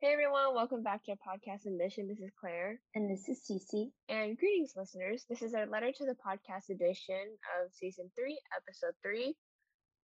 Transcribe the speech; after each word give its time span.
Hey 0.00 0.12
everyone, 0.12 0.54
welcome 0.54 0.84
back 0.84 1.02
to 1.04 1.10
our 1.10 1.16
podcast 1.16 1.66
edition. 1.66 2.06
This 2.06 2.20
is 2.20 2.30
Claire. 2.40 2.78
And 2.94 3.10
this 3.10 3.28
is 3.28 3.40
Cece. 3.40 3.90
And 4.08 4.38
greetings, 4.38 4.74
listeners. 4.76 5.24
This 5.28 5.42
is 5.42 5.54
our 5.54 5.66
letter 5.66 5.90
to 5.90 6.04
the 6.04 6.14
podcast 6.14 6.70
edition 6.70 7.16
of 7.58 7.72
season 7.72 8.08
three, 8.16 8.38
episode 8.56 8.94
three. 9.02 9.34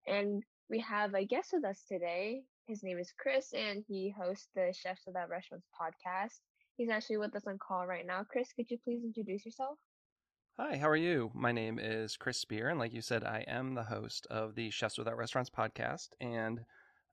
And 0.07 0.41
we 0.67 0.79
have 0.79 1.13
a 1.13 1.23
guest 1.23 1.51
with 1.53 1.63
us 1.63 1.83
today. 1.87 2.41
His 2.65 2.81
name 2.81 2.97
is 2.97 3.13
Chris, 3.19 3.53
and 3.53 3.83
he 3.87 4.11
hosts 4.19 4.47
the 4.55 4.73
Chefs 4.75 5.03
Without 5.05 5.29
Restaurants 5.29 5.67
podcast. 5.79 6.39
He's 6.75 6.89
actually 6.89 7.17
with 7.17 7.35
us 7.35 7.45
on 7.45 7.59
call 7.59 7.85
right 7.85 8.07
now. 8.07 8.23
Chris, 8.23 8.51
could 8.55 8.71
you 8.71 8.79
please 8.83 9.03
introduce 9.05 9.45
yourself? 9.45 9.77
Hi, 10.57 10.77
how 10.77 10.89
are 10.89 10.95
you? 10.95 11.29
My 11.35 11.51
name 11.51 11.77
is 11.77 12.17
Chris 12.17 12.39
Spear, 12.39 12.69
and 12.69 12.79
like 12.79 12.95
you 12.95 13.01
said, 13.01 13.23
I 13.23 13.45
am 13.47 13.75
the 13.75 13.83
host 13.83 14.25
of 14.31 14.55
the 14.55 14.71
Chefs 14.71 14.97
Without 14.97 15.17
Restaurants 15.17 15.51
podcast. 15.51 16.07
And 16.19 16.61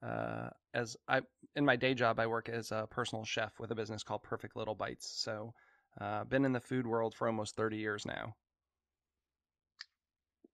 uh, 0.03 0.51
as 0.75 0.97
I 1.09 1.21
in 1.57 1.65
my 1.65 1.77
day 1.77 1.95
job, 1.95 2.19
I 2.21 2.27
work 2.27 2.49
as 2.49 2.73
a 2.73 2.87
personal 2.91 3.25
chef 3.25 3.59
with 3.59 3.71
a 3.71 3.75
business 3.75 4.03
called 4.03 4.23
Perfect 4.23 4.57
Little 4.57 4.75
Bites. 4.75 5.11
So, 5.23 5.53
uh, 6.01 6.25
been 6.25 6.45
in 6.45 6.53
the 6.53 6.61
food 6.61 6.87
world 6.87 7.15
for 7.15 7.27
almost 7.27 7.57
thirty 7.57 7.77
years 7.77 8.07
now. 8.07 8.35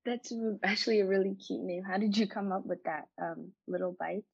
That's 0.04 0.32
actually 0.62 1.00
a 1.00 1.06
really 1.06 1.34
cute 1.34 1.64
name. 1.64 1.82
How 1.82 1.98
did 1.98 2.16
you 2.16 2.28
come 2.28 2.52
up 2.52 2.64
with 2.64 2.82
that? 2.84 3.08
Um, 3.20 3.50
little 3.66 3.96
bites. 3.98 4.26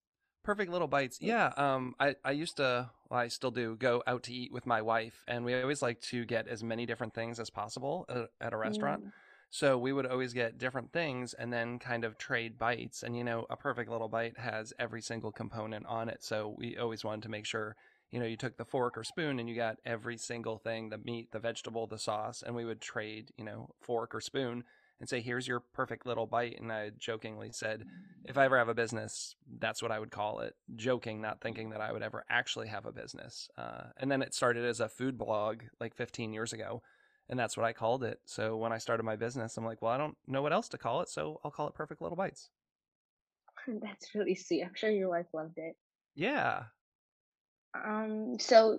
Perfect 0.45 0.70
little 0.70 0.89
bites. 0.89 1.19
Yeah. 1.20 1.53
Um, 1.56 1.95
I, 1.98 2.17
I 2.25 2.33
used 2.33 2.56
to, 2.56 2.91
well, 3.09 3.20
I 3.20 3.29
still 3.29 3.53
do 3.53 3.77
go 3.77 4.03
out 4.06 4.25
to 4.25 4.34
eat 4.34 4.53
with 4.53 4.67
my 4.67 4.83
wife, 4.83 5.23
and 5.29 5.45
we 5.45 5.55
always 5.55 5.81
like 5.81 6.01
to 6.11 6.25
get 6.25 6.48
as 6.48 6.62
many 6.62 6.84
different 6.84 7.15
things 7.15 7.41
as 7.41 7.48
possible 7.48 8.05
at, 8.09 8.29
at 8.48 8.53
a 8.53 8.56
restaurant. 8.56 9.05
Mm. 9.05 9.12
So 9.55 9.77
we 9.77 9.92
would 9.92 10.06
always 10.06 10.33
get 10.33 10.56
different 10.56 10.95
things 10.95 11.34
and 11.34 11.52
then 11.52 11.79
kind 11.79 12.05
of 12.05 12.16
trade 12.16 12.59
bites. 12.59 13.02
And, 13.02 13.15
you 13.15 13.23
know, 13.23 13.45
a 13.51 13.56
perfect 13.56 13.91
little 13.91 14.09
bite 14.09 14.38
has 14.38 14.73
every 14.78 15.02
single 15.02 15.30
component 15.30 15.84
on 15.84 16.09
it. 16.09 16.25
So 16.25 16.55
we 16.56 16.78
always 16.78 17.05
wanted 17.05 17.25
to 17.25 17.28
make 17.28 17.45
sure, 17.45 17.77
you 18.11 18.19
know, 18.19 18.25
you 18.25 18.38
took 18.38 18.56
the 18.56 18.65
fork 18.65 18.97
or 18.97 19.05
spoon 19.05 19.38
and 19.38 19.51
you 19.51 19.55
got 19.55 19.77
every 19.84 20.16
single 20.16 20.56
thing 20.56 20.88
the 20.88 20.97
meat, 20.97 21.33
the 21.33 21.38
vegetable, 21.38 21.86
the 21.86 21.98
sauce. 21.98 22.42
And 22.42 22.56
we 22.56 22.64
would 22.64 22.80
trade, 22.80 23.30
you 23.36 23.45
know, 23.45 23.69
fork 23.83 24.14
or 24.14 24.23
spoon 24.23 24.64
and 25.00 25.06
say, 25.06 25.20
here's 25.20 25.47
your 25.47 25.61
perfect 25.61 26.06
little 26.06 26.27
bite. 26.27 26.58
And 26.58 26.73
I 26.73 26.92
jokingly 26.98 27.50
said, 27.53 27.84
if 28.25 28.39
I 28.39 28.47
ever 28.47 28.56
have 28.56 28.70
a 28.70 28.75
business, 28.75 29.36
that's 29.58 29.83
what 29.83 29.92
I 29.92 29.98
would 29.98 30.11
call 30.11 30.41
it. 30.41 30.55
Joking, 30.77 31.20
not 31.20 31.42
thinking 31.42 31.69
that 31.70 31.83
I 31.83 31.92
would 31.92 32.03
ever 32.03 32.25
actually 32.30 32.69
have 32.69 32.86
a 32.86 32.92
business. 32.92 33.50
Uh, 33.58 33.89
and 33.98 34.11
then 34.11 34.23
it 34.23 34.33
started 34.33 34.64
as 34.64 34.80
a 34.80 34.89
food 34.89 35.19
blog 35.19 35.61
like 35.78 35.95
15 35.95 36.33
years 36.33 36.55
ago 36.55 36.80
and 37.28 37.39
that's 37.39 37.56
what 37.56 37.65
I 37.65 37.73
called 37.73 38.05
it. 38.05 38.20
So 38.25 38.56
when 38.56 38.73
I 38.73 38.78
started 38.78 39.05
my 39.05 39.17
business, 39.17 39.56
I'm 39.56 39.65
like, 39.65 39.83
well, 39.83 39.92
I 39.92 39.98
don't 39.98 40.17
know 40.27 40.42
what 40.42 40.53
else 40.53 40.69
to 40.70 40.78
call 40.78 41.01
it, 41.01 41.09
so 41.09 41.41
I'll 41.45 41.51
call 41.51 41.69
it 41.69 41.75
Perfect 41.75 42.03
Little 42.03 42.17
Bites. 42.17 42.51
That's 43.67 44.14
really 44.14 44.34
sweet. 44.34 44.64
I'm 44.64 44.75
sure 44.75 44.91
your 44.91 45.11
wife 45.11 45.27
loved 45.33 45.59
it. 45.59 45.77
Yeah. 46.14 46.64
Um. 47.75 48.37
So 48.39 48.79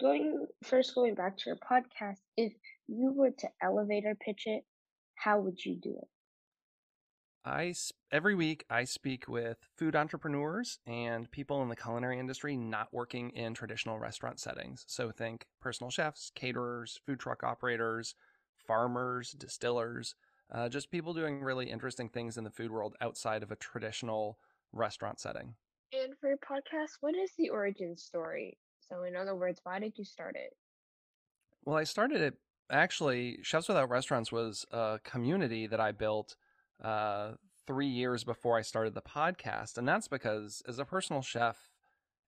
going 0.00 0.46
first, 0.64 0.94
going 0.94 1.14
back 1.14 1.38
to 1.38 1.44
your 1.46 1.56
podcast, 1.56 2.18
if 2.36 2.52
you 2.88 3.12
were 3.14 3.30
to 3.30 3.48
elevator 3.62 4.14
pitch 4.14 4.42
it, 4.46 4.64
how 5.14 5.40
would 5.40 5.64
you 5.64 5.76
do 5.76 5.90
it? 5.90 6.08
I 7.46 7.74
every 8.10 8.34
week 8.34 8.64
I 8.68 8.82
speak 8.82 9.28
with 9.28 9.58
food 9.76 9.94
entrepreneurs 9.94 10.80
and 10.84 11.30
people 11.30 11.62
in 11.62 11.68
the 11.68 11.76
culinary 11.76 12.18
industry 12.18 12.56
not 12.56 12.92
working 12.92 13.30
in 13.30 13.54
traditional 13.54 14.00
restaurant 14.00 14.40
settings. 14.40 14.84
So 14.88 15.12
think 15.12 15.46
personal 15.60 15.90
chefs, 15.90 16.32
caterers, 16.34 16.98
food 17.06 17.20
truck 17.20 17.44
operators, 17.44 18.16
farmers, 18.66 19.30
distillers, 19.30 20.16
uh, 20.52 20.68
just 20.68 20.90
people 20.90 21.14
doing 21.14 21.40
really 21.40 21.70
interesting 21.70 22.08
things 22.08 22.36
in 22.36 22.42
the 22.42 22.50
food 22.50 22.72
world 22.72 22.96
outside 23.00 23.44
of 23.44 23.52
a 23.52 23.56
traditional 23.56 24.38
restaurant 24.72 25.20
setting. 25.20 25.54
And 25.92 26.14
for 26.20 26.28
your 26.30 26.38
podcast, 26.38 26.98
what 27.00 27.14
is 27.14 27.30
the 27.38 27.50
origin 27.50 27.96
story? 27.96 28.58
So, 28.88 29.04
in 29.04 29.14
other 29.14 29.36
words, 29.36 29.60
why 29.62 29.78
did 29.78 29.92
you 29.96 30.04
start 30.04 30.34
it? 30.34 30.56
Well, 31.64 31.76
I 31.76 31.84
started 31.84 32.20
it 32.20 32.34
actually. 32.70 33.38
Chefs 33.42 33.68
Without 33.68 33.88
Restaurants 33.88 34.32
was 34.32 34.66
a 34.72 34.98
community 35.04 35.68
that 35.68 35.80
I 35.80 35.92
built 35.92 36.34
uh, 36.82 37.32
three 37.66 37.88
years 37.88 38.24
before 38.24 38.56
I 38.56 38.62
started 38.62 38.94
the 38.94 39.02
podcast. 39.02 39.78
And 39.78 39.88
that's 39.88 40.08
because 40.08 40.62
as 40.68 40.78
a 40.78 40.84
personal 40.84 41.22
chef, 41.22 41.70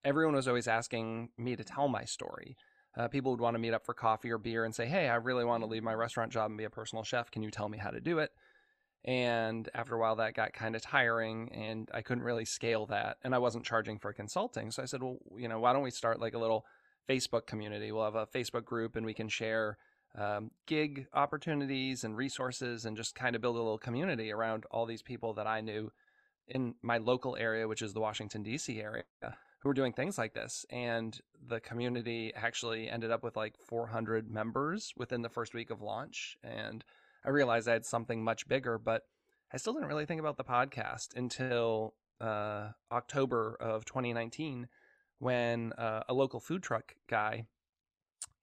everyone 0.04 0.34
was 0.34 0.48
always 0.48 0.68
asking 0.68 1.30
me 1.36 1.56
to 1.56 1.64
tell 1.64 1.88
my 1.88 2.04
story. 2.04 2.56
Uh, 2.96 3.06
people 3.08 3.30
would 3.30 3.40
want 3.40 3.54
to 3.54 3.60
meet 3.60 3.74
up 3.74 3.84
for 3.84 3.94
coffee 3.94 4.30
or 4.30 4.38
beer 4.38 4.64
and 4.64 4.74
say, 4.74 4.86
Hey, 4.86 5.08
I 5.08 5.16
really 5.16 5.44
want 5.44 5.62
to 5.62 5.68
leave 5.68 5.82
my 5.82 5.94
restaurant 5.94 6.32
job 6.32 6.50
and 6.50 6.58
be 6.58 6.64
a 6.64 6.70
personal 6.70 7.04
chef. 7.04 7.30
Can 7.30 7.42
you 7.42 7.50
tell 7.50 7.68
me 7.68 7.78
how 7.78 7.90
to 7.90 8.00
do 8.00 8.18
it? 8.18 8.30
And 9.04 9.68
after 9.74 9.94
a 9.94 9.98
while, 9.98 10.16
that 10.16 10.34
got 10.34 10.52
kind 10.52 10.74
of 10.74 10.82
tiring 10.82 11.50
and 11.52 11.88
I 11.94 12.02
couldn't 12.02 12.24
really 12.24 12.44
scale 12.44 12.86
that. 12.86 13.18
And 13.22 13.34
I 13.34 13.38
wasn't 13.38 13.64
charging 13.64 13.98
for 13.98 14.12
consulting. 14.12 14.70
So 14.70 14.82
I 14.82 14.86
said, 14.86 15.02
Well, 15.02 15.18
you 15.36 15.48
know, 15.48 15.60
why 15.60 15.72
don't 15.72 15.82
we 15.82 15.90
start 15.90 16.20
like 16.20 16.34
a 16.34 16.38
little 16.38 16.64
Facebook 17.08 17.46
community? 17.46 17.92
We'll 17.92 18.04
have 18.04 18.16
a 18.16 18.26
Facebook 18.26 18.64
group 18.64 18.96
and 18.96 19.06
we 19.06 19.14
can 19.14 19.28
share 19.28 19.78
um, 20.14 20.50
gig 20.66 21.06
opportunities 21.12 22.04
and 22.04 22.16
resources 22.16 22.84
and 22.84 22.96
just 22.96 23.14
kind 23.14 23.36
of 23.36 23.42
build 23.42 23.56
a 23.56 23.58
little 23.58 23.78
community 23.78 24.32
around 24.32 24.64
all 24.70 24.86
these 24.86 25.02
people 25.02 25.34
that 25.34 25.46
I 25.46 25.60
knew 25.60 25.90
in 26.48 26.74
my 26.82 26.98
local 26.98 27.36
area, 27.36 27.68
which 27.68 27.82
is 27.82 27.92
the 27.92 28.00
Washington, 28.00 28.42
D.C. 28.42 28.80
area, 28.80 29.04
who 29.22 29.68
were 29.68 29.74
doing 29.74 29.92
things 29.92 30.18
like 30.18 30.34
this. 30.34 30.64
And 30.70 31.18
the 31.46 31.60
community 31.60 32.32
actually 32.34 32.88
ended 32.88 33.10
up 33.10 33.22
with 33.22 33.36
like 33.36 33.54
400 33.58 34.30
members 34.30 34.92
within 34.96 35.22
the 35.22 35.28
first 35.28 35.54
week 35.54 35.70
of 35.70 35.82
launch. 35.82 36.36
And 36.42 36.84
I 37.24 37.30
realized 37.30 37.68
I 37.68 37.72
had 37.72 37.84
something 37.84 38.22
much 38.22 38.48
bigger, 38.48 38.78
but 38.78 39.02
I 39.52 39.56
still 39.56 39.74
didn't 39.74 39.88
really 39.88 40.06
think 40.06 40.20
about 40.20 40.36
the 40.36 40.44
podcast 40.44 41.16
until 41.16 41.94
uh, 42.20 42.68
October 42.90 43.56
of 43.60 43.84
2019 43.84 44.68
when 45.18 45.72
uh, 45.74 46.02
a 46.08 46.14
local 46.14 46.40
food 46.40 46.62
truck 46.62 46.94
guy 47.08 47.46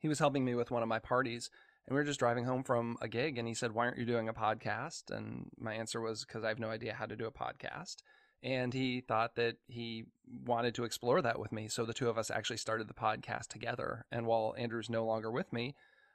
he 0.06 0.08
was 0.08 0.20
helping 0.20 0.46
me 0.46 0.54
with 0.54 0.70
one 0.70 0.84
of 0.84 0.88
my 0.88 1.00
parties 1.00 1.50
and 1.88 1.96
we 1.96 2.00
were 2.00 2.06
just 2.06 2.20
driving 2.20 2.46
home 2.46 2.64
from 2.64 2.96
a 3.02 3.08
gig 3.08 3.40
and 3.40 3.48
he 3.48 3.56
said 3.56 3.72
why 3.72 3.86
aren't 3.86 3.98
you 3.98 4.06
doing 4.06 4.30
a 4.30 4.34
podcast? 4.36 5.10
And 5.10 5.50
my 5.58 5.74
answer 5.74 6.00
was 6.00 6.24
because 6.24 6.44
i 6.44 6.48
have 6.48 6.60
no 6.60 6.70
idea 6.70 6.94
how 6.94 7.08
to 7.08 7.16
do 7.16 7.26
a 7.26 7.32
podcast 7.32 8.04
and 8.44 8.72
he 8.72 9.02
thought 9.02 9.36
that 9.38 9.56
he 9.66 10.06
wanted 10.46 10.76
to 10.76 10.84
explore 10.84 11.24
that 11.24 11.40
with 11.40 11.52
me 11.52 11.68
so 11.68 11.86
the 11.86 11.94
two 11.94 12.08
of 12.08 12.20
us 12.20 12.30
actually 12.30 12.58
started 12.58 12.88
the 12.88 12.94
podcast 12.94 13.48
together. 13.48 14.06
And 14.12 14.28
while 14.28 14.54
andrew's 14.60 14.92
no 14.92 15.06
longer 15.06 15.32
with 15.32 15.52
me 15.52 15.74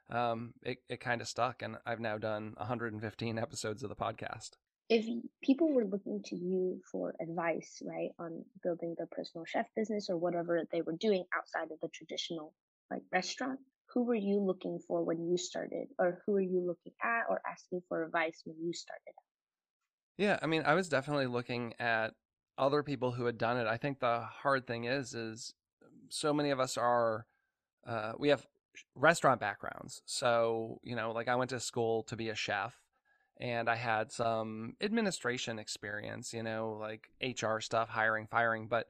um, 0.09 0.53
it, 0.63 0.77
it 0.87 1.01
kind 1.01 1.19
of 1.19 1.27
stuck 1.27 1.61
and 1.61 1.75
i've 1.85 1.99
now 1.99 2.17
done 2.17 2.53
115 2.55 3.37
episodes 3.37 3.83
of 3.83 3.89
the 3.89 3.95
podcast. 3.97 4.51
If 4.87 5.05
people 5.43 5.73
were 5.73 5.83
looking 5.83 6.23
to 6.27 6.37
you 6.37 6.79
for 6.89 7.13
advice 7.19 7.83
right 7.85 8.11
on 8.17 8.45
building 8.63 8.95
their 8.97 9.07
personal 9.11 9.43
chef 9.43 9.67
business 9.75 10.09
or 10.09 10.15
whatever 10.15 10.63
they 10.71 10.81
were 10.81 10.95
doing 10.95 11.25
outside 11.37 11.73
of 11.73 11.79
the 11.81 11.89
traditional 11.89 12.53
like 12.89 13.03
restaurant 13.11 13.59
who 13.93 14.03
were 14.03 14.15
you 14.15 14.39
looking 14.39 14.79
for 14.87 15.03
when 15.03 15.27
you 15.27 15.37
started 15.37 15.87
or 15.99 16.21
who 16.25 16.35
are 16.35 16.41
you 16.41 16.61
looking 16.65 16.93
at 17.03 17.23
or 17.29 17.41
asking 17.49 17.81
for 17.87 18.03
advice 18.03 18.41
when 18.45 18.55
you 18.61 18.73
started? 18.73 19.13
Yeah 20.17 20.39
i 20.41 20.47
mean 20.47 20.63
i 20.65 20.73
was 20.73 20.89
definitely 20.89 21.27
looking 21.27 21.73
at 21.79 22.13
other 22.57 22.83
people 22.83 23.11
who 23.11 23.25
had 23.25 23.37
done 23.37 23.57
it. 23.57 23.65
I 23.65 23.77
think 23.77 23.99
the 23.99 24.19
hard 24.21 24.67
thing 24.67 24.83
is 24.83 25.13
is 25.13 25.53
so 26.09 26.33
many 26.33 26.51
of 26.51 26.59
us 26.59 26.77
are 26.77 27.25
uh, 27.87 28.13
we 28.19 28.29
have 28.29 28.45
restaurant 28.93 29.39
backgrounds. 29.39 30.01
So 30.05 30.79
you 30.83 30.95
know 30.95 31.11
like 31.11 31.27
i 31.27 31.35
went 31.35 31.49
to 31.49 31.59
school 31.59 32.03
to 32.03 32.15
be 32.15 32.29
a 32.29 32.35
chef 32.35 32.75
and 33.39 33.69
i 33.69 33.75
had 33.75 34.11
some 34.11 34.75
administration 34.81 35.57
experience 35.57 36.33
you 36.33 36.43
know 36.43 36.77
like 36.79 37.09
hr 37.41 37.59
stuff 37.59 37.89
hiring 37.89 38.27
firing 38.27 38.67
but 38.67 38.87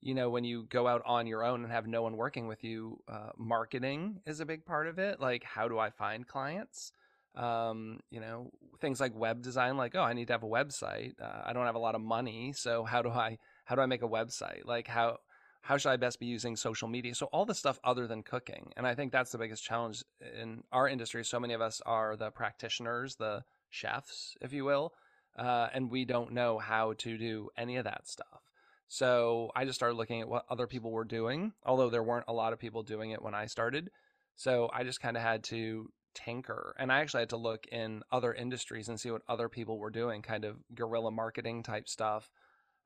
you 0.00 0.14
know, 0.14 0.30
when 0.30 0.44
you 0.44 0.64
go 0.68 0.86
out 0.86 1.02
on 1.04 1.26
your 1.26 1.44
own 1.44 1.62
and 1.64 1.72
have 1.72 1.86
no 1.86 2.02
one 2.02 2.16
working 2.16 2.46
with 2.46 2.62
you, 2.62 3.00
uh, 3.08 3.30
marketing 3.36 4.20
is 4.26 4.40
a 4.40 4.46
big 4.46 4.64
part 4.64 4.86
of 4.86 4.98
it. 4.98 5.20
Like, 5.20 5.42
how 5.42 5.68
do 5.68 5.78
I 5.78 5.90
find 5.90 6.26
clients? 6.26 6.92
Um, 7.34 8.00
you 8.10 8.20
know, 8.20 8.50
things 8.80 9.00
like 9.00 9.14
web 9.14 9.42
design, 9.42 9.76
like, 9.76 9.94
oh, 9.94 10.02
I 10.02 10.12
need 10.12 10.26
to 10.28 10.32
have 10.32 10.42
a 10.42 10.48
website. 10.48 11.12
Uh, 11.20 11.42
I 11.44 11.52
don't 11.52 11.66
have 11.66 11.74
a 11.74 11.80
lot 11.80 11.94
of 11.94 12.00
money, 12.00 12.52
so 12.52 12.84
how 12.84 13.02
do 13.02 13.10
I 13.10 13.38
how 13.64 13.74
do 13.74 13.82
I 13.82 13.86
make 13.86 14.02
a 14.02 14.08
website? 14.08 14.64
Like, 14.64 14.88
how 14.88 15.18
how 15.60 15.76
should 15.76 15.90
I 15.90 15.96
best 15.96 16.20
be 16.20 16.26
using 16.26 16.56
social 16.56 16.88
media? 16.88 17.14
So 17.14 17.26
all 17.26 17.44
the 17.44 17.54
stuff 17.54 17.78
other 17.84 18.06
than 18.06 18.22
cooking, 18.22 18.72
and 18.76 18.86
I 18.86 18.94
think 18.94 19.12
that's 19.12 19.32
the 19.32 19.38
biggest 19.38 19.64
challenge 19.64 20.02
in 20.40 20.62
our 20.72 20.88
industry. 20.88 21.24
So 21.24 21.38
many 21.38 21.54
of 21.54 21.60
us 21.60 21.80
are 21.84 22.16
the 22.16 22.30
practitioners, 22.30 23.16
the 23.16 23.44
chefs, 23.70 24.36
if 24.40 24.52
you 24.52 24.64
will, 24.64 24.94
uh, 25.36 25.68
and 25.72 25.90
we 25.90 26.04
don't 26.04 26.32
know 26.32 26.58
how 26.58 26.94
to 26.98 27.18
do 27.18 27.50
any 27.56 27.76
of 27.76 27.84
that 27.84 28.08
stuff. 28.08 28.47
So 28.88 29.50
I 29.54 29.64
just 29.64 29.78
started 29.78 29.96
looking 29.96 30.20
at 30.20 30.28
what 30.28 30.44
other 30.50 30.66
people 30.66 30.90
were 30.90 31.04
doing, 31.04 31.52
although 31.64 31.90
there 31.90 32.02
weren't 32.02 32.24
a 32.28 32.32
lot 32.32 32.52
of 32.52 32.58
people 32.58 32.82
doing 32.82 33.10
it 33.10 33.22
when 33.22 33.34
I 33.34 33.46
started. 33.46 33.90
So 34.36 34.70
I 34.72 34.84
just 34.84 35.00
kind 35.00 35.16
of 35.16 35.22
had 35.22 35.44
to 35.44 35.90
tinker. 36.14 36.74
And 36.78 36.90
I 36.90 37.00
actually 37.00 37.20
had 37.22 37.30
to 37.30 37.36
look 37.36 37.66
in 37.68 38.02
other 38.10 38.32
industries 38.32 38.88
and 38.88 38.98
see 38.98 39.10
what 39.10 39.22
other 39.28 39.48
people 39.48 39.78
were 39.78 39.90
doing, 39.90 40.22
kind 40.22 40.44
of 40.44 40.56
guerrilla 40.74 41.10
marketing 41.10 41.62
type 41.62 41.88
stuff. 41.88 42.30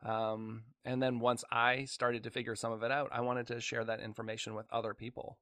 Um, 0.04 0.64
and 0.84 1.02
then 1.02 1.20
once 1.20 1.44
I 1.52 1.84
started 1.84 2.25
to 2.25 2.31
figure 2.31 2.56
some 2.56 2.72
of 2.72 2.82
it 2.82 2.90
out, 2.93 3.10
I 3.12 3.20
wanted 3.20 3.46
to 3.49 3.60
share 3.60 3.84
that 3.84 4.00
information 4.00 4.54
with 4.54 4.66
other 4.72 4.94
people. 4.94 5.38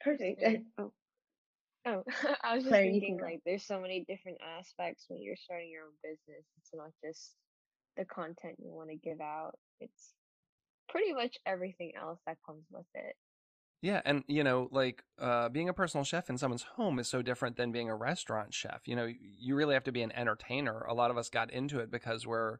Perfect. 0.00 0.42
Oh, 0.78 0.92
Oh, 1.86 2.04
I 2.42 2.54
was 2.54 2.64
just 2.64 2.82
thinking 2.82 3.18
like 3.20 3.40
there's 3.44 3.64
so 3.64 3.80
many 3.80 4.04
different 4.04 4.38
aspects 4.42 5.06
when 5.08 5.22
you're 5.22 5.36
starting 5.36 5.70
your 5.70 5.86
own 5.86 5.94
business. 6.02 6.46
It's 6.58 6.70
not 6.74 6.92
just 7.04 7.36
the 7.96 8.04
content 8.06 8.56
you 8.60 8.72
want 8.72 8.90
to 8.90 8.96
give 8.96 9.20
out. 9.20 9.58
It's 9.80 10.14
pretty 10.88 11.12
much 11.14 11.38
everything 11.46 11.94
else 11.96 12.20
that 12.26 12.38
comes 12.46 12.66
with 12.70 12.86
it. 12.94 13.16
Yeah, 13.82 14.02
and 14.04 14.24
you 14.28 14.44
know, 14.44 14.68
like 14.70 15.04
uh, 15.18 15.48
being 15.48 15.68
a 15.70 15.74
personal 15.74 16.04
chef 16.04 16.28
in 16.28 16.36
someone's 16.36 16.64
home 16.64 16.98
is 16.98 17.08
so 17.08 17.22
different 17.22 17.56
than 17.56 17.72
being 17.72 17.88
a 17.88 17.96
restaurant 17.96 18.52
chef. 18.52 18.86
You 18.86 18.94
know, 18.94 19.06
you 19.06 19.56
really 19.56 19.72
have 19.74 19.84
to 19.84 19.92
be 19.92 20.02
an 20.02 20.12
entertainer. 20.12 20.80
A 20.82 20.92
lot 20.92 21.10
of 21.10 21.16
us 21.16 21.30
got 21.30 21.50
into 21.50 21.80
it 21.80 21.90
because 21.90 22.26
we're 22.26 22.58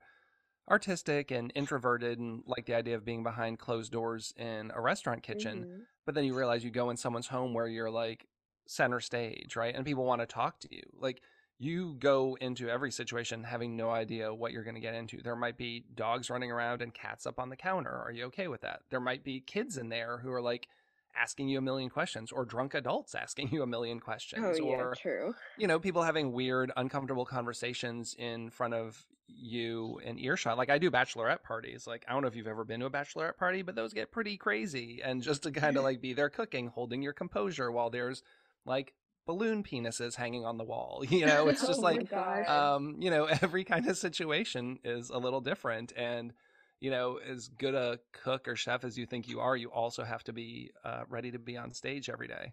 artistic 0.70 1.30
and 1.32 1.52
introverted 1.56 2.18
and 2.20 2.44
like 2.46 2.66
the 2.66 2.74
idea 2.74 2.96
of 2.96 3.04
being 3.04 3.24
behind 3.24 3.58
closed 3.60 3.92
doors 3.92 4.32
in 4.36 4.72
a 4.74 4.80
restaurant 4.82 5.22
kitchen. 5.24 5.66
Mhm. 5.66 5.86
But 6.06 6.16
then 6.16 6.24
you 6.24 6.36
realize 6.36 6.64
you 6.64 6.72
go 6.72 6.90
in 6.90 6.98
someone's 6.98 7.28
home 7.28 7.54
where 7.54 7.68
you're 7.68 7.90
like 7.92 8.28
center 8.70 9.00
stage, 9.00 9.56
right? 9.56 9.74
And 9.74 9.84
people 9.84 10.04
want 10.04 10.20
to 10.20 10.26
talk 10.26 10.60
to 10.60 10.68
you. 10.74 10.82
Like 10.98 11.20
you 11.58 11.96
go 11.98 12.38
into 12.40 12.70
every 12.70 12.90
situation 12.90 13.42
having 13.42 13.76
no 13.76 13.90
idea 13.90 14.32
what 14.32 14.52
you're 14.52 14.64
going 14.64 14.76
to 14.76 14.80
get 14.80 14.94
into. 14.94 15.20
There 15.22 15.36
might 15.36 15.58
be 15.58 15.84
dogs 15.94 16.30
running 16.30 16.50
around 16.50 16.80
and 16.80 16.94
cats 16.94 17.26
up 17.26 17.38
on 17.38 17.50
the 17.50 17.56
counter. 17.56 17.90
Are 17.90 18.12
you 18.12 18.26
okay 18.26 18.48
with 18.48 18.62
that? 18.62 18.80
There 18.90 19.00
might 19.00 19.24
be 19.24 19.40
kids 19.40 19.76
in 19.76 19.88
there 19.88 20.18
who 20.18 20.32
are 20.32 20.40
like 20.40 20.68
asking 21.16 21.48
you 21.48 21.58
a 21.58 21.60
million 21.60 21.90
questions 21.90 22.30
or 22.30 22.44
drunk 22.44 22.74
adults 22.74 23.14
asking 23.16 23.50
you 23.52 23.62
a 23.62 23.66
million 23.66 23.98
oh, 24.00 24.04
questions 24.04 24.58
yeah, 24.58 24.64
or 24.64 24.94
true. 24.96 25.34
you 25.58 25.66
know 25.66 25.80
people 25.80 26.04
having 26.04 26.32
weird 26.32 26.70
uncomfortable 26.76 27.24
conversations 27.24 28.14
in 28.16 28.48
front 28.48 28.74
of 28.74 29.04
you 29.26 30.00
in 30.04 30.18
earshot 30.18 30.56
like 30.56 30.70
i 30.70 30.78
do 30.78 30.88
bachelorette 30.88 31.42
parties 31.42 31.86
like 31.86 32.04
i 32.08 32.12
don't 32.12 32.22
know 32.22 32.28
if 32.28 32.36
you've 32.36 32.46
ever 32.46 32.64
been 32.64 32.80
to 32.80 32.86
a 32.86 32.90
bachelorette 32.90 33.36
party 33.36 33.62
but 33.62 33.74
those 33.74 33.92
get 33.92 34.10
pretty 34.10 34.36
crazy 34.36 35.00
and 35.04 35.22
just 35.22 35.42
to 35.42 35.50
kind 35.50 35.76
of 35.76 35.82
like 35.90 36.00
be 36.00 36.12
there 36.12 36.28
cooking 36.28 36.68
holding 36.68 37.02
your 37.02 37.12
composure 37.12 37.70
while 37.72 37.90
there's 37.90 38.22
like 38.64 38.94
balloon 39.26 39.62
penises 39.62 40.14
hanging 40.16 40.44
on 40.44 40.58
the 40.58 40.64
wall 40.64 41.02
you 41.08 41.26
know 41.26 41.48
it's 41.48 41.66
just 41.66 41.80
Oh 41.80 41.82
like 41.82 42.10
um 42.48 42.96
you 42.98 43.10
know 43.10 43.24
every 43.42 43.64
kind 43.64 43.86
of 43.88 43.96
situation 43.96 44.78
is 44.84 45.10
a 45.10 45.18
little 45.18 45.40
different 45.40 45.92
and 45.96 46.32
you 46.80 46.90
know 46.90 47.18
as 47.18 47.48
good 47.48 47.74
a 47.74 47.98
cook 48.12 48.48
or 48.48 48.56
chef 48.56 48.84
as 48.84 48.96
you 48.98 49.06
think 49.06 49.28
you 49.28 49.40
are 49.40 49.56
you 49.56 49.70
also 49.70 50.04
have 50.04 50.24
to 50.24 50.32
be 50.32 50.70
uh, 50.84 51.02
ready 51.08 51.30
to 51.30 51.38
be 51.38 51.56
on 51.56 51.72
stage 51.72 52.08
every 52.08 52.28
day 52.28 52.52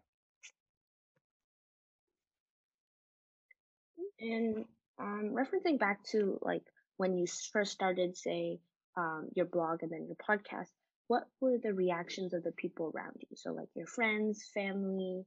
And 4.20 4.66
um, 5.00 5.32
referencing 5.34 5.80
back 5.80 6.04
to 6.12 6.40
like 6.42 6.64
when 6.98 7.18
you 7.18 7.26
first 7.52 7.72
started, 7.72 8.18
say, 8.18 8.60
um, 8.96 9.30
your 9.36 9.46
blog 9.46 9.84
and 9.84 9.92
then 9.92 10.08
your 10.08 10.16
podcast, 10.18 10.70
what 11.08 11.28
were 11.40 11.58
the 11.62 11.74
reactions 11.74 12.34
of 12.34 12.44
the 12.44 12.52
people 12.52 12.92
around 12.96 13.16
you? 13.20 13.36
So, 13.36 13.52
like 13.54 13.70
your 13.76 13.88
friends, 13.88 14.50
family. 14.54 15.26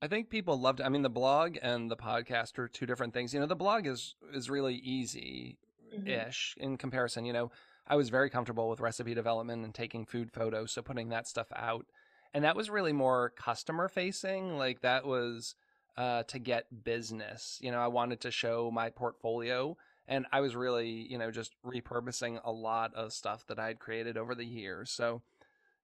I 0.00 0.06
think 0.06 0.30
people 0.30 0.58
loved. 0.58 0.80
I 0.80 0.88
mean, 0.88 1.02
the 1.02 1.10
blog 1.10 1.56
and 1.60 1.90
the 1.90 1.96
podcast 1.96 2.58
are 2.58 2.68
two 2.68 2.86
different 2.86 3.12
things. 3.12 3.34
You 3.34 3.40
know, 3.40 3.46
the 3.46 3.56
blog 3.56 3.86
is 3.86 4.14
is 4.32 4.48
really 4.48 4.76
easy 4.76 5.58
ish 6.06 6.54
in 6.58 6.76
comparison. 6.76 7.24
You 7.24 7.32
know, 7.32 7.50
I 7.86 7.96
was 7.96 8.08
very 8.08 8.30
comfortable 8.30 8.68
with 8.68 8.80
recipe 8.80 9.14
development 9.14 9.64
and 9.64 9.74
taking 9.74 10.04
food 10.04 10.30
photos, 10.30 10.72
so 10.72 10.82
putting 10.82 11.08
that 11.08 11.26
stuff 11.26 11.48
out, 11.54 11.86
and 12.32 12.44
that 12.44 12.56
was 12.56 12.70
really 12.70 12.92
more 12.92 13.30
customer 13.30 13.88
facing. 13.88 14.56
Like 14.56 14.82
that 14.82 15.04
was 15.04 15.56
uh, 15.96 16.22
to 16.24 16.38
get 16.38 16.84
business. 16.84 17.58
You 17.60 17.72
know, 17.72 17.80
I 17.80 17.88
wanted 17.88 18.20
to 18.20 18.30
show 18.30 18.70
my 18.70 18.90
portfolio, 18.90 19.76
and 20.06 20.26
I 20.30 20.40
was 20.40 20.54
really, 20.54 20.88
you 21.10 21.18
know, 21.18 21.32
just 21.32 21.56
repurposing 21.66 22.40
a 22.44 22.52
lot 22.52 22.94
of 22.94 23.12
stuff 23.12 23.46
that 23.48 23.58
I 23.58 23.66
had 23.66 23.80
created 23.80 24.16
over 24.16 24.36
the 24.36 24.46
years. 24.46 24.90
So 24.90 25.22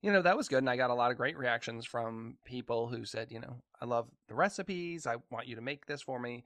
you 0.05 0.13
know 0.13 0.21
that 0.21 0.37
was 0.37 0.49
good 0.49 0.59
and 0.59 0.69
i 0.69 0.77
got 0.77 0.91
a 0.91 0.95
lot 0.95 1.11
of 1.11 1.17
great 1.17 1.39
reactions 1.39 1.87
from 1.87 2.37
people 2.45 2.89
who 2.89 3.07
said 3.07 3.33
you 3.33 3.41
know 3.41 3.57
i 3.81 3.87
love 3.87 4.07
the 4.29 4.35
recipes 4.35 5.07
i 5.07 5.17
want 5.31 5.49
you 5.49 5.57
to 5.57 5.63
make 5.63 5.87
this 5.87 6.03
for 6.03 6.21
me. 6.21 6.45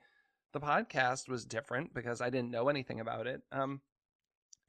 The 0.54 0.60
podcast 0.60 1.28
was 1.28 1.44
different 1.44 1.92
because 1.92 2.20
i 2.20 2.30
didn't 2.30 2.52
know 2.52 2.68
anything 2.68 3.00
about 3.00 3.26
it. 3.26 3.42
Um 3.50 3.80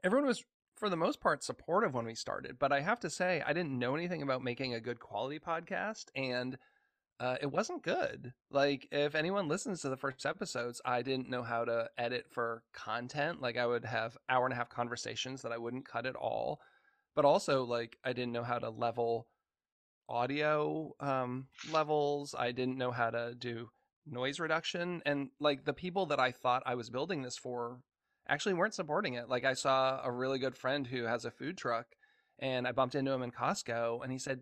everyone 0.04 0.28
was 0.28 0.44
for 0.76 0.90
the 0.90 0.98
most 0.98 1.22
part 1.22 1.44
supportive 1.44 1.94
when 1.94 2.06
we 2.06 2.16
started 2.16 2.58
but 2.58 2.72
i 2.72 2.80
have 2.80 3.00
to 3.02 3.10
say 3.10 3.44
i 3.46 3.54
didn't 3.54 3.78
know 3.78 3.96
anything 3.96 4.22
about 4.22 4.44
making 4.44 4.74
a 4.74 4.80
good 4.80 5.00
quality 5.00 5.40
podcast 5.40 6.06
and 6.16 6.58
uh, 7.22 7.36
it 7.42 7.52
wasn't 7.52 7.84
good. 7.84 8.32
Like 8.50 8.88
if 8.94 9.14
anyone 9.14 9.50
listens 9.50 9.82
to 9.82 9.90
the 9.90 9.98
first 9.98 10.26
episodes 10.26 10.82
i 10.84 11.04
didn't 11.04 11.30
know 11.30 11.44
how 11.44 11.64
to 11.64 11.90
edit 11.98 12.26
for 12.32 12.64
content. 12.74 13.40
Like 13.40 13.58
i 13.58 13.68
would 13.68 13.86
have 13.86 14.18
hour 14.30 14.46
and 14.46 14.54
a 14.54 14.56
half 14.56 14.70
conversations 14.70 15.44
that 15.44 15.52
i 15.52 15.58
wouldn't 15.58 15.88
cut 15.88 16.08
at 16.08 16.16
all 16.16 16.60
but 17.16 17.26
also 17.26 17.64
like 17.64 17.98
I 18.04 18.14
didn't 18.14 18.34
know 18.34 18.44
how 18.44 18.60
to 18.60 18.70
level 18.70 19.28
audio 20.08 20.96
um, 21.00 21.48
levels. 21.72 22.36
I 22.38 22.52
didn't 22.52 22.78
know 22.78 22.92
how 22.92 23.10
to 23.10 23.36
do 23.38 23.70
noise 24.06 24.40
reduction, 24.40 25.02
and 25.06 25.30
like 25.40 25.66
the 25.66 25.74
people 25.74 26.08
that 26.08 26.20
I 26.20 26.32
thought 26.32 26.64
I 26.66 26.76
was 26.76 26.90
building 26.90 27.22
this 27.22 27.38
for 27.38 27.80
actually 28.28 28.54
weren't 28.54 28.74
supporting 28.74 29.16
it. 29.16 29.30
Like 29.30 29.46
I 29.46 29.54
saw 29.54 30.02
a 30.04 30.12
really 30.12 30.40
good 30.40 30.56
friend 30.56 30.88
who 30.88 31.04
has 31.04 31.26
a 31.26 31.32
food 31.32 31.58
truck, 31.58 31.88
and 32.40 32.68
I 32.68 32.72
bumped 32.72 32.96
into 32.96 33.12
him 33.12 33.24
in 33.24 33.32
Costco, 33.32 34.04
and 34.04 34.12
he 34.12 34.20
said. 34.20 34.42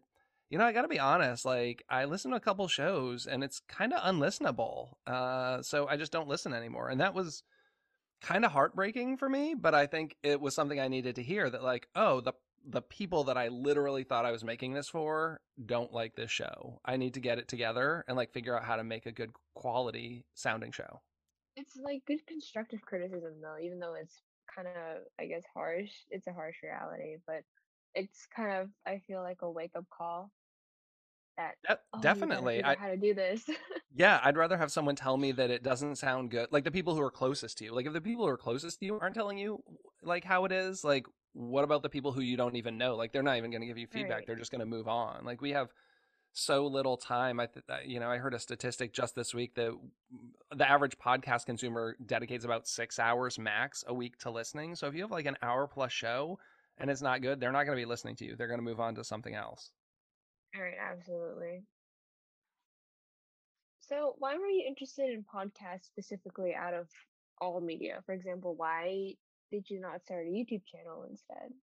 You 0.49 0.57
know, 0.57 0.63
I 0.63 0.71
got 0.71 0.83
to 0.83 0.87
be 0.87 0.97
honest. 0.97 1.43
Like, 1.43 1.83
I 1.89 2.05
listened 2.05 2.31
to 2.31 2.37
a 2.37 2.39
couple 2.39 2.69
shows, 2.69 3.27
and 3.27 3.43
it's 3.43 3.59
kind 3.67 3.91
of 3.91 3.99
unlistenable. 3.99 4.93
Uh, 5.05 5.61
so 5.61 5.89
I 5.89 5.97
just 5.97 6.13
don't 6.13 6.29
listen 6.29 6.53
anymore. 6.53 6.87
And 6.87 7.01
that 7.01 7.13
was 7.13 7.43
kind 8.21 8.45
of 8.45 8.51
heartbreaking 8.51 9.17
for 9.17 9.29
me, 9.29 9.55
but 9.55 9.75
I 9.75 9.87
think 9.87 10.15
it 10.23 10.41
was 10.41 10.55
something 10.55 10.79
I 10.79 10.87
needed 10.87 11.15
to 11.15 11.23
hear 11.23 11.49
that 11.49 11.63
like, 11.63 11.87
oh, 11.95 12.21
the 12.21 12.33
the 12.69 12.81
people 12.81 13.23
that 13.25 13.37
I 13.37 13.47
literally 13.47 14.03
thought 14.03 14.25
I 14.25 14.31
was 14.31 14.43
making 14.43 14.73
this 14.73 14.89
for 14.89 15.39
don't 15.65 15.93
like 15.93 16.15
this 16.15 16.29
show. 16.29 16.81
I 16.85 16.97
need 16.97 17.13
to 17.13 17.19
get 17.19 17.39
it 17.39 17.47
together 17.47 18.03
and 18.07 18.17
like 18.17 18.33
figure 18.33 18.57
out 18.57 18.65
how 18.65 18.75
to 18.75 18.83
make 18.83 19.05
a 19.05 19.11
good 19.11 19.31
quality 19.55 20.25
sounding 20.33 20.71
show. 20.71 21.01
It's 21.55 21.77
like 21.81 22.03
good 22.05 22.25
constructive 22.27 22.81
criticism 22.81 23.35
though, 23.41 23.57
even 23.63 23.79
though 23.79 23.95
it's 23.95 24.21
kind 24.53 24.67
of 24.67 25.03
I 25.19 25.25
guess 25.25 25.43
harsh. 25.53 25.91
It's 26.11 26.27
a 26.27 26.33
harsh 26.33 26.57
reality, 26.61 27.15
but 27.25 27.43
it's 27.95 28.27
kind 28.35 28.51
of 28.51 28.69
I 28.85 29.01
feel 29.07 29.23
like 29.23 29.39
a 29.41 29.49
wake 29.49 29.71
up 29.75 29.85
call 29.89 30.29
that 31.37 31.55
De- 31.67 31.79
oh, 31.93 32.01
definitely. 32.01 32.63
I 32.63 32.75
how 32.75 32.89
to 32.89 32.97
do 32.97 33.13
this. 33.13 33.43
yeah, 33.95 34.19
I'd 34.23 34.37
rather 34.37 34.57
have 34.57 34.71
someone 34.71 34.95
tell 34.95 35.17
me 35.17 35.31
that 35.31 35.49
it 35.49 35.63
doesn't 35.63 35.95
sound 35.95 36.31
good. 36.31 36.47
Like 36.51 36.63
the 36.63 36.71
people 36.71 36.95
who 36.95 37.01
are 37.01 37.11
closest 37.11 37.59
to 37.59 37.65
you. 37.65 37.73
Like 37.73 37.85
if 37.85 37.93
the 37.93 38.01
people 38.01 38.25
who 38.25 38.31
are 38.31 38.37
closest 38.37 38.79
to 38.79 38.85
you 38.85 38.99
aren't 38.99 39.15
telling 39.15 39.37
you 39.37 39.63
like 40.03 40.23
how 40.23 40.45
it 40.45 40.51
is, 40.51 40.83
like 40.83 41.05
what 41.37 41.63
about 41.63 41.83
the 41.83 41.89
people 41.89 42.11
who 42.11 42.21
you 42.21 42.35
don't 42.35 42.55
even 42.55 42.77
know? 42.77 42.95
Like 42.95 43.11
they're 43.11 43.21
not 43.21 43.37
even 43.37 43.51
going 43.51 43.61
to 43.61 43.67
give 43.67 43.77
you 43.77 43.85
feedback. 43.87 44.17
Right. 44.17 44.27
They're 44.27 44.35
just 44.35 44.51
going 44.51 44.59
to 44.59 44.65
move 44.65 44.87
on. 44.87 45.23
Like 45.23 45.39
we 45.39 45.51
have 45.51 45.69
so 46.33 46.65
little 46.65 46.97
time. 46.97 47.39
I 47.39 47.45
th- 47.45 47.65
you 47.85 47.99
know, 47.99 48.09
I 48.09 48.17
heard 48.17 48.33
a 48.33 48.39
statistic 48.39 48.91
just 48.91 49.13
this 49.13 49.35
week 49.35 49.53
that 49.55 49.77
the 50.55 50.69
average 50.69 50.97
podcast 50.97 51.45
consumer 51.45 51.95
dedicates 52.03 52.43
about 52.43 52.67
6 52.67 52.97
hours 52.97 53.37
max 53.37 53.83
a 53.87 53.93
week 53.93 54.17
to 54.19 54.31
listening. 54.31 54.75
So 54.75 54.87
if 54.87 54.95
you 54.95 55.01
have 55.01 55.11
like 55.11 55.27
an 55.27 55.37
hour 55.43 55.67
plus 55.67 55.91
show 55.91 56.39
and 56.79 56.89
it's 56.89 57.01
not 57.01 57.21
good, 57.21 57.39
they're 57.39 57.51
not 57.51 57.65
going 57.65 57.77
to 57.77 57.81
be 57.81 57.85
listening 57.85 58.15
to 58.17 58.25
you. 58.25 58.35
They're 58.35 58.47
going 58.47 58.59
to 58.59 58.65
move 58.65 58.79
on 58.79 58.95
to 58.95 59.03
something 59.03 59.35
else. 59.35 59.71
All 60.55 60.63
right, 60.63 60.73
absolutely. 60.79 61.63
So, 63.79 64.15
why 64.17 64.35
were 64.35 64.47
you 64.47 64.65
interested 64.67 65.09
in 65.09 65.23
podcasts 65.23 65.85
specifically 65.85 66.53
out 66.53 66.73
of 66.73 66.87
all 67.39 67.61
media? 67.61 68.01
For 68.05 68.13
example, 68.13 68.53
why 68.55 69.13
did 69.51 69.69
you 69.69 69.79
not 69.79 70.03
start 70.03 70.25
a 70.27 70.29
YouTube 70.29 70.63
channel 70.65 71.05
instead? 71.09 71.53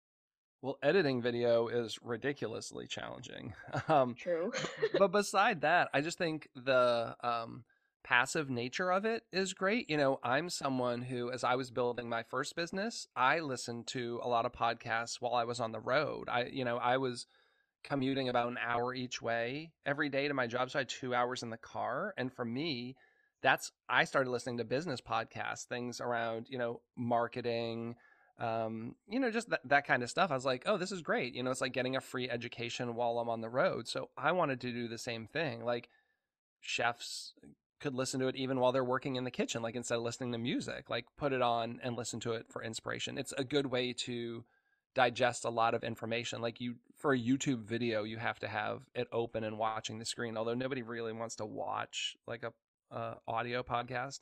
Well, 0.63 0.79
editing 0.83 1.21
video 1.21 1.69
is 1.69 1.99
ridiculously 2.03 2.87
challenging. 2.87 3.53
Um, 3.89 4.15
True. 4.15 4.53
but 4.99 5.13
beside 5.13 5.61
that, 5.61 5.89
I 5.93 6.01
just 6.01 6.17
think 6.17 6.49
the 6.55 7.15
um, 7.23 7.65
passive 8.03 8.49
nature 8.49 8.91
of 8.91 9.05
it 9.05 9.25
is 9.33 9.53
great. 9.53 9.91
You 9.91 9.97
know, 9.97 10.21
I'm 10.23 10.49
someone 10.49 11.03
who, 11.03 11.31
as 11.31 11.45
I 11.45 11.57
was 11.57 11.71
building 11.71 12.09
my 12.09 12.23
first 12.23 12.57
business, 12.57 13.09
I 13.15 13.41
listened 13.41 13.89
to 13.89 14.21
a 14.23 14.29
lot 14.29 14.47
of 14.47 14.53
podcasts 14.53 15.21
while 15.21 15.35
I 15.35 15.45
was 15.45 15.61
on 15.61 15.73
the 15.73 15.81
road. 15.81 16.29
I, 16.31 16.45
you 16.45 16.65
know, 16.65 16.79
I 16.79 16.97
was 16.97 17.27
commuting 17.83 18.29
about 18.29 18.49
an 18.49 18.59
hour 18.65 18.95
each 18.95 19.21
way 19.21 19.73
every 19.85 20.09
day 20.09 20.29
to 20.29 20.35
my 20.35 20.47
job, 20.47 20.71
so 20.71 20.79
I 20.79 20.81
had 20.81 20.89
two 20.89 21.15
hours 21.15 21.43
in 21.43 21.51
the 21.51 21.59
car. 21.59 22.15
And 22.17 22.33
for 22.33 22.45
me, 22.45 22.97
that's 23.45 23.71
I 23.89 24.05
started 24.05 24.31
listening 24.31 24.59
to 24.59 24.65
business 24.65 25.01
podcasts, 25.01 25.65
things 25.65 26.01
around 26.01 26.47
you 26.49 26.59
know 26.59 26.81
marketing, 26.97 27.95
um, 28.39 28.97
you 29.07 29.21
know, 29.21 29.31
just 29.31 29.51
that, 29.51 29.61
that 29.67 29.87
kind 29.87 30.03
of 30.03 30.11
stuff. 30.11 30.31
I 30.31 30.35
was 30.35 30.47
like, 30.47 30.65
oh, 30.67 30.79
this 30.79 30.91
is 30.91 31.03
great. 31.03 31.35
You 31.35 31.43
know, 31.43 31.51
it's 31.51 31.61
like 31.61 31.75
getting 31.75 31.95
a 31.95 32.01
free 32.01 32.29
education 32.29 32.95
while 32.95 33.19
I'm 33.19 33.29
on 33.29 33.43
the 33.43 33.49
road. 33.49 33.87
So 33.87 34.09
I 34.17 34.33
wanted 34.33 34.61
to 34.63 34.73
do 34.73 34.89
the 34.89 34.99
same 34.99 35.27
thing. 35.27 35.63
Like 35.63 35.91
chefs 36.63 37.35
could 37.81 37.95
listen 37.95 38.19
to 38.21 38.29
it 38.29 38.37
even 38.37 38.59
while 38.59 38.73
they're 38.73 38.83
working 38.83 39.17
in 39.17 39.25
the 39.25 39.31
kitchen, 39.31 39.63
like 39.63 39.77
instead 39.77 39.97
of 39.97 40.03
listening 40.03 40.33
to 40.33 40.39
music, 40.39 40.89
like 40.89 41.05
put 41.19 41.35
it 41.35 41.43
on 41.43 41.81
and 41.83 41.97
listen 41.97 42.19
to 42.21 42.33
it 42.33 42.47
for 42.49 42.65
inspiration. 42.65 43.19
It's 43.19 43.35
a 43.37 43.45
good 43.45 43.67
way 43.67 43.93
to 44.05 44.43
digest 44.95 45.45
a 45.45 45.51
lot 45.51 45.75
of 45.75 45.85
information. 45.85 46.41
Like 46.41 46.61
you, 46.61 46.77
for 46.97 47.13
a 47.13 47.19
YouTube 47.19 47.65
video, 47.65 48.05
you 48.05 48.17
have 48.17 48.39
to 48.41 48.49
have 48.49 48.81
it 48.95 49.07
open 49.13 49.45
and 49.45 49.59
watching 49.59 49.99
the 49.99 50.05
screen. 50.07 50.37
Although 50.37 50.55
nobody 50.55 50.83
really 50.83 51.13
wants 51.13 51.37
to 51.37 51.45
watch 51.45 52.17
like 52.27 52.43
a 52.43 52.53
uh, 52.95 53.15
audio 53.29 53.63
podcast, 53.63 54.21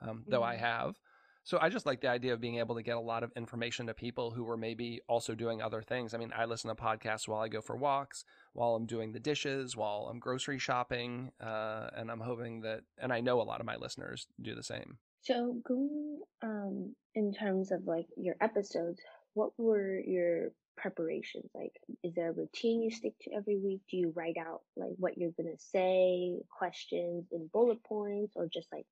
um, 0.00 0.24
though 0.28 0.42
I 0.42 0.56
Mhm. 0.56 0.60
have. 0.60 1.00
So 1.44 1.58
I 1.60 1.68
just 1.70 1.86
like 1.86 2.00
the 2.00 2.08
idea 2.08 2.32
of 2.34 2.40
being 2.40 2.58
able 2.58 2.76
to 2.76 2.82
get 2.82 2.96
a 2.96 3.00
lot 3.00 3.24
of 3.24 3.32
information 3.36 3.86
to 3.88 3.94
people 3.94 4.30
who 4.30 4.44
were 4.44 4.56
maybe 4.56 5.00
also 5.08 5.34
doing 5.34 5.60
other 5.60 5.82
things. 5.82 6.14
I 6.14 6.18
mean, 6.18 6.32
I 6.36 6.44
listen 6.44 6.68
to 6.68 6.76
podcasts 6.80 7.26
while 7.26 7.40
I 7.40 7.48
go 7.48 7.60
for 7.60 7.76
walks, 7.76 8.24
while 8.52 8.76
I'm 8.76 8.86
doing 8.86 9.12
the 9.12 9.20
dishes, 9.20 9.76
while 9.76 10.08
I'm 10.10 10.20
grocery 10.20 10.58
shopping, 10.60 11.32
uh, 11.40 11.90
and 11.96 12.10
I'm 12.12 12.20
hoping 12.20 12.60
that, 12.60 12.84
and 12.98 13.12
I 13.12 13.20
know 13.20 13.40
a 13.40 13.42
lot 13.42 13.60
of 13.60 13.66
my 13.66 13.76
listeners 13.76 14.28
do 14.40 14.54
the 14.54 14.62
same. 14.62 14.98
So 15.22 15.56
going 15.64 16.20
um 16.42 16.94
in 17.14 17.32
terms 17.32 17.72
of 17.72 17.86
like 17.86 18.06
your 18.16 18.36
episodes, 18.40 19.00
what 19.34 19.58
were 19.58 19.98
your 19.98 20.52
preparations 20.76 21.50
like? 21.54 21.72
Is 22.02 22.14
there 22.14 22.30
a 22.30 22.32
routine 22.32 22.82
you 22.82 22.90
stick 22.90 23.14
to 23.22 23.32
every 23.32 23.58
week? 23.58 23.82
Do 23.90 23.96
you 23.96 24.12
write 24.16 24.36
out 24.38 24.62
like 24.76 24.92
what 24.98 25.18
you're 25.18 25.32
gonna 25.32 25.58
say, 25.58 26.40
questions 26.50 27.28
in 27.32 27.48
bullet 27.48 27.82
points, 27.84 28.34
or 28.36 28.46
just 28.48 28.72
like 28.72 28.86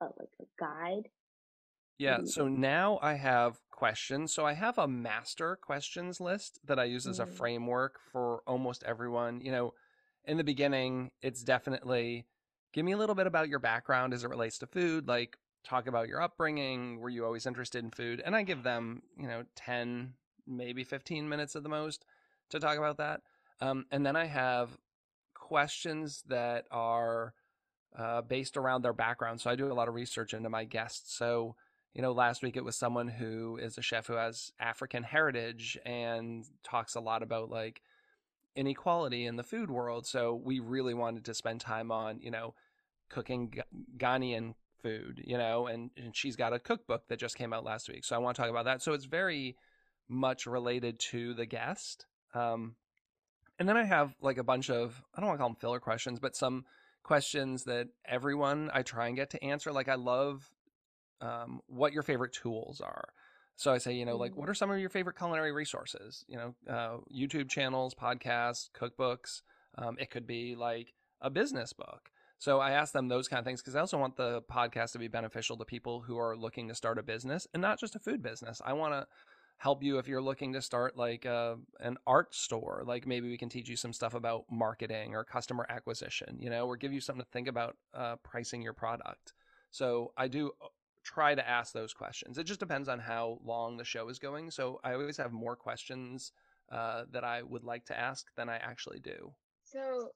a, 0.00 0.06
like 0.18 0.34
a 0.40 0.44
guide? 0.58 1.10
Yeah, 1.98 2.22
so 2.24 2.48
now 2.48 2.98
I 3.02 3.14
have 3.14 3.60
questions. 3.70 4.32
So 4.32 4.46
I 4.46 4.54
have 4.54 4.78
a 4.78 4.88
master 4.88 5.56
questions 5.56 6.20
list 6.20 6.58
that 6.64 6.78
I 6.78 6.84
use 6.84 7.06
as 7.06 7.18
a 7.18 7.26
Mm. 7.26 7.26
framework 7.26 8.00
for 8.00 8.42
almost 8.46 8.82
everyone. 8.84 9.40
You 9.42 9.52
know, 9.52 9.74
in 10.24 10.36
the 10.38 10.44
beginning, 10.44 11.10
it's 11.20 11.42
definitely 11.42 12.26
give 12.72 12.84
me 12.86 12.92
a 12.92 12.96
little 12.96 13.14
bit 13.14 13.26
about 13.26 13.48
your 13.48 13.58
background 13.58 14.14
as 14.14 14.24
it 14.24 14.30
relates 14.30 14.58
to 14.58 14.66
food, 14.66 15.08
like 15.08 15.36
talk 15.64 15.86
about 15.86 16.08
your 16.08 16.22
upbringing, 16.22 17.00
were 17.00 17.10
you 17.10 17.24
always 17.24 17.46
interested 17.46 17.84
in 17.84 17.90
food? 17.90 18.22
And 18.24 18.34
I 18.34 18.42
give 18.42 18.62
them, 18.62 19.02
you 19.18 19.26
know, 19.26 19.44
10, 19.56 20.14
maybe 20.46 20.84
15 20.84 21.28
minutes 21.28 21.56
at 21.56 21.62
the 21.62 21.68
most 21.68 22.04
to 22.50 22.60
talk 22.60 22.78
about 22.78 22.98
that. 22.98 23.22
Um, 23.60 23.86
and 23.90 24.04
then 24.04 24.16
I 24.16 24.26
have 24.26 24.76
questions 25.34 26.24
that 26.28 26.64
are 26.70 27.34
uh, 27.98 28.22
based 28.22 28.56
around 28.56 28.82
their 28.82 28.92
background. 28.92 29.40
So 29.40 29.50
I 29.50 29.56
do 29.56 29.70
a 29.70 29.74
lot 29.74 29.88
of 29.88 29.94
research 29.94 30.32
into 30.32 30.48
my 30.48 30.64
guests. 30.64 31.16
So, 31.16 31.56
you 31.92 32.02
know, 32.02 32.12
last 32.12 32.42
week 32.42 32.56
it 32.56 32.64
was 32.64 32.76
someone 32.76 33.08
who 33.08 33.58
is 33.60 33.76
a 33.76 33.82
chef 33.82 34.06
who 34.06 34.14
has 34.14 34.52
African 34.60 35.02
heritage 35.02 35.78
and 35.84 36.44
talks 36.62 36.94
a 36.94 37.00
lot 37.00 37.22
about 37.22 37.50
like 37.50 37.82
inequality 38.54 39.26
in 39.26 39.36
the 39.36 39.42
food 39.42 39.70
world. 39.70 40.06
So 40.06 40.34
we 40.34 40.60
really 40.60 40.94
wanted 40.94 41.24
to 41.26 41.34
spend 41.34 41.60
time 41.60 41.90
on, 41.90 42.20
you 42.20 42.30
know, 42.30 42.54
cooking 43.08 43.52
Ghanaian 43.98 44.54
food, 44.82 45.22
you 45.24 45.38
know, 45.38 45.66
and, 45.66 45.90
and 45.96 46.16
she's 46.16 46.36
got 46.36 46.52
a 46.52 46.58
cookbook 46.58 47.08
that 47.08 47.18
just 47.18 47.36
came 47.36 47.52
out 47.52 47.64
last 47.64 47.88
week. 47.88 48.04
So 48.04 48.14
I 48.14 48.18
want 48.18 48.36
to 48.36 48.42
talk 48.42 48.50
about 48.50 48.64
that. 48.64 48.82
So 48.82 48.92
it's 48.92 49.04
very 49.04 49.56
much 50.08 50.46
related 50.46 50.98
to 50.98 51.34
the 51.34 51.46
guest. 51.46 52.06
Um, 52.34 52.74
and 53.58 53.68
then 53.68 53.76
I 53.76 53.84
have 53.84 54.14
like 54.20 54.38
a 54.38 54.44
bunch 54.44 54.70
of, 54.70 55.02
I 55.14 55.20
don't 55.20 55.28
want 55.28 55.38
to 55.38 55.42
call 55.42 55.48
them 55.50 55.56
filler 55.56 55.80
questions, 55.80 56.18
but 56.18 56.34
some 56.34 56.64
questions 57.02 57.64
that 57.64 57.88
everyone 58.04 58.70
I 58.72 58.82
try 58.82 59.06
and 59.06 59.16
get 59.16 59.30
to 59.30 59.44
answer. 59.44 59.72
Like 59.72 59.88
I 59.88 59.94
love 59.94 60.50
um, 61.20 61.60
what 61.66 61.92
your 61.92 62.02
favorite 62.02 62.32
tools 62.32 62.80
are. 62.80 63.10
So 63.56 63.72
I 63.72 63.78
say, 63.78 63.92
you 63.92 64.06
know, 64.06 64.16
like 64.16 64.36
what 64.36 64.48
are 64.48 64.54
some 64.54 64.70
of 64.70 64.78
your 64.78 64.88
favorite 64.88 65.18
culinary 65.18 65.52
resources? 65.52 66.24
You 66.28 66.36
know, 66.36 66.54
uh, 66.68 66.96
YouTube 67.14 67.50
channels, 67.50 67.94
podcasts, 67.94 68.70
cookbooks. 68.74 69.42
Um, 69.76 69.96
it 70.00 70.10
could 70.10 70.26
be 70.26 70.56
like 70.56 70.94
a 71.20 71.28
business 71.28 71.72
book. 71.72 72.10
So 72.40 72.58
I 72.58 72.70
ask 72.70 72.94
them 72.94 73.08
those 73.08 73.28
kind 73.28 73.38
of 73.38 73.44
things 73.44 73.60
because 73.60 73.76
I 73.76 73.80
also 73.80 73.98
want 73.98 74.16
the 74.16 74.40
podcast 74.50 74.92
to 74.92 74.98
be 74.98 75.08
beneficial 75.08 75.58
to 75.58 75.64
people 75.66 76.00
who 76.00 76.18
are 76.18 76.34
looking 76.34 76.68
to 76.68 76.74
start 76.74 76.98
a 76.98 77.02
business 77.02 77.46
and 77.52 77.60
not 77.60 77.78
just 77.78 77.94
a 77.94 77.98
food 77.98 78.22
business. 78.22 78.62
I 78.64 78.72
want 78.72 78.94
to 78.94 79.06
help 79.58 79.82
you 79.82 79.98
if 79.98 80.08
you're 80.08 80.22
looking 80.22 80.54
to 80.54 80.62
start 80.62 80.96
like 80.96 81.26
a, 81.26 81.58
an 81.80 81.98
art 82.06 82.34
store. 82.34 82.82
Like 82.86 83.06
maybe 83.06 83.28
we 83.28 83.36
can 83.36 83.50
teach 83.50 83.68
you 83.68 83.76
some 83.76 83.92
stuff 83.92 84.14
about 84.14 84.46
marketing 84.50 85.14
or 85.14 85.22
customer 85.22 85.66
acquisition, 85.68 86.38
you 86.40 86.48
know, 86.48 86.66
or 86.66 86.78
give 86.78 86.94
you 86.94 87.00
something 87.02 87.22
to 87.22 87.30
think 87.30 87.46
about 87.46 87.76
uh, 87.92 88.16
pricing 88.24 88.62
your 88.62 88.72
product. 88.72 89.34
So 89.70 90.14
I 90.16 90.26
do 90.26 90.52
try 91.04 91.34
to 91.34 91.46
ask 91.46 91.74
those 91.74 91.92
questions. 91.92 92.38
It 92.38 92.44
just 92.44 92.58
depends 92.58 92.88
on 92.88 93.00
how 93.00 93.38
long 93.44 93.76
the 93.76 93.84
show 93.84 94.08
is 94.08 94.18
going. 94.18 94.50
So 94.50 94.80
I 94.82 94.94
always 94.94 95.18
have 95.18 95.30
more 95.30 95.56
questions 95.56 96.32
uh, 96.72 97.04
that 97.12 97.22
I 97.22 97.42
would 97.42 97.64
like 97.64 97.84
to 97.86 97.98
ask 97.98 98.28
than 98.36 98.48
I 98.48 98.56
actually 98.56 99.00
do. 99.00 99.34
So, 99.62 100.12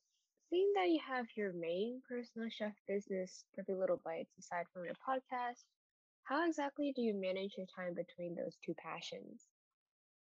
seeing 0.50 0.72
that 0.74 0.90
you 0.90 1.00
have 1.06 1.26
your 1.36 1.52
main 1.52 2.02
personal 2.08 2.48
chef 2.50 2.74
business, 2.88 3.44
Perfect 3.54 3.78
Little 3.78 4.00
Bites, 4.04 4.36
aside 4.38 4.66
from 4.72 4.84
your 4.84 4.94
podcast, 5.06 5.64
how 6.24 6.46
exactly 6.46 6.92
do 6.94 7.02
you 7.02 7.14
manage 7.14 7.56
your 7.56 7.66
time 7.74 7.94
between 7.94 8.34
those 8.34 8.56
two 8.64 8.74
passions? 8.74 9.46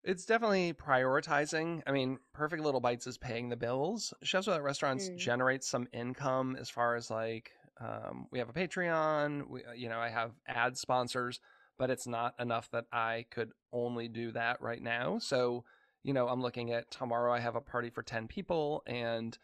It's 0.03 0.25
definitely 0.25 0.73
prioritizing. 0.73 1.81
I 1.87 1.91
mean, 1.91 2.19
Perfect 2.33 2.61
Little 2.61 2.79
Bites 2.79 3.07
is 3.07 3.17
paying 3.17 3.49
the 3.49 3.55
bills. 3.55 4.13
Chefs 4.21 4.45
Without 4.47 4.63
Restaurants 4.63 5.09
Mm. 5.09 5.17
generates 5.17 5.67
some 5.67 5.87
income 5.93 6.55
as 6.59 6.69
far 6.69 6.95
as 6.95 7.09
like 7.09 7.51
um, 7.81 8.27
we 8.31 8.39
have 8.39 8.49
a 8.49 8.53
Patreon. 8.53 9.47
We, 9.49 9.65
uh, 9.65 9.73
you 9.73 9.89
know, 9.89 9.99
I 9.99 10.09
have 10.09 10.31
ad 10.47 10.77
sponsors, 10.77 11.39
but 11.77 11.89
it's 11.89 12.07
not 12.07 12.35
enough 12.39 12.69
that 12.71 12.85
I 12.91 13.25
could 13.31 13.51
only 13.73 14.07
do 14.07 14.31
that 14.31 14.61
right 14.61 14.81
now. 14.81 15.17
So, 15.19 15.65
you 16.03 16.13
know, 16.13 16.27
I'm 16.27 16.41
looking 16.41 16.71
at 16.71 16.91
tomorrow. 16.91 17.33
I 17.33 17.39
have 17.39 17.55
a 17.55 17.61
party 17.61 17.89
for 17.89 18.03
ten 18.03 18.27
people, 18.27 18.83
and 18.85 19.37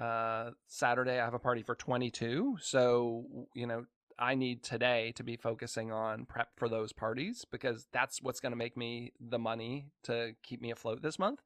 uh, 0.00 0.50
Saturday 0.66 1.20
I 1.20 1.24
have 1.24 1.34
a 1.34 1.38
party 1.38 1.62
for 1.62 1.74
22. 1.74 2.58
So, 2.60 3.24
you 3.54 3.66
know, 3.66 3.86
I 4.18 4.34
need 4.34 4.62
today 4.62 5.12
to 5.16 5.24
be 5.24 5.36
focusing 5.36 5.92
on 5.92 6.26
prep 6.26 6.48
for 6.56 6.68
those 6.68 6.92
parties 6.92 7.44
because 7.50 7.88
that's 7.92 8.22
what's 8.22 8.40
going 8.40 8.52
to 8.52 8.56
make 8.56 8.76
me 8.76 9.12
the 9.20 9.38
money 9.38 9.86
to 10.04 10.34
keep 10.42 10.60
me 10.60 10.70
afloat 10.70 11.02
this 11.02 11.18
month. 11.18 11.40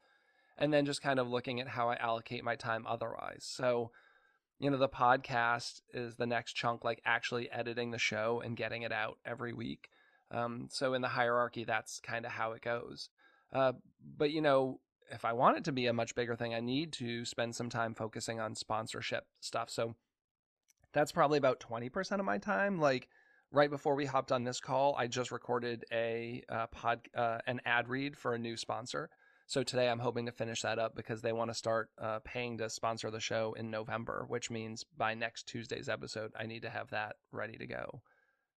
And 0.57 0.73
then 0.73 0.87
just 0.87 1.03
kind 1.03 1.21
of 1.21 1.29
looking 1.29 1.61
at 1.61 1.69
how 1.69 1.89
I 1.89 1.97
allocate 1.97 2.43
my 2.43 2.57
time 2.57 2.85
otherwise. 2.87 3.45
So, 3.45 3.93
you 4.59 4.71
know, 4.71 4.77
the 4.77 4.89
podcast 4.89 5.83
is 5.95 6.17
the 6.17 6.27
next 6.27 6.55
chunk, 6.55 6.85
like 6.85 7.01
actually 7.05 7.51
editing 7.51 7.91
the 7.91 7.99
show 7.99 8.43
and 8.45 8.57
getting 8.57 8.83
it 8.83 8.93
out 8.93 9.19
every 9.25 9.53
week. 9.53 9.89
Um, 10.31 10.69
so, 10.71 10.95
in 10.95 11.01
the 11.01 11.09
hierarchy, 11.09 11.65
that's 11.65 12.01
kind 12.01 12.27
of 12.27 12.33
how 12.33 12.53
it 12.53 12.63
goes. 12.63 13.09
Uh, 13.53 13.73
but, 14.17 14.31
you 14.31 14.43
know, 14.43 14.81
if 15.11 15.25
I 15.25 15.33
want 15.33 15.59
it 15.59 15.65
to 15.65 15.73
be 15.73 15.87
a 15.87 15.93
much 15.93 16.15
bigger 16.15 16.37
thing, 16.37 16.55
I 16.55 16.61
need 16.61 16.93
to 16.95 17.25
spend 17.25 17.55
some 17.55 17.69
time 17.69 17.95
focusing 17.95 18.41
on 18.41 18.55
sponsorship 18.55 19.25
stuff. 19.41 19.71
So, 19.71 19.95
that's 20.93 21.13
probably 21.13 21.39
about 21.39 21.61
20% 21.61 22.19
of 22.19 22.25
my 22.25 22.39
time. 22.39 22.81
Like 22.81 23.09
right 23.51 23.71
before 23.71 23.95
we 23.95 24.05
hopped 24.05 24.33
on 24.33 24.45
this 24.45 24.61
call 24.61 24.95
i 24.99 25.07
just 25.07 25.31
recorded 25.31 25.85
a 25.93 26.43
uh, 26.49 26.67
pod 26.67 27.01
uh, 27.15 27.39
an 27.47 27.61
ad 27.65 27.89
read 27.89 28.17
for 28.17 28.35
a 28.35 28.39
new 28.39 28.57
sponsor. 28.57 29.11
So 29.47 29.63
today 29.63 29.89
i'm 29.89 29.99
hoping 29.99 30.27
to 30.27 30.33
finish 30.33 30.63
that 30.63 30.79
up 30.79 30.95
because 30.95 31.23
they 31.23 31.33
want 31.33 31.51
to 31.51 31.55
start 31.55 31.91
uh, 32.01 32.19
paying 32.25 32.59
to 32.59 32.69
sponsor 32.69 33.11
the 33.11 33.21
show 33.21 33.55
in 33.59 33.71
november 33.71 34.25
which 34.29 34.51
means 34.51 34.85
by 34.97 35.15
next 35.15 35.47
tuesday's 35.47 35.89
episode 35.89 36.33
i 36.39 36.47
need 36.47 36.63
to 36.63 36.71
have 36.71 36.91
that 36.91 37.17
ready 37.33 37.57
to 37.57 37.67
go. 37.67 38.03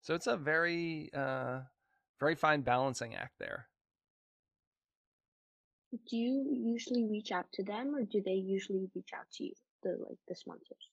So 0.01 0.15
it's 0.15 0.27
a 0.27 0.37
very 0.37 1.09
uh, 1.13 1.59
very 2.19 2.35
fine 2.35 2.61
balancing 2.61 3.15
act 3.15 3.37
there 3.39 3.67
Do 5.91 6.17
you 6.17 6.45
usually 6.51 7.05
reach 7.05 7.31
out 7.31 7.45
to 7.53 7.63
them, 7.63 7.95
or 7.95 8.03
do 8.03 8.21
they 8.23 8.33
usually 8.33 8.89
reach 8.93 9.09
out 9.13 9.25
to 9.33 9.43
you, 9.45 9.53
the 9.83 9.97
like 10.07 10.19
the 10.27 10.35
sponsors? 10.35 10.89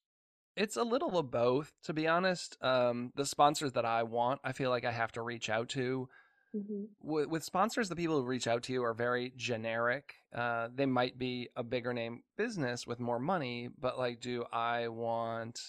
It's 0.56 0.76
a 0.76 0.82
little 0.82 1.18
of 1.18 1.30
both, 1.30 1.72
to 1.84 1.92
be 1.92 2.08
honest. 2.08 2.56
Um, 2.62 3.12
the 3.14 3.26
sponsors 3.26 3.72
that 3.72 3.84
I 3.84 4.04
want, 4.04 4.40
I 4.42 4.52
feel 4.52 4.70
like 4.70 4.86
I 4.86 4.92
have 4.92 5.12
to 5.12 5.22
reach 5.22 5.50
out 5.50 5.68
to. 5.70 6.08
Mm-hmm. 6.54 6.84
With, 7.02 7.28
with 7.28 7.44
sponsors, 7.44 7.90
the 7.90 7.96
people 7.96 8.18
who 8.18 8.26
reach 8.26 8.46
out 8.46 8.62
to 8.64 8.72
you 8.72 8.82
are 8.82 8.94
very 8.94 9.34
generic. 9.36 10.14
Uh, 10.34 10.68
they 10.74 10.86
might 10.86 11.18
be 11.18 11.50
a 11.56 11.62
bigger 11.62 11.92
name 11.92 12.22
business 12.38 12.86
with 12.86 12.98
more 12.98 13.18
money, 13.18 13.68
but 13.78 13.98
like, 13.98 14.20
do 14.20 14.44
I 14.50 14.88
want, 14.88 15.60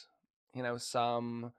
you 0.53 0.63
know, 0.63 0.77
some, 0.77 1.51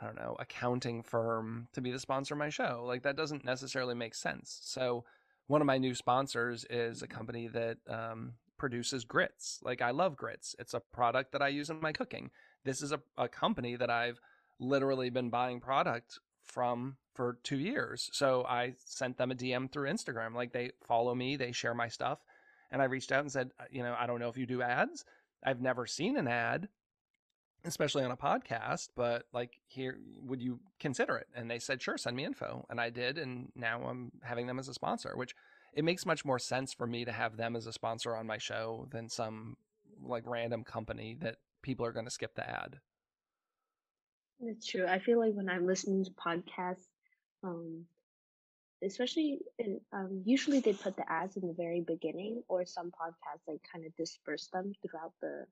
I 0.00 0.06
don't 0.06 0.16
know, 0.16 0.34
accounting 0.40 1.04
firm 1.04 1.68
to 1.74 1.80
be 1.80 1.92
the 1.92 2.00
sponsor 2.00 2.34
of 2.34 2.38
my 2.38 2.48
show? 2.48 2.82
Like, 2.84 3.04
that 3.04 3.16
doesn't 3.16 3.44
necessarily 3.44 3.94
make 3.94 4.16
sense. 4.16 4.58
So, 4.64 5.04
one 5.46 5.60
of 5.60 5.66
my 5.66 5.78
new 5.78 5.94
sponsors 5.94 6.64
is 6.68 7.02
a 7.02 7.06
company 7.06 7.48
that 7.48 7.78
um, 7.88 8.34
produces 8.58 9.04
grits. 9.04 9.60
Like, 9.62 9.82
I 9.82 9.90
love 9.90 10.16
grits, 10.16 10.54
it's 10.58 10.74
a 10.74 10.80
product 10.80 11.32
that 11.32 11.42
I 11.42 11.48
use 11.48 11.70
in 11.70 11.80
my 11.80 11.92
cooking 11.92 12.30
this 12.66 12.82
is 12.82 12.92
a, 12.92 13.00
a 13.16 13.28
company 13.28 13.76
that 13.76 13.88
I've 13.88 14.20
literally 14.58 15.08
been 15.08 15.30
buying 15.30 15.60
product 15.60 16.18
from 16.44 16.96
for 17.14 17.38
two 17.42 17.58
years. 17.58 18.10
So 18.12 18.44
I 18.46 18.74
sent 18.84 19.16
them 19.16 19.30
a 19.30 19.34
DM 19.34 19.72
through 19.72 19.88
Instagram. 19.88 20.34
Like 20.34 20.52
they 20.52 20.72
follow 20.86 21.14
me, 21.14 21.36
they 21.36 21.52
share 21.52 21.74
my 21.74 21.88
stuff. 21.88 22.18
And 22.70 22.82
I 22.82 22.86
reached 22.86 23.12
out 23.12 23.20
and 23.20 23.32
said, 23.32 23.52
you 23.70 23.82
know, 23.82 23.96
I 23.98 24.06
don't 24.06 24.20
know 24.20 24.28
if 24.28 24.36
you 24.36 24.44
do 24.44 24.60
ads. 24.60 25.04
I've 25.42 25.60
never 25.60 25.86
seen 25.86 26.16
an 26.16 26.26
ad, 26.26 26.68
especially 27.66 28.04
on 28.04 28.10
a 28.10 28.16
podcast, 28.16 28.88
but 28.96 29.24
like 29.32 29.58
here, 29.66 29.98
would 30.22 30.40
you 30.40 30.60
consider 30.78 31.16
it? 31.16 31.26
And 31.34 31.50
they 31.50 31.58
said, 31.58 31.82
sure, 31.82 31.98
send 31.98 32.16
me 32.16 32.24
info. 32.24 32.64
And 32.70 32.80
I 32.80 32.90
did. 32.90 33.18
And 33.18 33.50
now 33.54 33.82
I'm 33.82 34.12
having 34.22 34.46
them 34.46 34.58
as 34.58 34.68
a 34.68 34.74
sponsor, 34.74 35.12
which 35.16 35.34
it 35.74 35.84
makes 35.84 36.06
much 36.06 36.24
more 36.24 36.38
sense 36.38 36.72
for 36.72 36.86
me 36.86 37.04
to 37.04 37.12
have 37.12 37.36
them 37.36 37.56
as 37.56 37.66
a 37.66 37.72
sponsor 37.72 38.16
on 38.16 38.26
my 38.26 38.38
show 38.38 38.86
than 38.90 39.08
some 39.08 39.56
like 40.02 40.22
random 40.26 40.64
company 40.64 41.16
that 41.20 41.36
people 41.62 41.84
are 41.84 41.92
going 41.92 42.04
to 42.06 42.10
skip 42.10 42.34
the 42.34 42.48
ad. 42.48 42.78
That's 44.40 44.66
true. 44.66 44.86
I 44.86 44.98
feel 44.98 45.18
like 45.18 45.34
when 45.34 45.48
I'm 45.48 45.66
listening 45.66 46.04
to 46.04 46.10
podcasts, 46.12 46.86
um, 47.42 47.84
especially 48.84 49.38
in, 49.58 49.80
um, 49.92 50.22
usually 50.24 50.60
they 50.60 50.74
put 50.74 50.96
the 50.96 51.10
ads 51.10 51.36
in 51.36 51.46
the 51.46 51.54
very 51.54 51.80
beginning, 51.80 52.42
or 52.48 52.66
some 52.66 52.88
podcasts 52.88 53.48
like 53.48 53.60
kind 53.72 53.86
of 53.86 53.96
disperse 53.96 54.48
them 54.52 54.72
throughout 54.82 55.12
the 55.22 55.46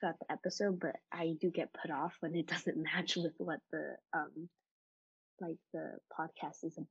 throughout 0.00 0.18
the 0.20 0.32
episode. 0.32 0.80
But 0.80 0.96
I 1.12 1.36
do 1.40 1.50
get 1.50 1.72
put 1.72 1.90
off 1.90 2.14
when 2.20 2.34
it 2.34 2.46
doesn't 2.54 2.76
match 2.82 3.16
with 3.16 3.34
what 3.38 3.60
the 3.72 3.96
um 4.12 4.48
like 5.40 5.58
the 5.72 5.92
podcast 6.18 6.64
is 6.64 6.76
about. 6.78 6.88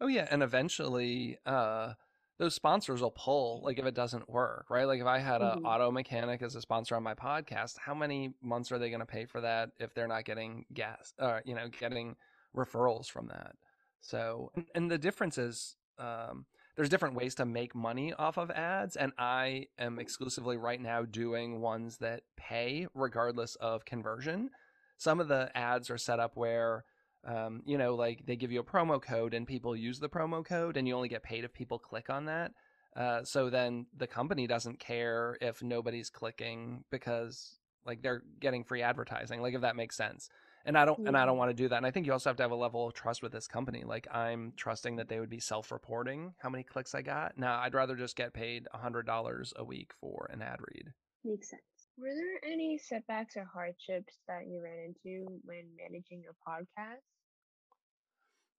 Oh 0.00 0.06
yeah, 0.08 0.26
and 0.30 0.42
eventually, 0.42 1.38
uh, 1.46 1.94
those 2.38 2.54
sponsors 2.54 3.00
will 3.00 3.12
pull 3.12 3.62
like 3.62 3.78
if 3.78 3.86
it 3.86 3.94
doesn't 3.94 4.28
work, 4.28 4.66
right? 4.68 4.84
Like 4.86 5.00
if 5.00 5.06
I 5.06 5.18
had 5.18 5.40
an 5.40 5.56
Mhm. 5.56 5.64
auto 5.64 5.90
mechanic 5.90 6.42
as 6.42 6.56
a 6.56 6.60
sponsor 6.60 6.96
on 6.96 7.02
my 7.02 7.14
podcast, 7.14 7.78
how 7.78 7.94
many 7.94 8.34
months 8.42 8.72
are 8.72 8.78
they 8.78 8.90
going 8.90 9.00
to 9.00 9.06
pay 9.06 9.24
for 9.24 9.40
that 9.40 9.70
if 9.78 9.94
they're 9.94 10.08
not 10.08 10.24
getting 10.24 10.66
gas, 10.74 11.14
uh, 11.18 11.40
you 11.44 11.54
know, 11.54 11.68
getting 11.68 12.16
referrals 12.56 13.08
from 13.08 13.28
that? 13.28 13.54
So, 14.00 14.50
and, 14.56 14.66
and 14.74 14.90
the 14.90 14.98
difference 14.98 15.38
is, 15.38 15.76
um, 15.98 16.46
there's 16.76 16.88
different 16.88 17.14
ways 17.14 17.34
to 17.36 17.44
make 17.44 17.74
money 17.74 18.12
off 18.12 18.36
of 18.36 18.50
ads, 18.50 18.96
and 18.96 19.12
I 19.18 19.66
am 19.78 19.98
exclusively 19.98 20.56
right 20.56 20.80
now 20.80 21.02
doing 21.02 21.60
ones 21.60 21.98
that 21.98 22.22
pay 22.36 22.86
regardless 22.94 23.54
of 23.56 23.84
conversion. 23.84 24.50
Some 24.96 25.20
of 25.20 25.28
the 25.28 25.50
ads 25.56 25.90
are 25.90 25.98
set 25.98 26.20
up 26.20 26.36
where 26.36 26.84
um, 27.26 27.62
you 27.64 27.78
know, 27.78 27.94
like 27.94 28.26
they 28.26 28.36
give 28.36 28.52
you 28.52 28.60
a 28.60 28.64
promo 28.64 29.00
code 29.00 29.34
and 29.34 29.46
people 29.46 29.74
use 29.74 29.98
the 29.98 30.08
promo 30.08 30.44
code 30.44 30.76
and 30.76 30.86
you 30.86 30.94
only 30.94 31.08
get 31.08 31.22
paid 31.22 31.44
if 31.44 31.52
people 31.52 31.78
click 31.78 32.10
on 32.10 32.26
that. 32.26 32.52
Uh, 32.96 33.24
so 33.24 33.50
then 33.50 33.86
the 33.96 34.06
company 34.06 34.46
doesn't 34.46 34.78
care 34.78 35.36
if 35.40 35.62
nobody's 35.62 36.10
clicking 36.10 36.84
because 36.90 37.56
like 37.86 38.02
they're 38.02 38.22
getting 38.40 38.62
free 38.62 38.82
advertising, 38.82 39.40
like 39.40 39.54
if 39.54 39.62
that 39.62 39.76
makes 39.76 39.96
sense. 39.96 40.28
And 40.66 40.78
I 40.78 40.84
don't 40.84 41.06
and 41.06 41.16
I 41.16 41.26
don't 41.26 41.36
want 41.36 41.50
to 41.50 41.54
do 41.54 41.68
that. 41.68 41.76
And 41.76 41.86
I 41.86 41.90
think 41.90 42.06
you 42.06 42.12
also 42.12 42.30
have 42.30 42.36
to 42.38 42.42
have 42.42 42.50
a 42.50 42.56
level 42.56 42.86
of 42.86 42.94
trust 42.94 43.22
with 43.22 43.32
this 43.32 43.46
company. 43.46 43.84
Like 43.84 44.06
I'm 44.10 44.52
trusting 44.56 44.96
that 44.96 45.08
they 45.08 45.20
would 45.20 45.28
be 45.28 45.40
self-reporting 45.40 46.34
how 46.38 46.48
many 46.48 46.64
clicks 46.64 46.94
I 46.94 47.02
got. 47.02 47.36
Now 47.36 47.60
I'd 47.60 47.74
rather 47.74 47.96
just 47.96 48.16
get 48.16 48.32
paid 48.32 48.66
hundred 48.72 49.04
dollars 49.06 49.52
a 49.56 49.64
week 49.64 49.92
for 50.00 50.28
an 50.32 50.40
ad 50.40 50.60
read. 50.60 50.92
Makes 51.22 51.50
sense. 51.50 51.62
Were 51.96 52.08
there 52.14 52.50
any 52.50 52.78
setbacks 52.78 53.36
or 53.36 53.44
hardships 53.44 54.18
that 54.26 54.46
you 54.46 54.62
ran 54.62 54.78
into 54.78 55.40
when 55.44 55.64
managing 55.76 56.22
your 56.22 56.34
podcast? 56.46 57.02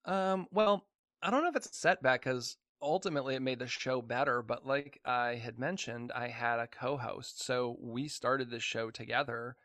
Um, 0.06 0.48
well, 0.52 0.86
I 1.22 1.32
don't 1.32 1.44
know 1.44 1.50
if 1.50 1.56
it's 1.56 1.70
a 1.70 1.74
setback 1.74 2.24
because 2.24 2.58
ultimately 2.82 3.36
it 3.36 3.42
made 3.42 3.60
the 3.60 3.68
show 3.68 4.02
better, 4.02 4.42
but 4.42 4.66
like 4.66 5.02
I 5.06 5.36
had 5.36 5.60
mentioned, 5.60 6.12
I 6.14 6.28
had 6.28 6.60
a 6.60 6.68
co 6.68 6.98
host. 6.98 7.44
So 7.44 7.78
we 7.82 8.08
started 8.08 8.50
the 8.50 8.60
show 8.60 8.92
together 8.92 9.58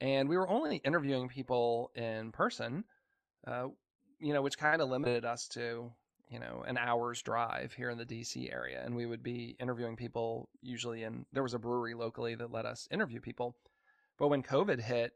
and 0.00 0.28
we 0.28 0.36
were 0.36 0.48
only 0.48 0.76
interviewing 0.76 1.28
people 1.28 1.90
in 1.94 2.32
person, 2.32 2.84
uh, 3.46 3.68
you 4.20 4.32
know, 4.32 4.42
which 4.42 4.58
kind 4.58 4.80
of 4.80 4.88
limited 4.88 5.24
us 5.24 5.48
to, 5.48 5.90
you 6.28 6.38
know, 6.38 6.64
an 6.66 6.78
hour's 6.78 7.22
drive 7.22 7.72
here 7.72 7.90
in 7.90 7.98
the 7.98 8.04
DC 8.04 8.52
area. 8.52 8.82
And 8.84 8.94
we 8.94 9.06
would 9.06 9.22
be 9.22 9.56
interviewing 9.60 9.96
people 9.96 10.48
usually 10.62 11.02
in, 11.02 11.26
there 11.32 11.42
was 11.42 11.54
a 11.54 11.58
brewery 11.58 11.94
locally 11.94 12.34
that 12.36 12.52
let 12.52 12.66
us 12.66 12.86
interview 12.90 13.20
people. 13.20 13.56
But 14.18 14.28
when 14.28 14.42
COVID 14.42 14.80
hit, 14.80 15.12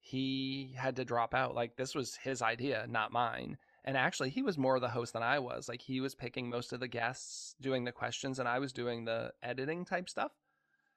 he 0.00 0.74
had 0.76 0.96
to 0.96 1.04
drop 1.04 1.34
out. 1.34 1.54
Like 1.54 1.76
this 1.76 1.94
was 1.94 2.16
his 2.16 2.42
idea, 2.42 2.86
not 2.88 3.12
mine. 3.12 3.56
And 3.84 3.96
actually, 3.96 4.30
he 4.30 4.42
was 4.42 4.58
more 4.58 4.74
of 4.74 4.82
the 4.82 4.88
host 4.88 5.12
than 5.12 5.22
I 5.22 5.38
was. 5.38 5.68
Like 5.68 5.80
he 5.80 6.00
was 6.00 6.14
picking 6.14 6.50
most 6.50 6.72
of 6.72 6.80
the 6.80 6.88
guests, 6.88 7.54
doing 7.60 7.84
the 7.84 7.92
questions, 7.92 8.38
and 8.38 8.48
I 8.48 8.58
was 8.58 8.72
doing 8.72 9.04
the 9.04 9.32
editing 9.42 9.84
type 9.84 10.08
stuff. 10.08 10.32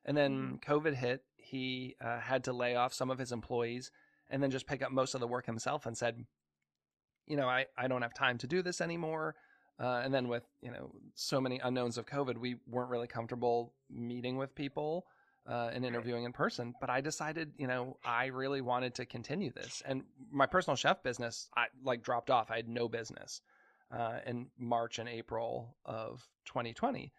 And 0.06 0.16
then 0.16 0.60
COVID 0.66 0.96
hit. 0.96 1.24
He 1.38 1.96
uh, 2.04 2.20
had 2.20 2.44
to 2.46 2.54
lay 2.54 2.76
off 2.76 2.94
some 2.94 3.10
of 3.10 3.18
his 3.18 3.32
employees 3.32 3.92
and 4.30 4.42
then 4.42 4.52
just 4.52 4.68
pick 4.68 4.82
up 4.82 4.92
most 4.92 5.14
of 5.14 5.20
the 5.20 5.28
work 5.28 5.46
himself 5.46 5.86
and 5.86 5.98
said, 5.98 6.26
you 7.28 7.36
know, 7.36 7.48
I, 7.48 7.66
I 7.78 7.88
don't 7.88 8.02
have 8.02 8.14
time 8.14 8.38
to 8.40 8.48
do 8.48 8.62
this 8.62 8.82
anymore. 8.82 9.36
Uh, 9.80 10.02
and 10.04 10.14
then 10.14 10.28
with, 10.28 10.44
you 10.62 10.72
know, 10.72 10.92
so 11.16 11.40
many 11.40 11.60
unknowns 11.60 11.98
of 11.98 12.06
COVID, 12.06 12.38
we 12.38 12.58
weren't 12.68 12.90
really 12.90 13.08
comfortable 13.08 13.74
meeting 13.90 14.38
with 14.38 14.54
people 14.54 15.06
uh, 15.48 15.70
and 15.74 15.86
interviewing 15.86 16.26
in 16.26 16.34
person. 16.34 16.74
But 16.82 16.90
I 16.90 17.02
decided, 17.02 17.54
you 17.58 17.68
know, 17.68 17.98
I 18.04 18.28
really 18.28 18.62
wanted 18.62 18.96
to 18.96 19.06
continue 19.06 19.52
this. 19.52 19.82
And 19.86 20.04
my 20.32 20.46
personal 20.46 20.76
chef 20.76 21.02
business, 21.02 21.50
I 21.56 21.68
like 21.84 22.04
dropped 22.04 22.30
off. 22.30 22.52
I 22.52 22.58
had 22.58 22.68
no 22.68 22.90
business 22.90 23.42
uh, 23.92 24.20
in 24.26 24.48
March 24.58 25.00
and 25.00 25.08
April 25.08 25.76
of 25.86 26.28
2020. 26.46 27.12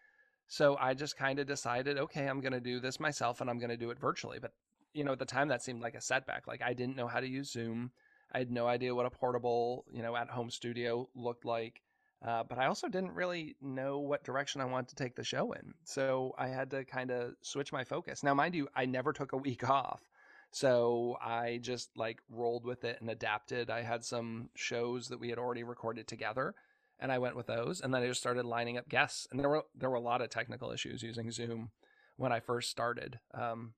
So 0.50 0.76
I 0.80 0.94
just 0.94 1.16
kind 1.16 1.38
of 1.38 1.46
decided, 1.46 1.96
okay, 1.96 2.26
I'm 2.26 2.40
going 2.40 2.52
to 2.52 2.60
do 2.60 2.80
this 2.80 2.98
myself 2.98 3.40
and 3.40 3.48
I'm 3.48 3.60
going 3.60 3.70
to 3.70 3.76
do 3.76 3.92
it 3.92 4.00
virtually. 4.00 4.40
But, 4.40 4.50
you 4.92 5.04
know, 5.04 5.12
at 5.12 5.20
the 5.20 5.24
time 5.24 5.46
that 5.46 5.62
seemed 5.62 5.80
like 5.80 5.94
a 5.94 6.00
setback. 6.00 6.48
Like 6.48 6.60
I 6.60 6.72
didn't 6.72 6.96
know 6.96 7.06
how 7.06 7.20
to 7.20 7.28
use 7.28 7.52
Zoom. 7.52 7.92
I 8.32 8.40
had 8.40 8.50
no 8.50 8.66
idea 8.66 8.92
what 8.92 9.06
a 9.06 9.10
portable, 9.10 9.84
you 9.92 10.02
know, 10.02 10.16
at 10.16 10.28
home 10.28 10.50
studio 10.50 11.08
looked 11.14 11.44
like. 11.44 11.80
Uh, 12.26 12.42
but 12.42 12.58
I 12.58 12.66
also 12.66 12.88
didn't 12.88 13.12
really 13.12 13.54
know 13.62 14.00
what 14.00 14.24
direction 14.24 14.60
I 14.60 14.64
wanted 14.64 14.88
to 14.88 14.96
take 14.96 15.14
the 15.14 15.22
show 15.22 15.52
in. 15.52 15.72
So 15.84 16.34
I 16.36 16.48
had 16.48 16.68
to 16.72 16.84
kind 16.84 17.12
of 17.12 17.34
switch 17.42 17.72
my 17.72 17.84
focus. 17.84 18.24
Now, 18.24 18.34
mind 18.34 18.56
you, 18.56 18.66
I 18.74 18.86
never 18.86 19.12
took 19.12 19.32
a 19.32 19.36
week 19.48 19.70
off. 19.70 20.02
So 20.50 21.16
I 21.22 21.60
just 21.62 21.96
like 21.96 22.18
rolled 22.28 22.64
with 22.64 22.82
it 22.82 23.00
and 23.00 23.08
adapted. 23.08 23.70
I 23.70 23.82
had 23.82 24.04
some 24.04 24.50
shows 24.56 25.06
that 25.10 25.20
we 25.20 25.28
had 25.28 25.38
already 25.38 25.62
recorded 25.62 26.08
together 26.08 26.56
and 27.00 27.10
I 27.10 27.18
went 27.18 27.36
with 27.36 27.46
those. 27.46 27.80
And 27.80 27.92
then 27.92 28.02
I 28.02 28.06
just 28.06 28.20
started 28.20 28.44
lining 28.44 28.78
up 28.78 28.88
guests. 28.88 29.26
And 29.30 29.40
there 29.40 29.48
were 29.48 29.64
there 29.74 29.90
were 29.90 29.96
a 29.96 30.00
lot 30.00 30.22
of 30.22 30.30
technical 30.30 30.70
issues 30.70 31.02
using 31.02 31.30
Zoom 31.30 31.70
when 32.16 32.32
I 32.32 32.40
first 32.40 32.70
started. 32.70 33.18
Um, 33.34 33.74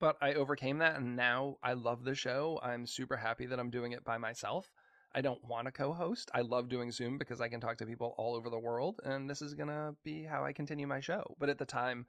but 0.00 0.16
I 0.20 0.34
overcame 0.34 0.78
that 0.78 0.96
and 0.96 1.16
now 1.16 1.56
I 1.62 1.72
love 1.72 2.04
the 2.04 2.14
show. 2.14 2.60
I'm 2.62 2.86
super 2.86 3.16
happy 3.16 3.46
that 3.46 3.58
I'm 3.58 3.70
doing 3.70 3.92
it 3.92 4.04
by 4.04 4.18
myself. 4.18 4.70
I 5.14 5.22
don't 5.22 5.42
want 5.42 5.66
to 5.66 5.72
co-host. 5.72 6.30
I 6.34 6.42
love 6.42 6.68
doing 6.68 6.92
Zoom 6.92 7.18
because 7.18 7.40
I 7.40 7.48
can 7.48 7.60
talk 7.60 7.78
to 7.78 7.86
people 7.86 8.14
all 8.18 8.36
over 8.36 8.50
the 8.50 8.58
world 8.58 9.00
and 9.04 9.28
this 9.28 9.42
is 9.42 9.54
to 9.68 9.96
be 10.04 10.22
how 10.22 10.44
I 10.44 10.52
continue 10.52 10.86
my 10.86 11.00
show. 11.00 11.34
But 11.40 11.48
at 11.48 11.58
the 11.58 11.64
time, 11.64 12.06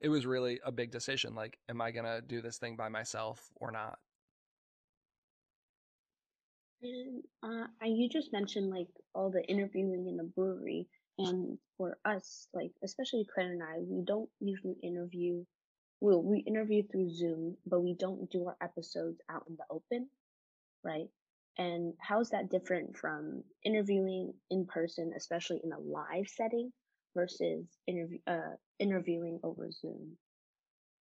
it 0.00 0.08
was 0.08 0.26
really 0.26 0.58
a 0.64 0.72
big 0.72 0.90
decision 0.90 1.34
like 1.34 1.58
am 1.68 1.80
I 1.80 1.92
to 2.06 2.22
do 2.26 2.40
this 2.40 2.58
thing 2.58 2.76
by 2.76 2.88
myself 2.88 3.50
or 3.56 3.70
not? 3.70 3.98
And 6.82 7.22
uh, 7.42 7.66
you 7.84 8.08
just 8.08 8.32
mentioned 8.32 8.70
like 8.70 8.88
all 9.14 9.30
the 9.30 9.44
interviewing 9.44 10.06
in 10.08 10.16
the 10.16 10.24
brewery, 10.24 10.88
and 11.18 11.58
for 11.76 11.98
us, 12.04 12.48
like 12.52 12.72
especially 12.82 13.24
Claire 13.32 13.52
and 13.52 13.62
I, 13.62 13.78
we 13.78 14.02
don't 14.04 14.28
usually 14.40 14.76
interview. 14.82 15.44
Well, 16.00 16.22
we 16.22 16.40
interview 16.40 16.82
through 16.86 17.10
Zoom, 17.10 17.56
but 17.66 17.80
we 17.80 17.94
don't 17.94 18.30
do 18.30 18.46
our 18.46 18.56
episodes 18.62 19.20
out 19.28 19.44
in 19.48 19.56
the 19.56 19.64
open, 19.70 20.08
right? 20.84 21.08
And 21.58 21.94
how's 22.00 22.30
that 22.30 22.50
different 22.50 22.96
from 22.96 23.44
interviewing 23.64 24.34
in 24.50 24.66
person, 24.66 25.12
especially 25.16 25.60
in 25.64 25.72
a 25.72 25.78
live 25.78 26.28
setting, 26.28 26.72
versus 27.14 27.66
interview 27.86 28.20
uh 28.26 28.56
interviewing 28.78 29.40
over 29.42 29.70
Zoom? 29.72 30.18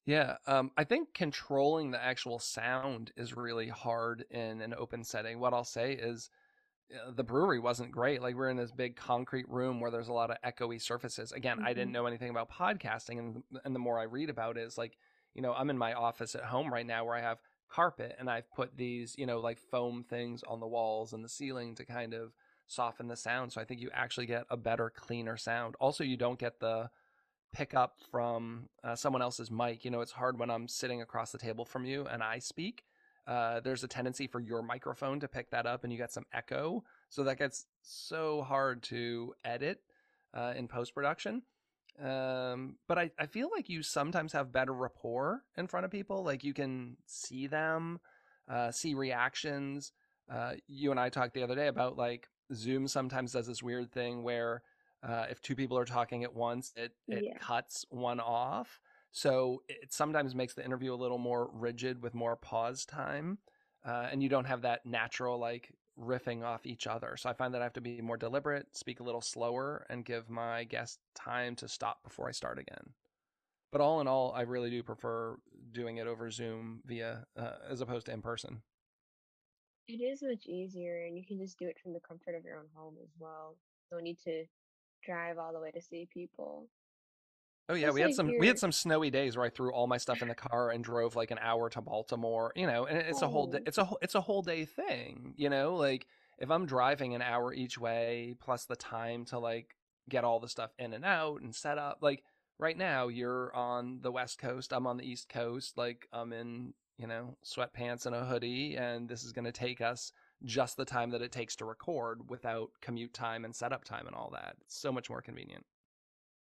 Yeah, 0.05 0.37
um, 0.47 0.71
I 0.77 0.83
think 0.83 1.13
controlling 1.13 1.91
the 1.91 2.01
actual 2.01 2.39
sound 2.39 3.11
is 3.15 3.35
really 3.35 3.69
hard 3.69 4.25
in 4.31 4.61
an 4.61 4.73
open 4.73 5.03
setting. 5.03 5.39
What 5.39 5.53
I'll 5.53 5.63
say 5.63 5.93
is 5.93 6.29
uh, 6.95 7.11
the 7.11 7.23
brewery 7.23 7.59
wasn't 7.59 7.91
great. 7.91 8.21
Like 8.21 8.35
we're 8.35 8.49
in 8.49 8.57
this 8.57 8.71
big 8.71 8.95
concrete 8.97 9.49
room 9.49 9.79
where 9.81 9.91
there's 9.91 10.09
a 10.09 10.13
lot 10.13 10.31
of 10.31 10.37
echoey 10.45 10.81
surfaces. 10.81 11.31
Again, 11.33 11.59
I 11.63 11.73
didn't 11.73 11.91
Mhm. 11.91 11.93
know 11.93 12.07
anything 12.07 12.31
about 12.31 12.51
podcasting, 12.51 13.19
and 13.19 13.43
and 13.65 13.75
the 13.75 13.79
more 13.79 13.99
I 13.99 14.03
read 14.03 14.29
about 14.29 14.57
it, 14.57 14.63
is 14.63 14.77
like 14.77 14.97
you 15.35 15.41
know 15.43 15.53
I'm 15.53 15.69
in 15.71 15.77
my 15.77 15.93
office 15.93 16.35
at 16.35 16.45
home 16.45 16.73
right 16.73 16.85
now 16.87 17.05
where 17.05 17.15
I 17.17 17.21
have 17.21 17.41
carpet 17.69 18.15
and 18.19 18.29
I've 18.29 18.51
put 18.53 18.77
these 18.77 19.15
you 19.17 19.25
know 19.27 19.39
like 19.39 19.59
foam 19.59 20.03
things 20.03 20.43
on 20.43 20.59
the 20.61 20.67
walls 20.67 21.13
and 21.13 21.23
the 21.23 21.29
ceiling 21.29 21.75
to 21.75 21.85
kind 21.85 22.13
of 22.13 22.33
soften 22.67 23.07
the 23.07 23.17
sound. 23.17 23.53
So 23.53 23.61
I 23.61 23.65
think 23.65 23.81
you 23.81 23.91
actually 23.93 24.27
get 24.27 24.45
a 24.49 24.57
better, 24.57 24.89
cleaner 24.89 25.37
sound. 25.37 25.75
Also, 25.79 26.03
you 26.03 26.17
don't 26.17 26.39
get 26.39 26.59
the 26.59 26.89
pick 27.53 27.73
up 27.73 27.97
from 28.11 28.69
uh, 28.83 28.95
someone 28.95 29.21
else's 29.21 29.51
mic. 29.51 29.83
You 29.85 29.91
know, 29.91 30.01
it's 30.01 30.11
hard 30.11 30.39
when 30.39 30.49
I'm 30.49 30.67
sitting 30.67 31.01
across 31.01 31.31
the 31.31 31.37
table 31.37 31.65
from 31.65 31.85
you 31.85 32.05
and 32.05 32.23
I 32.23 32.39
speak. 32.39 32.83
Uh, 33.27 33.59
there's 33.59 33.83
a 33.83 33.87
tendency 33.87 34.27
for 34.27 34.39
your 34.39 34.61
microphone 34.61 35.19
to 35.19 35.27
pick 35.27 35.51
that 35.51 35.65
up 35.65 35.83
and 35.83 35.93
you 35.93 35.97
get 35.97 36.11
some 36.11 36.25
echo. 36.33 36.83
So 37.09 37.23
that 37.23 37.37
gets 37.37 37.65
so 37.81 38.41
hard 38.41 38.83
to 38.83 39.33
edit 39.45 39.81
uh, 40.33 40.53
in 40.55 40.67
post 40.67 40.95
production. 40.95 41.43
Um, 42.01 42.77
but 42.87 42.97
I, 42.97 43.11
I 43.19 43.25
feel 43.27 43.49
like 43.53 43.69
you 43.69 43.83
sometimes 43.83 44.33
have 44.33 44.51
better 44.51 44.73
rapport 44.73 45.43
in 45.57 45.67
front 45.67 45.85
of 45.85 45.91
people. 45.91 46.23
Like 46.23 46.43
you 46.43 46.53
can 46.53 46.97
see 47.05 47.47
them, 47.47 47.99
uh, 48.49 48.71
see 48.71 48.93
reactions. 48.93 49.91
Uh, 50.31 50.53
you 50.67 50.91
and 50.91 50.99
I 50.99 51.09
talked 51.09 51.33
the 51.33 51.43
other 51.43 51.55
day 51.55 51.67
about 51.67 51.97
like 51.97 52.27
Zoom 52.53 52.87
sometimes 52.87 53.33
does 53.33 53.47
this 53.47 53.61
weird 53.61 53.91
thing 53.91 54.23
where 54.23 54.63
uh, 55.03 55.25
if 55.29 55.41
two 55.41 55.55
people 55.55 55.77
are 55.77 55.85
talking 55.85 56.23
at 56.23 56.33
once, 56.33 56.71
it, 56.75 56.93
it 57.09 57.25
Yeah. 57.25 57.37
cuts 57.39 57.85
one 57.89 58.19
off. 58.19 58.79
So 59.11 59.63
it 59.67 59.91
sometimes 59.93 60.35
makes 60.35 60.53
the 60.53 60.63
interview 60.63 60.93
a 60.93 60.95
little 60.95 61.17
more 61.17 61.49
rigid 61.53 62.01
with 62.01 62.13
more 62.13 62.35
pause 62.35 62.85
time. 62.85 63.39
Uh, 63.83 64.07
and 64.11 64.21
you 64.21 64.29
don't 64.29 64.45
have 64.45 64.61
that 64.61 64.85
natural 64.85 65.39
like 65.39 65.73
riffing 65.99 66.43
off 66.43 66.65
each 66.65 66.87
other. 66.87 67.17
So 67.17 67.29
I 67.29 67.33
find 67.33 67.53
that 67.53 67.61
I 67.61 67.65
have 67.65 67.73
to 67.73 67.81
be 67.81 68.01
more 68.01 68.17
deliberate, 68.17 68.75
speak 68.75 68.99
a 68.99 69.03
little 69.03 69.21
slower, 69.21 69.85
and 69.89 70.05
give 70.05 70.29
my 70.29 70.63
guest 70.63 70.99
time 71.15 71.55
to 71.57 71.67
stop 71.67 72.03
before 72.03 72.27
I 72.29 72.31
start 72.31 72.59
again. 72.59 72.93
But 73.71 73.81
all 73.81 74.01
in 74.01 74.07
all, 74.07 74.31
I 74.33 74.41
really 74.41 74.69
do 74.69 74.83
prefer 74.83 75.37
doing 75.71 75.97
it 75.97 76.07
over 76.07 76.29
Zoom 76.31 76.81
via 76.85 77.25
uh, 77.35 77.55
as 77.69 77.81
opposed 77.81 78.05
to 78.07 78.13
in 78.13 78.21
person. 78.21 78.61
It 79.87 80.01
is 80.01 80.23
much 80.23 80.47
easier, 80.47 81.05
and 81.05 81.17
you 81.17 81.25
can 81.25 81.37
just 81.37 81.59
do 81.59 81.67
it 81.67 81.77
from 81.79 81.93
the 81.93 81.99
comfort 81.99 82.35
of 82.35 82.43
your 82.43 82.57
own 82.57 82.67
home 82.73 82.97
as 83.03 83.09
well. 83.19 83.57
No 83.91 83.99
need 83.99 84.17
to 84.19 84.45
drive 85.05 85.37
all 85.37 85.53
the 85.53 85.59
way 85.59 85.71
to 85.71 85.81
see 85.81 86.07
people. 86.13 86.67
Oh 87.69 87.73
yeah, 87.73 87.87
Just 87.87 87.95
we 87.95 88.01
had 88.01 88.07
like 88.07 88.15
some 88.15 88.37
we 88.39 88.47
had 88.47 88.59
some 88.59 88.71
snowy 88.71 89.09
days 89.09 89.37
where 89.37 89.45
I 89.45 89.49
threw 89.49 89.71
all 89.71 89.87
my 89.87 89.97
stuff 89.97 90.21
in 90.21 90.27
the 90.27 90.35
car 90.35 90.71
and 90.71 90.83
drove 90.83 91.15
like 91.15 91.31
an 91.31 91.39
hour 91.41 91.69
to 91.69 91.81
Baltimore. 91.81 92.51
You 92.55 92.67
know, 92.67 92.85
and 92.85 92.97
it's 92.97 93.21
a 93.21 93.27
whole 93.27 93.47
oh. 93.49 93.51
day, 93.51 93.59
Oh. 93.59 93.67
it's 93.67 93.77
a 93.77 93.85
whole- 93.85 93.99
it's 94.01 94.15
a 94.15 94.21
whole 94.21 94.41
day 94.41 94.65
thing. 94.65 95.33
You 95.37 95.49
know, 95.49 95.75
like 95.75 96.07
if 96.37 96.49
I'm 96.49 96.65
driving 96.65 97.15
an 97.15 97.21
hour 97.21 97.53
each 97.53 97.77
way 97.77 98.35
plus 98.39 98.65
the 98.65 98.75
time 98.75 99.25
to 99.25 99.39
like 99.39 99.75
get 100.09 100.23
all 100.23 100.39
the 100.39 100.49
stuff 100.49 100.71
in 100.77 100.93
and 100.93 101.05
out 101.05 101.41
and 101.41 101.55
set 101.55 101.77
up. 101.77 101.99
Like 102.01 102.23
right 102.59 102.77
now, 102.77 103.07
you're 103.07 103.55
on 103.55 103.99
the 104.01 104.11
West 104.11 104.37
Coast, 104.39 104.73
I'm 104.73 104.87
on 104.87 104.97
the 104.97 105.09
East 105.09 105.29
Coast. 105.29 105.77
Like 105.77 106.07
I'm 106.11 106.33
in, 106.33 106.73
you 106.97 107.07
know, 107.07 107.37
sweatpants 107.45 108.05
and 108.05 108.15
a 108.15 108.25
hoodie, 108.25 108.75
and 108.75 109.07
this 109.07 109.23
is 109.23 109.31
going 109.31 109.45
to 109.45 109.51
take 109.51 109.81
us 109.81 110.11
just 110.43 110.77
the 110.77 110.85
time 110.85 111.09
that 111.11 111.21
it 111.21 111.31
takes 111.31 111.55
to 111.57 111.65
record 111.65 112.29
without 112.29 112.69
commute 112.81 113.13
time 113.13 113.45
and 113.45 113.55
setup 113.55 113.83
time 113.83 114.07
and 114.07 114.15
all 114.15 114.29
that. 114.33 114.55
It's 114.61 114.79
so 114.79 114.91
much 114.91 115.09
more 115.09 115.21
convenient. 115.21 115.63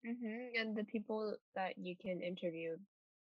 Mm-hmm. 0.06 0.60
And 0.60 0.76
the 0.76 0.84
people 0.84 1.34
that 1.54 1.76
you 1.76 1.94
can 2.00 2.20
interview, 2.22 2.76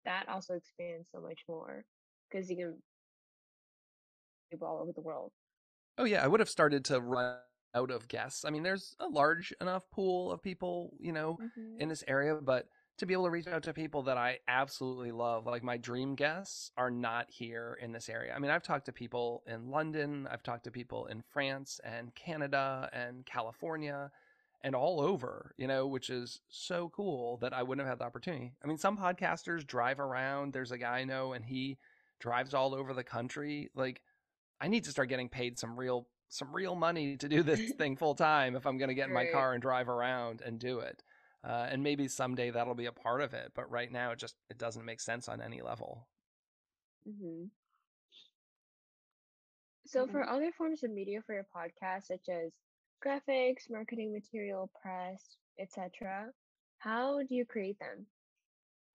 that 0.04 0.28
also 0.28 0.54
expands 0.54 1.08
so 1.12 1.20
much 1.20 1.40
more 1.48 1.84
because 2.30 2.48
you 2.48 2.56
can 2.56 2.76
people 4.50 4.68
all 4.68 4.80
over 4.80 4.92
the 4.92 5.00
world. 5.00 5.32
Oh 5.98 6.04
yeah, 6.04 6.24
I 6.24 6.28
would 6.28 6.40
have 6.40 6.48
started 6.48 6.84
to 6.86 7.00
run 7.00 7.36
out 7.74 7.90
of 7.90 8.08
guests. 8.08 8.44
I 8.44 8.50
mean, 8.50 8.62
there's 8.62 8.96
a 8.98 9.06
large 9.06 9.52
enough 9.60 9.88
pool 9.90 10.32
of 10.32 10.42
people, 10.42 10.92
you 10.98 11.12
know, 11.12 11.38
Mm-hmm. 11.40 11.80
in 11.80 11.88
this 11.88 12.04
area, 12.08 12.34
but 12.36 12.66
to 13.00 13.06
be 13.06 13.14
able 13.14 13.24
to 13.24 13.30
reach 13.30 13.46
out 13.46 13.62
to 13.64 13.72
people 13.72 14.02
that 14.02 14.16
I 14.16 14.38
absolutely 14.46 15.10
love, 15.10 15.46
like 15.46 15.62
my 15.62 15.76
dream 15.76 16.14
guests, 16.14 16.70
are 16.76 16.90
not 16.90 17.26
here 17.30 17.78
in 17.80 17.92
this 17.92 18.08
area. 18.08 18.32
I 18.34 18.38
mean, 18.38 18.50
I've 18.50 18.62
talked 18.62 18.86
to 18.86 18.92
people 18.92 19.42
in 19.46 19.70
London, 19.70 20.28
I've 20.30 20.42
talked 20.42 20.64
to 20.64 20.70
people 20.70 21.06
in 21.06 21.22
France 21.22 21.80
and 21.82 22.14
Canada 22.14 22.88
and 22.92 23.24
California 23.26 24.10
and 24.62 24.74
all 24.74 25.00
over, 25.00 25.54
you 25.56 25.66
know, 25.66 25.86
which 25.86 26.10
is 26.10 26.40
so 26.50 26.90
cool 26.90 27.38
that 27.38 27.54
I 27.54 27.62
wouldn't 27.62 27.86
have 27.86 27.92
had 27.92 28.00
the 28.00 28.04
opportunity. 28.04 28.52
I 28.62 28.66
mean, 28.66 28.76
some 28.76 28.98
podcasters 28.98 29.66
drive 29.66 29.98
around. 29.98 30.52
There's 30.52 30.72
a 30.72 30.78
guy 30.78 30.98
I 30.98 31.04
know 31.04 31.32
and 31.32 31.44
he 31.44 31.78
drives 32.20 32.52
all 32.52 32.74
over 32.74 32.92
the 32.92 33.02
country. 33.02 33.70
Like, 33.74 34.02
I 34.60 34.68
need 34.68 34.84
to 34.84 34.90
start 34.90 35.08
getting 35.08 35.30
paid 35.30 35.58
some 35.58 35.78
real 35.78 36.06
some 36.28 36.54
real 36.54 36.76
money 36.76 37.16
to 37.16 37.28
do 37.28 37.42
this 37.42 37.72
thing 37.78 37.96
full 37.96 38.14
time 38.14 38.54
if 38.54 38.66
I'm 38.66 38.78
going 38.78 38.88
to 38.88 38.94
get 38.94 39.08
in 39.08 39.14
my 39.14 39.26
car 39.26 39.52
and 39.52 39.60
drive 39.60 39.88
around 39.88 40.42
and 40.44 40.60
do 40.60 40.80
it. 40.80 41.02
Uh, 41.42 41.66
and 41.70 41.82
maybe 41.82 42.06
someday 42.08 42.50
that'll 42.50 42.74
be 42.74 42.86
a 42.86 42.92
part 42.92 43.20
of 43.22 43.32
it, 43.32 43.52
but 43.54 43.70
right 43.70 43.90
now 43.90 44.10
it 44.12 44.18
just 44.18 44.36
it 44.50 44.58
doesn't 44.58 44.84
make 44.84 45.00
sense 45.00 45.28
on 45.28 45.40
any 45.40 45.62
level. 45.62 46.06
Mm-hmm. 47.08 47.46
So 49.86 50.06
for 50.06 50.24
Mhm. 50.24 50.28
other 50.28 50.52
forms 50.52 50.82
of 50.84 50.90
media 50.90 51.22
for 51.22 51.34
your 51.34 51.44
podcast, 51.54 52.04
such 52.04 52.28
as 52.28 52.52
graphics, 53.04 53.70
marketing 53.70 54.12
material, 54.12 54.68
press, 54.80 55.36
etc., 55.58 56.32
how 56.78 57.22
do 57.22 57.34
you 57.34 57.44
create 57.46 57.78
them? 57.78 58.06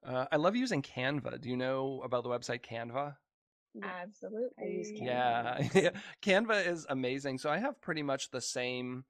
Uh, 0.03 0.27
I 0.31 0.35
love 0.37 0.55
using 0.55 0.81
Canva. 0.83 1.41
Do 1.41 1.49
you 1.49 1.57
know 1.57 2.01
about 2.03 2.23
the 2.23 2.29
website 2.29 2.61
Canva? 2.61 3.17
Yeah. 3.73 3.85
Absolutely. 4.03 4.95
Canva. 4.99 5.05
Yeah, 5.05 5.69
yeah. 5.73 5.89
Canva 6.21 6.65
is 6.65 6.85
amazing. 6.89 7.39
So 7.39 7.49
I 7.49 7.57
have 7.57 7.81
pretty 7.81 8.03
much 8.03 8.29
the 8.31 8.41
same 8.41 9.05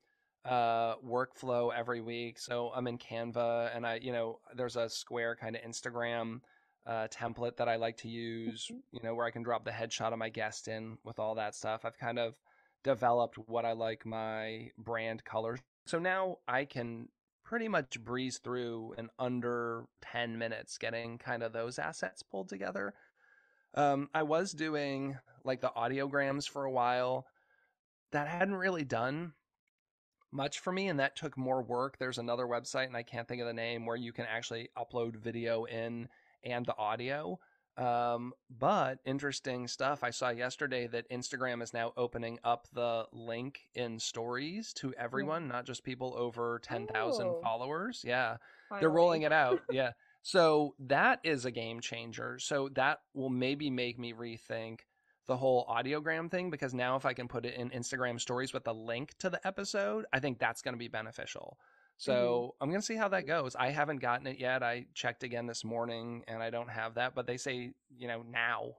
uh 0.45 0.95
workflow 0.97 1.73
every 1.75 2.01
week. 2.01 2.39
So 2.39 2.71
I'm 2.75 2.87
in 2.87 2.97
Canva 2.99 3.75
and 3.75 3.85
I, 3.85 3.95
you 3.95 4.11
know, 4.13 4.39
there's 4.55 4.75
a 4.77 4.89
square 4.89 5.35
kind 5.35 5.55
of 5.55 5.61
Instagram 5.63 6.41
uh 6.85 7.07
template 7.09 7.57
that 7.57 7.67
I 7.69 7.77
like 7.77 7.97
to 7.97 8.09
use, 8.09 8.71
Mhm. 8.71 8.83
you 8.91 9.01
know, 9.03 9.15
where 9.15 9.25
I 9.25 9.31
can 9.31 9.43
drop 9.43 9.65
the 9.65 9.71
headshot 9.71 10.13
of 10.13 10.19
my 10.19 10.29
guest 10.29 10.67
in 10.67 10.97
with 11.03 11.19
all 11.19 11.35
that 11.35 11.55
stuff. 11.55 11.85
I've 11.85 11.97
kind 11.97 12.19
of 12.19 12.35
developed 12.83 13.37
what 13.37 13.65
I 13.65 13.73
like 13.73 14.05
my 14.05 14.71
brand 14.77 15.23
colors. 15.25 15.59
So 15.87 15.99
now 15.99 16.37
I 16.47 16.65
can 16.65 17.09
pretty 17.43 17.67
much 17.67 17.99
breeze 18.03 18.39
through 18.39 18.93
in 18.97 19.09
under 19.19 19.85
10 20.01 20.37
minutes 20.37 20.77
getting 20.77 21.17
kind 21.17 21.43
of 21.43 21.53
those 21.53 21.79
assets 21.79 22.23
pulled 22.23 22.49
together. 22.49 22.93
Um, 23.75 24.09
I 24.13 24.23
was 24.23 24.51
doing 24.51 25.19
like 25.43 25.61
the 25.61 25.71
audiograms 25.75 26.49
for 26.49 26.65
a 26.65 26.71
while. 26.71 27.27
That 28.11 28.27
hadn't 28.27 28.55
really 28.55 28.85
done 28.85 29.33
much 30.35 30.59
for 30.59 30.71
me, 30.71 30.87
and 30.89 30.99
that 30.99 31.15
took 31.15 31.37
more 31.37 31.61
work. 31.61 31.97
There's 31.97 32.17
another 32.17 32.45
website, 32.45 32.87
and 32.87 32.97
I 32.97 33.03
can't 33.03 33.27
think 33.27 33.41
of 33.41 33.47
the 33.47 33.53
name, 33.53 33.85
where 33.85 33.95
you 33.95 34.11
can 34.11 34.25
actually 34.25 34.69
upload 34.77 35.15
video 35.15 35.63
in 35.65 36.07
and 36.43 36.65
the 36.65 36.77
audio. 36.77 37.39
Um, 37.77 38.33
but 38.49 38.99
interesting 39.05 39.67
stuff. 39.67 40.03
I 40.03 40.09
saw 40.11 40.29
yesterday 40.29 40.87
that 40.87 41.09
Instagram 41.09 41.61
is 41.61 41.73
now 41.73 41.91
opening 41.97 42.39
up 42.43 42.67
the 42.73 43.05
link 43.11 43.61
in 43.73 43.99
stories 43.99 44.71
to 44.75 44.93
everyone, 44.97 45.47
not 45.49 45.65
just 45.65 45.83
people 45.83 46.13
over 46.17 46.59
10,000 46.63 47.27
Oh. 47.27 47.39
followers. 47.41 48.03
Yeah 48.05 48.37
they're 48.79 48.89
rolling 48.89 49.21
it 49.21 49.31
out 49.31 49.61
yeah 49.71 49.91
so 50.23 50.73
that 50.79 51.19
is 51.23 51.45
a 51.45 51.51
game 51.51 51.79
changer 51.79 52.39
so 52.39 52.67
that 52.69 52.99
will 53.13 53.29
maybe 53.29 53.69
make 53.69 53.99
me 53.99 54.11
rethink 54.11 54.79
the 55.27 55.37
whole 55.37 55.65
audiogram 55.67 56.29
thing 56.29 56.49
because 56.49 56.73
now 56.73 56.95
if 56.95 57.05
i 57.05 57.13
can 57.13 57.27
put 57.27 57.45
it 57.45 57.55
in 57.55 57.69
instagram 57.71 58.19
stories 58.19 58.53
with 58.53 58.67
a 58.67 58.73
link 58.73 59.13
to 59.17 59.29
the 59.29 59.45
episode 59.47 60.05
i 60.13 60.19
think 60.19 60.37
that's 60.39 60.61
going 60.61 60.73
to 60.73 60.79
be 60.79 60.87
beneficial. 60.87 61.57
So 61.97 62.55
i'm 62.59 62.69
going 62.69 62.81
to 62.81 62.85
see 62.85 62.97
how 62.97 63.07
that 63.07 63.25
goes. 63.25 63.55
I 63.55 63.69
haven't 63.69 64.01
gotten 64.01 64.27
it 64.27 64.37
yet. 64.37 64.61
I 64.63 64.85
checked 64.93 65.23
again 65.23 65.47
this 65.47 65.63
morning 65.63 66.23
and 66.27 66.43
i 66.43 66.49
don't 66.49 66.69
have 66.69 66.95
that 66.95 67.15
but 67.15 67.25
they 67.25 67.37
say 67.37 67.71
you 67.97 68.07
know 68.07 68.21
now 68.29 68.73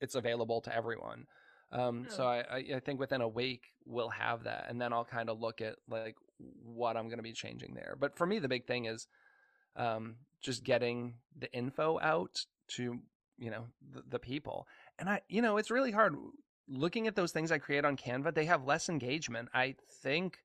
it's 0.00 0.14
available 0.14 0.60
to 0.62 0.74
everyone. 0.74 1.26
Um, 1.72 2.06
so 2.08 2.24
Oh. 2.24 2.28
I, 2.28 2.38
I 2.50 2.64
I 2.76 2.80
think 2.80 3.00
within 3.00 3.20
a 3.20 3.28
week 3.28 3.62
we'll 3.84 4.08
have 4.10 4.44
that 4.44 4.66
and 4.68 4.80
then 4.80 4.92
i'll 4.92 5.04
kind 5.04 5.28
of 5.28 5.40
look 5.40 5.60
at 5.60 5.76
like 5.88 6.16
what 6.64 6.96
i'm 6.96 7.08
going 7.08 7.18
to 7.18 7.22
be 7.24 7.32
changing 7.32 7.74
there. 7.74 7.96
But 7.98 8.16
for 8.16 8.26
me 8.26 8.38
the 8.38 8.48
big 8.48 8.66
thing 8.66 8.86
is 8.86 9.06
um, 9.76 10.16
just 10.40 10.64
getting 10.64 11.14
the 11.38 11.52
info 11.52 11.98
out 12.00 12.44
to 12.76 12.98
you 13.38 13.50
know 13.50 13.66
the, 13.92 14.02
the 14.08 14.18
people 14.18 14.66
and 15.00 15.08
i 15.08 15.20
you 15.28 15.42
know 15.42 15.56
it's 15.56 15.70
really 15.70 15.90
hard 15.90 16.14
looking 16.68 17.08
at 17.08 17.16
those 17.16 17.32
things 17.32 17.50
i 17.50 17.58
create 17.58 17.84
on 17.84 17.96
canva 17.96 18.32
they 18.32 18.44
have 18.44 18.64
less 18.64 18.88
engagement. 18.88 19.48
I 19.52 19.74
think 20.02 20.38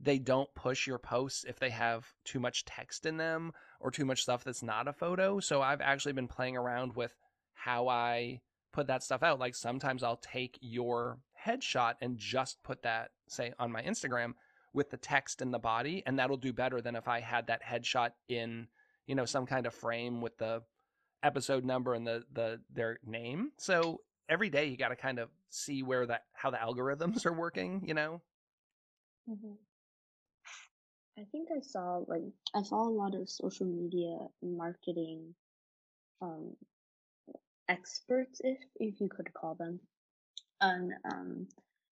they 0.00 0.18
don't 0.18 0.52
push 0.54 0.86
your 0.86 0.98
posts 0.98 1.44
if 1.44 1.58
they 1.58 1.70
have 1.70 2.06
too 2.24 2.38
much 2.38 2.64
text 2.64 3.04
in 3.04 3.16
them 3.16 3.52
or 3.80 3.90
too 3.90 4.04
much 4.04 4.22
stuff 4.22 4.44
that's 4.44 4.62
not 4.62 4.88
a 4.88 4.92
photo 4.92 5.40
so 5.40 5.60
i've 5.60 5.80
actually 5.80 6.12
been 6.12 6.28
playing 6.28 6.56
around 6.56 6.94
with 6.96 7.14
how 7.54 7.88
i 7.88 8.40
put 8.72 8.86
that 8.86 9.02
stuff 9.02 9.22
out 9.22 9.38
like 9.38 9.54
sometimes 9.54 10.02
i'll 10.02 10.16
take 10.16 10.58
your 10.60 11.18
headshot 11.46 11.94
and 12.00 12.18
just 12.18 12.62
put 12.62 12.82
that 12.82 13.10
say 13.28 13.52
on 13.58 13.72
my 13.72 13.82
instagram 13.82 14.34
with 14.72 14.90
the 14.90 14.96
text 14.96 15.42
in 15.42 15.50
the 15.50 15.58
body 15.58 16.02
and 16.06 16.18
that'll 16.18 16.36
do 16.36 16.52
better 16.52 16.80
than 16.80 16.94
if 16.94 17.08
i 17.08 17.20
had 17.20 17.46
that 17.48 17.62
headshot 17.62 18.10
in 18.28 18.68
you 19.06 19.14
know 19.14 19.24
some 19.24 19.46
kind 19.46 19.66
of 19.66 19.74
frame 19.74 20.20
with 20.20 20.36
the 20.38 20.62
episode 21.22 21.64
number 21.64 21.94
and 21.94 22.06
the 22.06 22.24
the 22.32 22.60
their 22.72 22.98
name 23.04 23.50
so 23.58 24.00
every 24.28 24.50
day 24.50 24.66
you 24.66 24.76
got 24.76 24.88
to 24.88 24.96
kind 24.96 25.18
of 25.18 25.28
see 25.50 25.82
where 25.82 26.06
that 26.06 26.24
how 26.32 26.50
the 26.50 26.56
algorithms 26.56 27.26
are 27.26 27.32
working 27.32 27.82
you 27.86 27.94
know 27.94 28.20
Mhm. 29.28 29.58
I 31.18 31.24
think 31.32 31.48
I 31.50 31.60
saw 31.60 31.98
like 32.06 32.22
I 32.54 32.62
saw 32.62 32.82
a 32.82 32.88
lot 32.88 33.14
of 33.14 33.28
social 33.28 33.66
media 33.66 34.16
marketing 34.42 35.34
um 36.20 36.56
experts 37.68 38.40
if 38.44 38.58
if 38.76 39.00
you 39.00 39.08
could 39.08 39.32
call 39.34 39.54
them. 39.54 39.80
And 40.60 40.92
um 41.04 41.48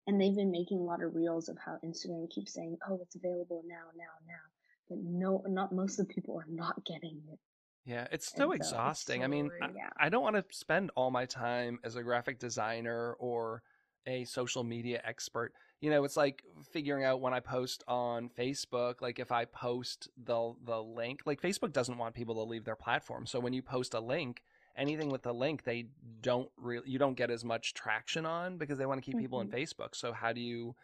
and 0.07 0.21
they've 0.21 0.35
been 0.35 0.51
making 0.51 0.79
a 0.79 0.83
lot 0.83 1.03
of 1.03 1.15
reels 1.15 1.49
of 1.49 1.57
how 1.57 1.77
Instagram 1.83 2.29
keeps 2.29 2.53
saying, 2.53 2.77
"Oh, 2.87 2.99
it's 3.01 3.15
available 3.15 3.63
now, 3.67 3.87
now, 3.95 4.13
now." 4.27 4.41
But 4.89 4.99
no, 4.99 5.43
not 5.47 5.71
most 5.73 5.99
of 5.99 6.07
the 6.07 6.13
people 6.13 6.37
are 6.39 6.45
not 6.47 6.85
getting 6.85 7.21
it. 7.31 7.39
Yeah 7.85 8.07
it's 8.11 8.31
so 8.31 8.37
so 8.37 8.51
it's 8.51 8.67
exhausting 8.67 9.21
i 9.21 9.25
so 9.25 9.29
mean 9.29 9.51
I, 9.61 9.65
annoying. 9.65 9.77
Yeah. 9.77 9.89
I 9.97 10.09
don't 10.09 10.23
want 10.23 10.35
to 10.35 10.43
spend 10.55 10.91
all 10.95 11.11
my 11.11 11.25
time 11.25 11.79
as 11.83 11.95
a 11.95 12.03
graphic 12.03 12.39
designer 12.39 13.13
or 13.19 13.61
a 14.07 14.23
social 14.25 14.63
media 14.63 15.01
expert 15.03 15.53
you 15.81 15.89
know 15.89 16.03
it's 16.03 16.17
like 16.17 16.43
figuring 16.71 17.03
out 17.03 17.21
when 17.21 17.33
i 17.33 17.39
post 17.39 17.83
on 17.87 18.29
facebook 18.29 19.01
like 19.01 19.19
if 19.19 19.31
i 19.31 19.45
post 19.45 20.09
the 20.23 20.53
the 20.63 20.81
link 20.81 21.21
like 21.25 21.41
facebook 21.41 21.73
doesn't 21.73 21.97
want 21.97 22.13
people 22.13 22.35
to 22.35 22.43
leave 22.43 22.65
their 22.65 22.75
platform 22.75 23.25
so 23.25 23.39
when 23.39 23.53
you 23.53 23.61
post 23.61 23.93
a 23.93 23.99
link 23.99 24.43
anything 24.77 25.09
with 25.09 25.23
the 25.23 25.33
link 25.33 25.63
they 25.63 25.87
don't 26.21 26.49
really 26.57 26.87
you 26.89 26.99
don't 26.99 27.15
get 27.15 27.31
as 27.31 27.43
much 27.43 27.73
traction 27.73 28.25
on 28.25 28.57
because 28.57 28.77
they 28.77 28.85
want 28.85 29.01
to 29.01 29.05
keep 29.05 29.19
people 29.19 29.41
in 29.41 29.47
Mhm. 29.47 29.53
facebook 29.53 29.95
so 29.95 30.11
how 30.13 30.31
do 30.33 30.41
you 30.41 30.75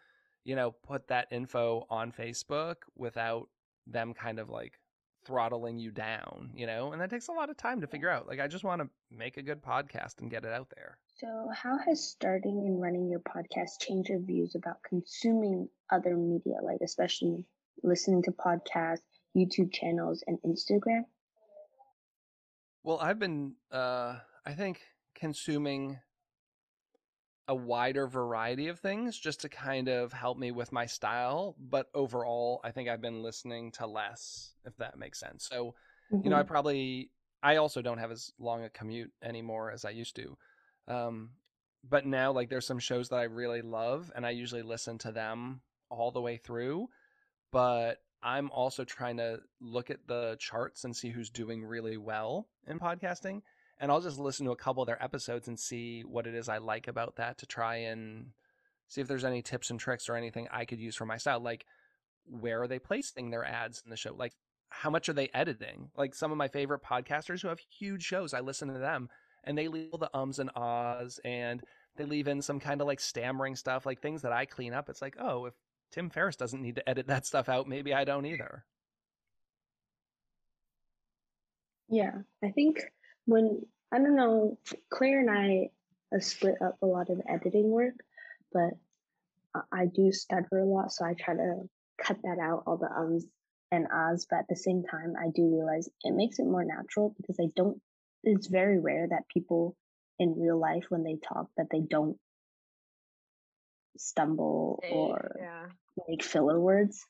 you 0.44 0.56
know 0.56 0.70
put 0.72 1.06
that 1.08 1.28
info 1.30 1.86
on 1.90 2.10
facebook 2.10 2.76
without 2.96 3.48
them 3.86 4.14
kind 4.14 4.38
of 4.38 4.48
like 4.48 4.78
throttling 5.24 5.78
you 5.78 5.90
down 5.90 6.50
you 6.54 6.66
know 6.66 6.92
and 6.92 7.00
that 7.00 7.10
takes 7.10 7.28
a 7.28 7.32
lot 7.32 7.50
of 7.50 7.56
time 7.56 7.80
to 7.80 7.86
figure 7.86 8.08
out 8.08 8.26
like 8.26 8.40
i 8.40 8.46
just 8.48 8.64
want 8.64 8.80
to 8.82 8.88
make 9.10 9.36
a 9.36 9.42
good 9.42 9.62
podcast 9.62 10.20
and 10.20 10.30
get 10.30 10.44
it 10.44 10.52
out 10.52 10.68
there 10.74 10.98
So, 11.20 11.48
how 11.54 11.78
has 11.78 12.02
starting 12.04 12.58
and 12.66 12.80
running 12.82 13.08
your 13.08 13.20
podcast 13.20 13.80
changed 13.80 14.08
your 14.08 14.18
views 14.20 14.54
about 14.56 14.82
consuming 14.82 15.68
other 15.90 16.16
media, 16.16 16.56
like 16.62 16.80
especially 16.82 17.46
listening 17.82 18.22
to 18.24 18.32
podcasts, 18.32 19.06
YouTube 19.36 19.72
channels, 19.72 20.24
and 20.26 20.38
Instagram? 20.42 21.04
Well, 22.82 22.98
I've 22.98 23.18
been, 23.18 23.54
uh, 23.70 24.16
I 24.44 24.52
think, 24.54 24.80
consuming 25.14 25.98
a 27.48 27.54
wider 27.54 28.06
variety 28.06 28.68
of 28.68 28.78
things 28.78 29.18
just 29.18 29.40
to 29.40 29.48
kind 29.48 29.88
of 29.88 30.12
help 30.12 30.38
me 30.38 30.50
with 30.52 30.72
my 30.72 30.86
style. 30.86 31.56
But 31.58 31.88
overall, 31.94 32.60
I 32.62 32.70
think 32.70 32.88
I've 32.88 33.00
been 33.02 33.22
listening 33.22 33.72
to 33.72 33.86
less, 33.86 34.54
if 34.64 34.76
that 34.76 34.98
makes 34.98 35.18
sense. 35.18 35.48
So, 35.50 35.74
you 36.22 36.30
know, 36.30 36.36
I 36.36 36.42
probably, 36.44 37.10
I 37.42 37.56
also 37.56 37.82
don't 37.82 37.98
have 37.98 38.12
as 38.12 38.32
long 38.38 38.64
a 38.64 38.70
commute 38.70 39.10
anymore 39.22 39.70
as 39.72 39.84
I 39.84 39.90
used 39.90 40.16
to. 40.16 40.36
Um, 40.86 41.30
but 41.88 42.06
now, 42.06 42.30
like, 42.30 42.48
there's 42.48 42.66
some 42.66 42.78
shows 42.78 43.08
that 43.08 43.16
I 43.16 43.24
really 43.24 43.62
love, 43.62 44.12
and 44.14 44.24
I 44.24 44.30
usually 44.30 44.62
listen 44.62 44.98
to 44.98 45.10
them 45.10 45.62
all 45.90 46.12
the 46.12 46.20
way 46.20 46.36
through. 46.36 46.88
But 47.50 47.98
I'm 48.22 48.50
also 48.50 48.84
trying 48.84 49.16
to 49.16 49.40
look 49.60 49.90
at 49.90 50.06
the 50.06 50.36
charts 50.38 50.84
and 50.84 50.94
see 50.94 51.10
who's 51.10 51.28
doing 51.28 51.64
really 51.64 51.96
well 51.96 52.46
in 52.68 52.78
podcasting. 52.78 53.42
And 53.78 53.90
I'll 53.90 54.00
just 54.00 54.18
listen 54.18 54.46
to 54.46 54.52
a 54.52 54.56
couple 54.56 54.82
of 54.82 54.86
their 54.86 55.02
episodes 55.02 55.48
and 55.48 55.58
see 55.58 56.02
what 56.02 56.26
it 56.26 56.34
is 56.34 56.48
I 56.48 56.58
like 56.58 56.86
about 56.88 57.16
that 57.16 57.38
to 57.38 57.46
try 57.46 57.76
and 57.76 58.26
see 58.88 59.00
if 59.00 59.08
there's 59.08 59.24
any 59.24 59.42
tips 59.42 59.70
and 59.70 59.80
tricks 59.80 60.08
or 60.08 60.14
anything 60.16 60.46
I 60.50 60.64
could 60.64 60.78
use 60.78 60.94
for 60.94 61.06
my 61.06 61.16
style. 61.16 61.40
Like, 61.40 61.66
where 62.24 62.62
are 62.62 62.68
they 62.68 62.78
placing 62.78 63.30
their 63.30 63.44
ads 63.44 63.82
in 63.84 63.90
the 63.90 63.96
show? 63.96 64.14
Like, 64.14 64.34
how 64.68 64.90
much 64.90 65.08
are 65.08 65.14
they 65.14 65.30
editing? 65.34 65.90
Like, 65.96 66.14
some 66.14 66.30
of 66.30 66.38
my 66.38 66.48
favorite 66.48 66.82
podcasters 66.82 67.42
who 67.42 67.48
have 67.48 67.58
huge 67.58 68.04
shows, 68.04 68.34
I 68.34 68.40
listen 68.40 68.72
to 68.72 68.78
them 68.78 69.08
and 69.44 69.58
they 69.58 69.68
leave 69.68 69.90
all 69.92 69.98
the 69.98 70.16
ums 70.16 70.38
and 70.38 70.50
ahs 70.54 71.18
and 71.24 71.62
they 71.96 72.04
leave 72.04 72.28
in 72.28 72.40
some 72.40 72.60
kind 72.60 72.80
of 72.80 72.86
like 72.86 73.00
stammering 73.00 73.56
stuff, 73.56 73.84
like 73.84 74.00
things 74.00 74.22
that 74.22 74.32
I 74.32 74.46
clean 74.46 74.72
up. 74.72 74.88
It's 74.88 75.02
like, 75.02 75.16
oh, 75.20 75.46
if 75.46 75.54
Tim 75.90 76.10
Ferriss 76.10 76.36
doesn't 76.36 76.62
need 76.62 76.76
to 76.76 76.88
edit 76.88 77.06
that 77.08 77.26
stuff 77.26 77.48
out, 77.48 77.68
maybe 77.68 77.92
I 77.92 78.04
don't 78.04 78.26
either. 78.26 78.64
Yeah, 81.88 82.12
I 82.42 82.50
think 82.50 82.80
when 83.26 83.62
I 83.92 83.98
don't 83.98 84.16
know, 84.16 84.58
Claire 84.90 85.20
and 85.20 85.30
I 85.30 85.70
have 86.12 86.24
split 86.24 86.56
up 86.64 86.76
a 86.82 86.86
lot 86.86 87.10
of 87.10 87.18
the 87.18 87.30
editing 87.30 87.70
work, 87.70 87.94
but 88.52 88.70
I 89.70 89.86
do 89.86 90.12
stutter 90.12 90.58
a 90.58 90.64
lot, 90.64 90.92
so 90.92 91.04
I 91.04 91.14
try 91.14 91.34
to 91.34 91.68
cut 92.02 92.16
that 92.22 92.38
out, 92.40 92.62
all 92.66 92.78
the 92.78 92.90
ums 92.90 93.26
and 93.70 93.86
ahs. 93.92 94.26
But 94.28 94.40
at 94.40 94.48
the 94.48 94.56
same 94.56 94.82
time, 94.84 95.14
I 95.18 95.28
do 95.34 95.54
realize 95.54 95.88
it 96.02 96.14
makes 96.14 96.38
it 96.38 96.46
more 96.46 96.64
natural 96.64 97.14
because 97.16 97.38
I 97.40 97.48
don't. 97.54 97.80
It's 98.24 98.46
very 98.46 98.78
rare 98.78 99.08
that 99.10 99.28
people 99.32 99.76
in 100.18 100.38
real 100.38 100.58
life, 100.58 100.84
when 100.88 101.02
they 101.02 101.16
talk, 101.16 101.48
that 101.56 101.66
they 101.70 101.80
don't 101.80 102.16
stumble 103.96 104.82
or 104.90 105.36
yeah. 105.38 105.66
make 106.08 106.22
filler 106.22 106.58
words. 106.58 107.04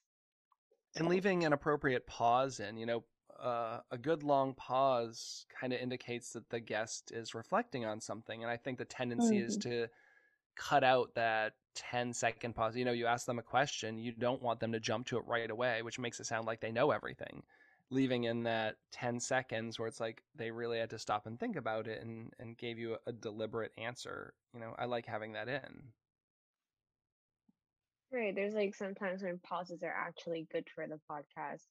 And 0.97 1.09
leaving 1.09 1.45
an 1.45 1.53
appropriate 1.53 2.07
pause 2.07 2.61
in, 2.61 2.77
you 2.77 2.87
know, 2.87 3.05
uh, 3.43 3.81
a 3.91 3.99
good 3.99 4.23
long 4.23 4.55
pause 4.55 5.47
kind 5.61 5.73
of 5.73 5.81
indicates 5.81 6.33
that 6.33 6.49
the 6.49 6.61
guest 6.61 7.13
is 7.13 7.35
reflecting 7.35 7.85
on 7.85 8.01
something. 8.01 8.43
And 8.43 8.51
I 8.51 8.57
think 8.57 8.79
the 8.79 8.85
tendency 8.85 9.37
mm-hmm. 9.37 9.47
is 9.47 9.57
to 9.59 9.89
cut 10.55 10.85
out 10.85 11.15
that 11.15 11.55
10 11.75 12.13
second 12.13 12.55
pause. 12.55 12.77
You 12.77 12.85
know, 12.85 12.93
you 12.93 13.07
ask 13.07 13.27
them 13.27 13.39
a 13.39 13.43
question, 13.43 13.99
you 13.99 14.13
don't 14.13 14.43
want 14.43 14.61
them 14.61 14.73
to 14.73 14.81
jump 14.81 15.07
to 15.09 15.19
it 15.19 15.25
right 15.27 15.51
away, 15.51 15.83
which 15.83 15.99
makes 15.99 16.21
it 16.21 16.27
sound 16.27 16.47
like 16.47 16.61
they 16.61 16.73
know 16.73 16.93
everything. 16.93 17.43
Leaving 17.91 18.25
in 18.25 18.45
that 18.45 18.77
10 18.93 19.19
seconds 19.21 19.79
where 19.79 19.89
it's 19.89 20.01
like 20.01 20.23
they 20.37 20.51
really 20.51 20.79
had 20.79 20.91
to 20.91 20.99
stop 20.99 21.27
and 21.27 21.39
think 21.39 21.57
about 21.57 21.89
it 21.89 22.01
and, 22.01 22.33
and 22.39 22.57
gave 22.57 22.79
you 22.79 22.95
a, 22.95 23.11
a 23.11 23.13
deliberate 23.13 23.73
answer. 23.77 24.35
You 24.55 24.61
know, 24.61 24.75
I 24.79 24.85
like 24.85 25.05
having 25.05 25.33
that 25.33 25.49
in. 25.49 25.83
Right. 28.13 28.35
There's 28.35 28.55
like 28.55 28.75
sometimes 28.75 29.23
when 29.23 29.39
pauses 29.39 29.83
are 29.83 29.95
actually 29.95 30.47
good 30.53 30.69
for 30.75 30.87
the 30.87 31.01
podcast. 31.11 31.67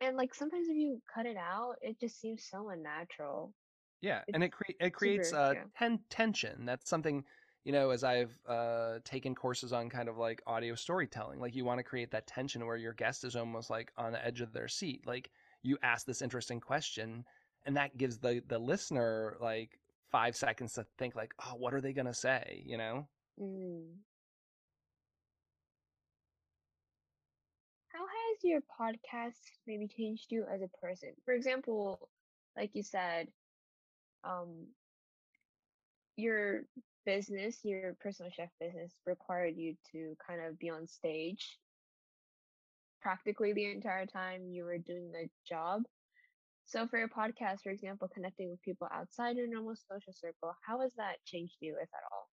And 0.00 0.16
like 0.16 0.34
sometimes 0.34 0.68
if 0.68 0.76
you 0.76 1.00
cut 1.12 1.26
it 1.26 1.36
out, 1.36 1.76
it 1.80 1.98
just 2.00 2.20
seems 2.20 2.44
so 2.44 2.68
unnatural. 2.68 3.52
Yeah, 4.00 4.20
it's 4.26 4.34
and 4.34 4.44
it 4.44 4.52
cre- 4.52 4.72
it 4.80 4.92
creates 4.92 5.30
super, 5.30 5.40
uh, 5.40 5.54
yeah. 5.54 5.64
ten- 5.78 6.00
tension. 6.10 6.66
That's 6.66 6.90
something 6.90 7.24
you 7.64 7.72
know, 7.72 7.90
as 7.90 8.04
I've 8.04 8.38
uh, 8.46 8.98
taken 9.04 9.34
courses 9.34 9.72
on 9.72 9.88
kind 9.88 10.08
of 10.08 10.18
like 10.18 10.42
audio 10.46 10.74
storytelling. 10.74 11.40
Like 11.40 11.54
you 11.54 11.64
want 11.64 11.78
to 11.78 11.84
create 11.84 12.10
that 12.10 12.26
tension 12.26 12.66
where 12.66 12.76
your 12.76 12.92
guest 12.92 13.24
is 13.24 13.36
almost 13.36 13.70
like 13.70 13.90
on 13.96 14.12
the 14.12 14.24
edge 14.24 14.42
of 14.42 14.52
their 14.52 14.68
seat. 14.68 15.06
Like 15.06 15.30
you 15.62 15.78
ask 15.82 16.06
this 16.06 16.20
interesting 16.20 16.60
question, 16.60 17.24
and 17.64 17.76
that 17.76 17.96
gives 17.96 18.18
the 18.18 18.42
the 18.46 18.58
listener 18.58 19.36
like 19.40 19.80
five 20.10 20.36
seconds 20.36 20.74
to 20.74 20.86
think 20.98 21.16
like, 21.16 21.32
oh, 21.44 21.54
what 21.56 21.72
are 21.72 21.80
they 21.80 21.94
gonna 21.94 22.14
say? 22.14 22.62
You 22.66 22.76
know. 22.76 23.08
Mm. 23.40 23.94
Your 28.44 28.60
podcast 28.80 29.38
maybe 29.66 29.88
changed 29.88 30.30
you 30.30 30.44
as 30.52 30.62
a 30.62 30.68
person? 30.80 31.10
For 31.24 31.34
example, 31.34 32.08
like 32.56 32.70
you 32.74 32.82
said, 32.82 33.28
um, 34.24 34.66
your 36.16 36.62
business, 37.04 37.60
your 37.64 37.94
personal 38.00 38.30
chef 38.30 38.48
business 38.60 38.92
required 39.06 39.56
you 39.56 39.76
to 39.92 40.16
kind 40.26 40.40
of 40.40 40.58
be 40.58 40.70
on 40.70 40.86
stage 40.86 41.58
practically 43.00 43.52
the 43.52 43.70
entire 43.70 44.06
time 44.06 44.48
you 44.50 44.64
were 44.64 44.78
doing 44.78 45.12
the 45.12 45.28
job. 45.46 45.82
So 46.66 46.86
for 46.86 46.98
your 46.98 47.08
podcast, 47.08 47.60
for 47.62 47.70
example, 47.70 48.08
connecting 48.12 48.50
with 48.50 48.62
people 48.62 48.88
outside 48.92 49.36
your 49.36 49.46
normal 49.46 49.74
social 49.76 50.14
circle, 50.14 50.56
how 50.66 50.80
has 50.80 50.94
that 50.94 51.16
changed 51.26 51.56
you, 51.60 51.74
if 51.74 51.88
at 51.92 52.04
all? 52.10 52.28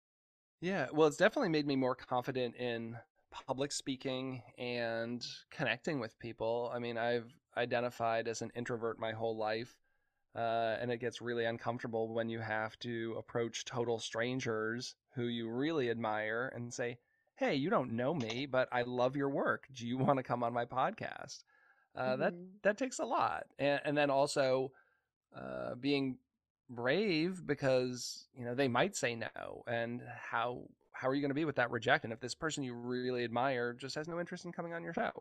Yeah, 0.62 0.88
well, 0.94 1.08
it's 1.08 1.18
definitely 1.18 1.50
made 1.50 1.68
me 1.68 1.76
more 1.76 1.96
confident 1.96 2.56
in 2.56 2.96
public 3.32 3.72
speaking 3.72 4.44
and 4.58 5.26
connecting 5.50 6.00
with 6.00 6.20
people. 6.20 6.72
I 6.74 6.80
mean, 6.80 6.98
I've 6.98 7.34
identified 7.58 8.28
as 8.28 8.42
an 8.42 8.52
introvert 8.56 9.00
my 9.00 9.12
whole 9.12 9.38
life, 9.38 9.76
uh, 10.36 10.78
and 10.80 10.92
it 10.92 11.00
gets 11.00 11.22
really 11.22 11.46
uncomfortable 11.46 12.14
when 12.14 12.30
you 12.30 12.40
have 12.40 12.78
to 12.80 13.16
approach 13.18 13.66
total 13.66 14.00
strangers 14.00 14.96
who 15.16 15.24
you 15.24 15.50
really 15.50 15.90
admire 15.90 16.52
and 16.56 16.74
say, 16.74 17.00
"Hey, 17.36 17.56
you 17.56 17.70
don't 17.70 17.94
know 17.94 18.14
me, 18.14 18.46
but 18.46 18.70
I 18.72 18.84
love 18.84 19.16
your 19.16 19.30
work. 19.30 19.68
Do 19.74 19.88
you 19.88 19.98
want 19.98 20.18
to 20.18 20.24
come 20.24 20.44
on 20.44 20.54
my 20.54 20.66
podcast?" 20.66 21.44
Uh, 21.96 22.12
mm-hmm. 22.12 22.22
That 22.22 22.34
that 22.64 22.78
takes 22.78 23.00
a 23.00 23.06
lot, 23.06 23.48
and, 23.60 23.82
and 23.84 23.98
then 23.98 24.10
also 24.10 24.72
uh, 25.36 25.76
being 25.76 26.18
brave 26.70 27.46
because 27.46 28.28
you 28.34 28.46
know 28.46 28.56
they 28.56 28.68
might 28.68 28.96
say 28.96 29.16
no, 29.16 29.64
and 29.68 30.02
how 30.32 30.64
how 31.02 31.10
are 31.10 31.16
you 31.16 31.22
going 31.22 31.32
to 31.32 31.36
be 31.36 31.46
with 31.46 31.56
that 31.56 31.72
rejection 31.72 32.12
if 32.12 32.20
this 32.20 32.36
person 32.36 32.64
you 32.64 32.76
really 32.76 33.24
admire 33.24 33.74
just 33.74 33.96
has 33.96 34.08
no 34.08 34.20
interest 34.20 34.46
in 34.46 34.52
coming 34.52 34.76
on 34.76 34.84
your 34.84 34.94
show? 34.94 35.12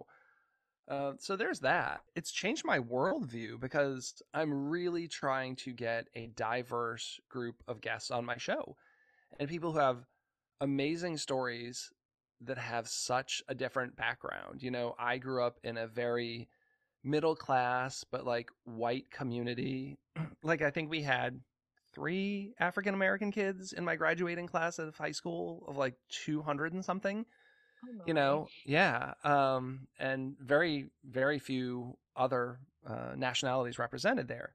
Uh, 0.87 1.13
so 1.19 1.37
there's 1.37 1.61
that. 1.61 2.03
It's 2.15 2.31
changed 2.31 2.67
my 2.67 2.81
worldview 2.81 3.59
because 3.59 4.21
I'm 4.35 4.69
really 4.69 5.09
trying 5.09 5.57
to 5.57 5.73
get 5.73 6.09
a 6.15 6.27
diverse 6.37 7.19
group 7.31 7.63
of 7.67 7.81
guests 7.81 8.11
on 8.11 8.27
my 8.27 8.37
show 8.37 8.77
and 9.39 9.49
people 9.49 9.73
who 9.73 9.79
have 9.79 10.05
amazing 10.61 11.17
stories 11.17 11.91
that 12.43 12.59
have 12.59 12.87
such 12.87 13.43
a 13.49 13.55
different 13.55 13.97
background. 13.97 14.63
You 14.63 14.73
know, 14.73 14.95
I 14.99 15.17
grew 15.17 15.43
up 15.43 15.61
in 15.65 15.79
a 15.79 15.87
very 15.87 16.51
middle 17.03 17.35
class, 17.35 18.05
but 18.13 18.27
like 18.27 18.51
white 18.65 19.11
community. 19.11 19.97
like, 20.43 20.61
I 20.61 20.71
think 20.71 20.91
we 20.91 21.01
had 21.01 21.41
three 21.93 22.55
African 22.59 22.95
American 22.95 23.31
kids 23.31 23.73
in 23.73 23.85
my 23.85 23.97
graduating 23.97 24.47
class 24.47 24.79
of 24.79 24.97
high 24.97 25.13
school 25.13 25.65
of 25.69 25.77
like 25.77 25.95
200 26.11 26.73
and 26.73 26.85
something. 26.85 27.27
Oh 27.85 28.03
you 28.07 28.15
know, 28.15 28.49
yeah. 28.65 29.15
Um, 29.25 29.89
and 29.99 30.37
very, 30.39 30.91
very 31.05 31.39
few 31.39 31.97
other 32.15 32.59
uh, 32.87 33.15
nationalities 33.17 33.79
represented 33.79 34.29
there. 34.29 34.53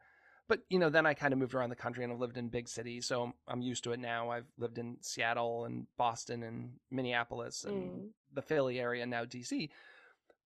But, 0.47 0.59
you 0.69 0.77
know, 0.77 0.89
then 0.91 1.07
I 1.07 1.15
kind 1.15 1.33
of 1.33 1.39
moved 1.39 1.55
around 1.55 1.71
the 1.71 1.75
country 1.75 2.03
and 2.03 2.13
I've 2.13 2.19
lived 2.19 2.37
in 2.37 2.49
big 2.49 2.69
cities. 2.69 3.07
So 3.07 3.23
I'm, 3.23 3.33
I'm 3.47 3.61
used 3.63 3.83
to 3.85 3.93
it 3.93 3.99
now. 3.99 4.29
I've 4.29 4.45
lived 4.59 4.77
in 4.77 4.97
Seattle 5.01 5.65
and 5.65 5.87
Boston 5.97 6.43
and 6.43 6.73
Minneapolis 6.91 7.63
and 7.63 7.89
mm. 7.89 8.07
the 8.31 8.43
Philly 8.43 8.79
area, 8.79 9.07
now 9.07 9.25
DC 9.25 9.69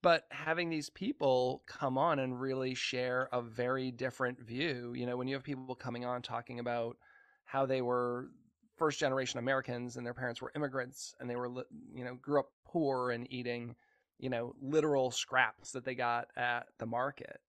but 0.02 0.26
having 0.32 0.70
these 0.70 0.90
people 0.90 1.64
come 1.68 1.98
on 1.98 2.20
and 2.20 2.40
really 2.40 2.74
share 2.74 3.30
a 3.32 3.42
very 3.42 3.92
different 3.92 4.40
view 4.40 4.94
you 4.96 5.06
know 5.06 5.18
when 5.18 5.28
you 5.28 5.36
have 5.36 5.44
people 5.44 5.76
coming 5.76 6.06
on 6.06 6.22
talking 6.22 6.60
about 6.60 6.98
how 7.46 7.66
they 7.66 7.82
were 7.82 8.30
first 8.78 9.00
generation 9.00 9.40
americans 9.40 9.98
and 9.98 10.06
their 10.06 10.14
parents 10.14 10.42
were 10.42 10.52
immigrants 10.56 11.14
and 11.20 11.30
they 11.30 11.36
were 11.36 11.50
you 11.94 12.04
know 12.04 12.16
grew 12.16 12.40
up 12.40 12.50
poor 12.66 13.12
and 13.12 13.32
eating 13.32 13.76
you 14.20 14.30
know 14.30 14.54
literal 14.62 15.10
scraps 15.10 15.72
that 15.72 15.86
they 15.86 15.96
got 15.96 16.28
at 16.36 16.68
the 16.78 16.86
market. 16.86 17.40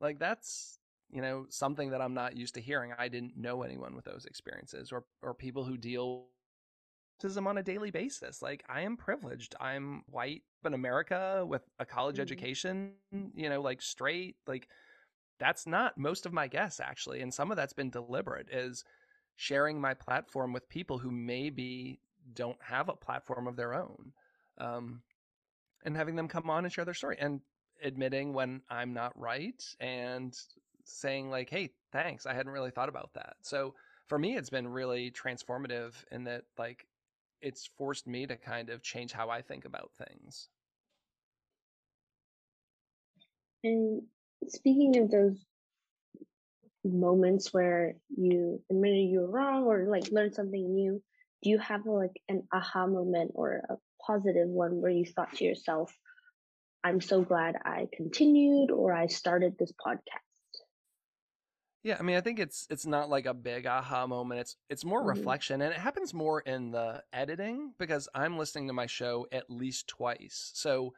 Like 0.00 0.18
that's 0.18 0.78
you 1.10 1.20
know 1.20 1.46
something 1.48 1.90
that 1.90 2.00
i'm 2.00 2.14
not 2.14 2.36
used 2.36 2.54
to 2.54 2.60
hearing. 2.60 2.92
I 2.96 3.08
didn't 3.08 3.36
know 3.36 3.62
anyone 3.62 3.94
with 3.94 4.04
those 4.04 4.24
experiences 4.24 4.92
or 4.92 5.04
or 5.22 5.34
people 5.34 5.64
who 5.64 5.76
deal 5.76 6.26
racism 7.20 7.46
on 7.46 7.58
a 7.58 7.62
daily 7.62 7.90
basis. 7.90 8.42
Like 8.42 8.64
I 8.68 8.82
am 8.82 8.96
privileged. 8.96 9.54
I'm 9.60 10.02
white 10.10 10.42
in 10.64 10.74
America 10.74 11.44
with 11.46 11.62
a 11.78 11.86
college 11.86 12.16
mm-hmm. 12.16 12.22
education, 12.22 12.92
you 13.34 13.48
know, 13.48 13.60
like 13.60 13.82
straight, 13.82 14.36
like 14.46 14.68
that's 15.38 15.66
not 15.66 15.96
most 15.96 16.26
of 16.26 16.32
my 16.32 16.48
guests 16.48 16.80
actually. 16.80 17.20
And 17.22 17.32
some 17.32 17.50
of 17.50 17.56
that's 17.56 17.72
been 17.72 17.90
deliberate 17.90 18.48
is 18.52 18.84
sharing 19.36 19.80
my 19.80 19.94
platform 19.94 20.52
with 20.52 20.68
people 20.68 20.98
who 20.98 21.10
maybe 21.10 22.00
don't 22.34 22.58
have 22.62 22.88
a 22.88 22.94
platform 22.94 23.46
of 23.46 23.56
their 23.56 23.74
own. 23.74 24.12
Um, 24.58 25.02
and 25.84 25.96
having 25.96 26.16
them 26.16 26.28
come 26.28 26.50
on 26.50 26.64
and 26.64 26.72
share 26.72 26.84
their 26.84 26.92
story 26.92 27.16
and 27.18 27.40
admitting 27.82 28.34
when 28.34 28.60
I'm 28.68 28.92
not 28.92 29.18
right 29.18 29.62
and 29.80 30.36
saying 30.84 31.30
like, 31.30 31.48
"Hey, 31.48 31.70
thanks. 31.90 32.26
I 32.26 32.34
hadn't 32.34 32.52
really 32.52 32.70
thought 32.70 32.90
about 32.90 33.14
that." 33.14 33.36
So 33.40 33.74
for 34.06 34.18
me, 34.18 34.36
it's 34.36 34.50
been 34.50 34.68
really 34.68 35.10
transformative 35.10 35.94
in 36.10 36.24
that 36.24 36.44
like 36.58 36.86
it's 37.42 37.70
forced 37.78 38.06
me 38.06 38.26
to 38.26 38.36
kind 38.36 38.70
of 38.70 38.82
change 38.82 39.12
how 39.12 39.30
I 39.30 39.42
think 39.42 39.64
about 39.64 39.90
things. 39.98 40.48
And 43.62 44.02
speaking 44.48 44.98
of 44.98 45.10
those 45.10 45.44
moments 46.84 47.52
where 47.52 47.96
you 48.16 48.62
admitted 48.70 49.10
you 49.10 49.20
were 49.20 49.30
wrong 49.30 49.64
or 49.64 49.84
like 49.84 50.10
learned 50.10 50.34
something 50.34 50.74
new, 50.74 51.02
do 51.42 51.50
you 51.50 51.58
have 51.58 51.86
a, 51.86 51.90
like 51.90 52.20
an 52.28 52.44
aha 52.52 52.86
moment 52.86 53.32
or 53.34 53.62
a 53.68 53.76
positive 54.06 54.48
one 54.48 54.80
where 54.80 54.90
you 54.90 55.04
thought 55.04 55.34
to 55.34 55.44
yourself, 55.44 55.94
I'm 56.82 57.00
so 57.00 57.22
glad 57.22 57.56
I 57.64 57.88
continued 57.94 58.70
or 58.70 58.94
I 58.94 59.08
started 59.08 59.56
this 59.58 59.72
podcast? 59.72 60.29
Yeah, 61.82 61.96
I 61.98 62.02
mean, 62.02 62.16
I 62.16 62.20
think 62.20 62.38
it's 62.38 62.66
it's 62.68 62.84
not 62.84 63.08
like 63.08 63.24
a 63.24 63.32
big 63.32 63.66
aha 63.66 64.06
moment. 64.06 64.40
It's 64.40 64.56
it's 64.68 64.84
more 64.84 65.02
Mhm. 65.02 65.02
reflection, 65.02 65.62
and 65.62 65.72
it 65.72 65.78
happens 65.80 66.12
more 66.12 66.40
in 66.40 66.72
the 66.72 67.02
editing 67.12 67.74
because 67.78 68.06
I'm 68.14 68.36
listening 68.36 68.66
to 68.68 68.74
my 68.74 68.86
show 68.86 69.26
at 69.32 69.48
least 69.50 69.88
twice. 69.88 70.50
So 70.54 70.94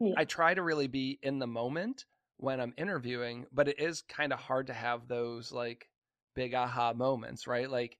Yeah. 0.00 0.16
I 0.16 0.24
try 0.26 0.54
to 0.54 0.62
really 0.62 0.88
be 0.88 1.18
in 1.22 1.40
the 1.40 1.46
moment 1.48 2.06
when 2.38 2.60
I'm 2.60 2.74
interviewing, 2.78 3.46
but 3.52 3.68
it 3.68 3.80
is 3.80 4.02
kind 4.02 4.32
of 4.32 4.40
hard 4.40 4.68
to 4.68 4.74
have 4.74 5.08
those 5.08 5.52
like 5.52 5.90
big 6.34 6.54
aha 6.54 6.92
moments, 6.94 7.46
right? 7.46 7.70
Like 7.70 7.98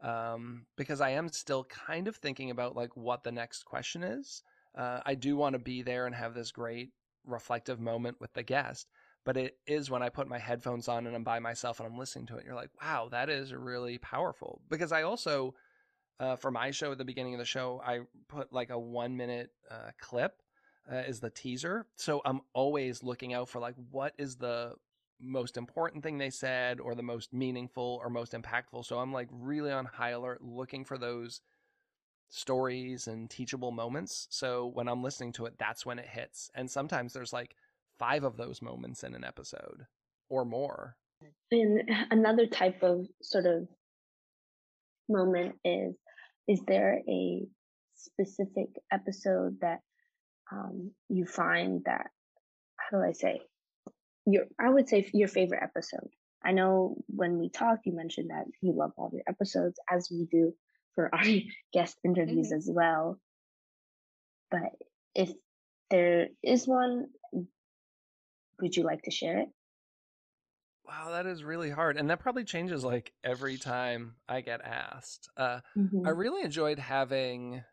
um 0.00 0.66
because 0.76 1.00
I 1.00 1.10
am 1.10 1.28
still 1.28 1.64
kind 1.64 2.08
of 2.08 2.16
thinking 2.16 2.50
about 2.50 2.76
like 2.76 2.96
what 2.96 3.22
the 3.24 3.32
next 3.32 3.64
question 3.64 4.02
is. 4.02 4.42
Uh 4.74 5.00
I 5.06 5.14
do 5.14 5.36
want 5.36 5.54
to 5.54 5.58
be 5.58 5.82
there 5.82 6.06
and 6.06 6.14
have 6.14 6.34
this 6.34 6.52
great 6.52 6.92
reflective 7.24 7.80
moment 7.80 8.20
with 8.20 8.32
the 8.34 8.42
guest, 8.42 8.90
but 9.24 9.36
it 9.36 9.56
is 9.66 9.90
when 9.90 10.02
I 10.02 10.08
put 10.08 10.28
my 10.28 10.38
headphones 10.38 10.88
on 10.88 11.06
and 11.06 11.16
I'm 11.16 11.24
by 11.24 11.38
myself 11.38 11.80
and 11.80 11.88
I'm 11.88 11.98
listening 11.98 12.26
to 12.26 12.36
it, 12.36 12.44
you're 12.44 12.54
like, 12.54 12.70
wow, 12.80 13.08
that 13.10 13.30
is 13.30 13.52
really 13.54 13.98
powerful. 13.98 14.60
Because 14.68 14.92
I 14.92 15.02
also, 15.02 15.54
uh, 16.20 16.36
for 16.36 16.50
my 16.50 16.70
show 16.70 16.92
at 16.92 16.98
the 16.98 17.04
beginning 17.04 17.34
of 17.34 17.38
the 17.38 17.44
show, 17.44 17.82
I 17.84 18.00
put 18.28 18.52
like 18.52 18.70
a 18.70 18.78
one 18.78 19.16
minute 19.16 19.50
uh, 19.70 19.90
clip 20.00 20.42
uh, 20.90 20.96
is 20.96 21.20
the 21.20 21.30
teaser. 21.30 21.86
So 21.96 22.20
I'm 22.24 22.42
always 22.52 23.02
looking 23.02 23.32
out 23.32 23.48
for 23.48 23.60
like, 23.60 23.74
what 23.90 24.12
is 24.18 24.36
the 24.36 24.74
most 25.20 25.56
important 25.56 26.02
thing 26.02 26.18
they 26.18 26.30
said 26.30 26.80
or 26.80 26.94
the 26.94 27.02
most 27.02 27.32
meaningful 27.32 28.00
or 28.02 28.10
most 28.10 28.32
impactful. 28.32 28.84
So 28.84 28.98
I'm 28.98 29.12
like 29.12 29.28
really 29.30 29.72
on 29.72 29.86
high 29.86 30.10
alert 30.10 30.42
looking 30.42 30.84
for 30.84 30.98
those 30.98 31.40
stories 32.28 33.06
and 33.06 33.30
teachable 33.30 33.70
moments. 33.70 34.26
So 34.30 34.66
when 34.74 34.88
I'm 34.88 35.02
listening 35.02 35.32
to 35.34 35.46
it, 35.46 35.54
that's 35.58 35.86
when 35.86 35.98
it 35.98 36.06
hits. 36.06 36.50
And 36.54 36.70
sometimes 36.70 37.12
there's 37.12 37.32
like 37.32 37.56
five 37.98 38.24
of 38.24 38.36
those 38.36 38.62
moments 38.62 39.02
in 39.04 39.14
an 39.14 39.24
episode 39.24 39.86
or 40.28 40.44
more. 40.44 40.96
And 41.50 41.88
another 42.10 42.46
type 42.46 42.82
of 42.82 43.06
sort 43.22 43.46
of 43.46 43.68
moment 45.08 45.56
is 45.64 45.94
is 46.48 46.60
there 46.66 47.00
a 47.08 47.42
specific 47.94 48.68
episode 48.92 49.58
that 49.60 49.80
um, 50.52 50.90
you 51.08 51.24
find 51.26 51.82
that 51.86 52.10
how 52.76 52.98
do 52.98 53.04
I 53.04 53.12
say 53.12 53.40
your 54.26 54.44
I 54.60 54.68
would 54.68 54.88
say 54.88 55.08
your 55.14 55.28
favorite 55.28 55.62
episode. 55.62 56.08
I 56.44 56.52
know 56.52 56.96
when 57.06 57.38
we 57.38 57.48
talked, 57.48 57.86
you 57.86 57.94
mentioned 57.94 58.30
that 58.30 58.44
you 58.60 58.72
love 58.72 58.92
all 58.98 59.10
your 59.12 59.22
episodes, 59.26 59.78
as 59.90 60.08
we 60.10 60.26
do 60.30 60.54
for 60.94 61.14
our 61.14 61.24
guest 61.72 61.96
interviews 62.04 62.50
Mhm. 62.52 62.56
as 62.56 62.68
well. 62.70 63.18
But 64.50 64.72
if 65.14 65.30
there 65.90 66.28
is 66.42 66.66
one, 66.66 67.06
would 68.60 68.76
you 68.76 68.84
like 68.84 69.02
to 69.02 69.10
share 69.10 69.38
it? 69.38 69.48
Wow, 70.84 71.10
that 71.10 71.26
is 71.26 71.42
really 71.44 71.70
hard. 71.70 71.96
And 71.96 72.10
that 72.10 72.20
probably 72.20 72.44
changes 72.44 72.84
like 72.84 73.14
every 73.24 73.56
time 73.56 74.16
I 74.28 74.40
get 74.42 74.60
asked. 74.60 75.28
Uh, 75.36 75.60
I 76.02 76.10
Mhm. 76.10 76.10
really 76.10 76.42
enjoyed 76.42 76.78
having 76.78 77.64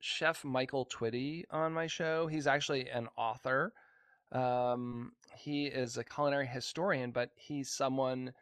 Chef 0.00 0.44
Michael 0.44 0.86
Twitty 0.86 1.44
on 1.50 1.72
my 1.74 1.86
show. 1.88 2.28
He's 2.28 2.46
actually 2.46 2.90
an 2.90 3.08
author. 3.16 3.74
Um, 4.32 5.14
he 5.36 5.66
is 5.66 5.98
a 5.98 6.04
culinary 6.04 6.46
historian, 6.48 7.12
but 7.12 7.32
he's 7.36 7.70
someone 7.72 8.34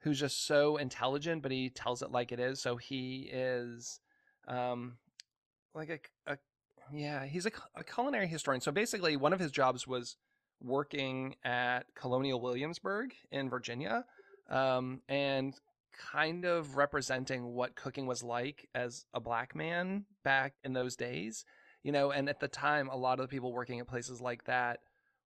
who's 0.00 0.20
just 0.20 0.46
so 0.46 0.76
intelligent, 0.76 1.42
but 1.42 1.52
he 1.52 1.70
tells 1.70 2.02
it 2.02 2.12
like 2.12 2.32
it 2.32 2.40
is. 2.40 2.60
So 2.62 2.76
he 2.76 3.28
is 3.32 4.00
um, 4.48 4.98
like 5.74 5.90
a, 5.90 6.32
a 6.32 6.38
yeah, 6.92 7.24
he's 7.26 7.46
a, 7.46 7.52
a 7.74 7.84
culinary 7.84 8.26
historian. 8.26 8.60
So 8.60 8.72
basically, 8.72 9.16
one 9.16 9.32
of 9.32 9.40
his 9.40 9.52
jobs 9.52 9.86
was 9.86 10.16
working 10.64 11.36
at 11.44 11.82
Colonial 11.94 12.40
Williamsburg 12.40 13.14
in 13.30 13.50
Virginia, 13.50 14.04
um, 14.48 15.00
and 15.08 15.54
kind 16.12 16.44
of 16.44 16.76
representing 16.76 17.54
what 17.54 17.76
cooking 17.76 18.06
was 18.06 18.22
like 18.22 18.68
as 18.74 19.04
a 19.14 19.20
black 19.20 19.54
man 19.54 20.04
back 20.24 20.54
in 20.64 20.72
those 20.72 20.96
days. 20.96 21.44
You 21.82 21.92
know, 21.92 22.10
and 22.10 22.28
at 22.28 22.40
the 22.40 22.48
time, 22.48 22.88
a 22.88 22.96
lot 22.96 23.20
of 23.20 23.28
the 23.28 23.28
people 23.28 23.52
working 23.52 23.78
at 23.78 23.86
places 23.86 24.20
like 24.20 24.44
that 24.44 24.80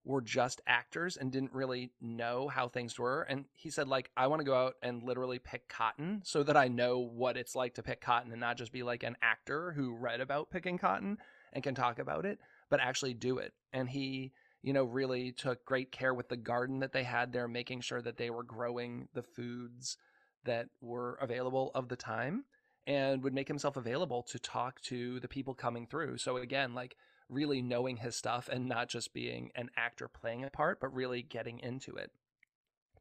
were 0.05 0.20
just 0.22 0.61
actors 0.66 1.16
and 1.16 1.31
didn't 1.31 1.53
really 1.53 1.90
know 2.01 2.48
how 2.48 2.66
things 2.66 2.98
were. 2.98 3.22
And 3.22 3.44
he 3.55 3.70
said, 3.70 3.88
like, 3.88 4.11
I 4.16 4.27
want 4.27 4.40
to 4.40 4.44
go 4.44 4.55
out 4.55 4.74
and 4.83 5.03
literally 5.03 5.38
pick 5.38 5.68
cotton 5.68 6.22
so 6.24 6.42
that 6.42 6.57
I 6.57 6.68
know 6.68 6.98
what 6.98 7.37
it's 7.37 7.55
like 7.55 7.74
to 7.74 7.83
pick 7.83 8.01
cotton 8.01 8.33
and 8.33 8.40
not 8.40 8.57
just 8.57 8.72
be 8.72 8.83
like 8.83 9.03
an 9.03 9.16
actor 9.22 9.72
who 9.72 9.94
read 9.94 10.20
about 10.20 10.51
picking 10.51 10.79
cotton 10.79 11.18
and 11.53 11.62
can 11.62 11.74
talk 11.74 11.98
about 11.98 12.24
it, 12.24 12.38
but 12.70 12.81
actually 12.81 13.14
do 13.14 13.38
it. 13.38 13.53
And 13.72 13.88
he, 13.88 14.33
you 14.62 14.72
know, 14.72 14.84
really 14.84 15.32
took 15.32 15.64
great 15.64 15.92
care 15.92 16.14
with 16.14 16.28
the 16.28 16.36
garden 16.36 16.80
that 16.80 16.92
they 16.92 17.04
had 17.04 17.32
there, 17.32 17.48
making 17.48 17.80
sure 17.80 18.02
that 18.02 18.16
they 18.16 18.30
were 18.30 18.42
growing 18.42 19.08
the 19.14 19.22
foods 19.22 19.96
that 20.44 20.68
were 20.80 21.18
available 21.20 21.70
of 21.74 21.88
the 21.88 21.96
time 21.96 22.44
and 22.86 23.22
would 23.22 23.34
make 23.34 23.48
himself 23.48 23.76
available 23.76 24.22
to 24.22 24.38
talk 24.38 24.80
to 24.80 25.20
the 25.20 25.28
people 25.28 25.54
coming 25.54 25.86
through. 25.86 26.16
So 26.18 26.38
again, 26.38 26.74
like 26.74 26.96
really 27.28 27.60
knowing 27.60 27.98
his 27.98 28.16
stuff 28.16 28.48
and 28.50 28.66
not 28.66 28.88
just 28.88 29.12
being 29.12 29.50
an 29.54 29.68
actor 29.76 30.08
playing 30.08 30.44
a 30.44 30.50
part, 30.50 30.80
but 30.80 30.94
really 30.94 31.22
getting 31.22 31.58
into 31.60 31.94
it. 31.96 32.10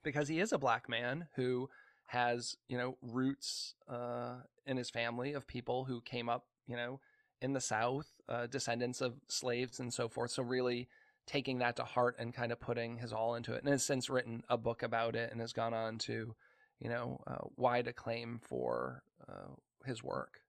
Because 0.03 0.27
he 0.27 0.39
is 0.39 0.51
a 0.51 0.57
black 0.57 0.89
man 0.89 1.27
who 1.35 1.69
has, 2.07 2.57
you 2.67 2.77
know, 2.77 2.97
roots 3.01 3.75
uh, 3.89 4.35
in 4.65 4.77
his 4.77 4.89
family 4.89 5.33
of 5.33 5.47
people 5.47 5.85
who 5.85 6.01
came 6.01 6.29
up, 6.29 6.45
you 6.67 6.75
know, 6.75 6.99
in 7.41 7.53
the 7.53 7.61
South, 7.61 8.07
uh, 8.27 8.47
descendants 8.47 8.99
of 8.99 9.13
slaves 9.27 9.79
and 9.79 9.93
so 9.93 10.09
forth. 10.09 10.31
So 10.31 10.43
really 10.43 10.87
taking 11.27 11.59
that 11.59 11.75
to 11.75 11.83
heart 11.83 12.15
and 12.17 12.33
kind 12.33 12.51
of 12.51 12.59
putting 12.59 12.97
his 12.97 13.13
all 13.13 13.35
into 13.35 13.53
it, 13.53 13.61
and 13.61 13.69
has 13.69 13.85
since 13.85 14.09
written 14.09 14.43
a 14.49 14.57
book 14.57 14.81
about 14.81 15.15
it 15.15 15.31
and 15.31 15.39
has 15.41 15.53
gone 15.53 15.73
on 15.73 15.97
to, 15.99 16.33
you 16.79 16.89
know, 16.89 17.19
uh, 17.27 17.45
wide 17.57 17.87
acclaim 17.87 18.39
for 18.41 19.03
uh, 19.29 19.53
his 19.85 20.01
work. 20.01 20.39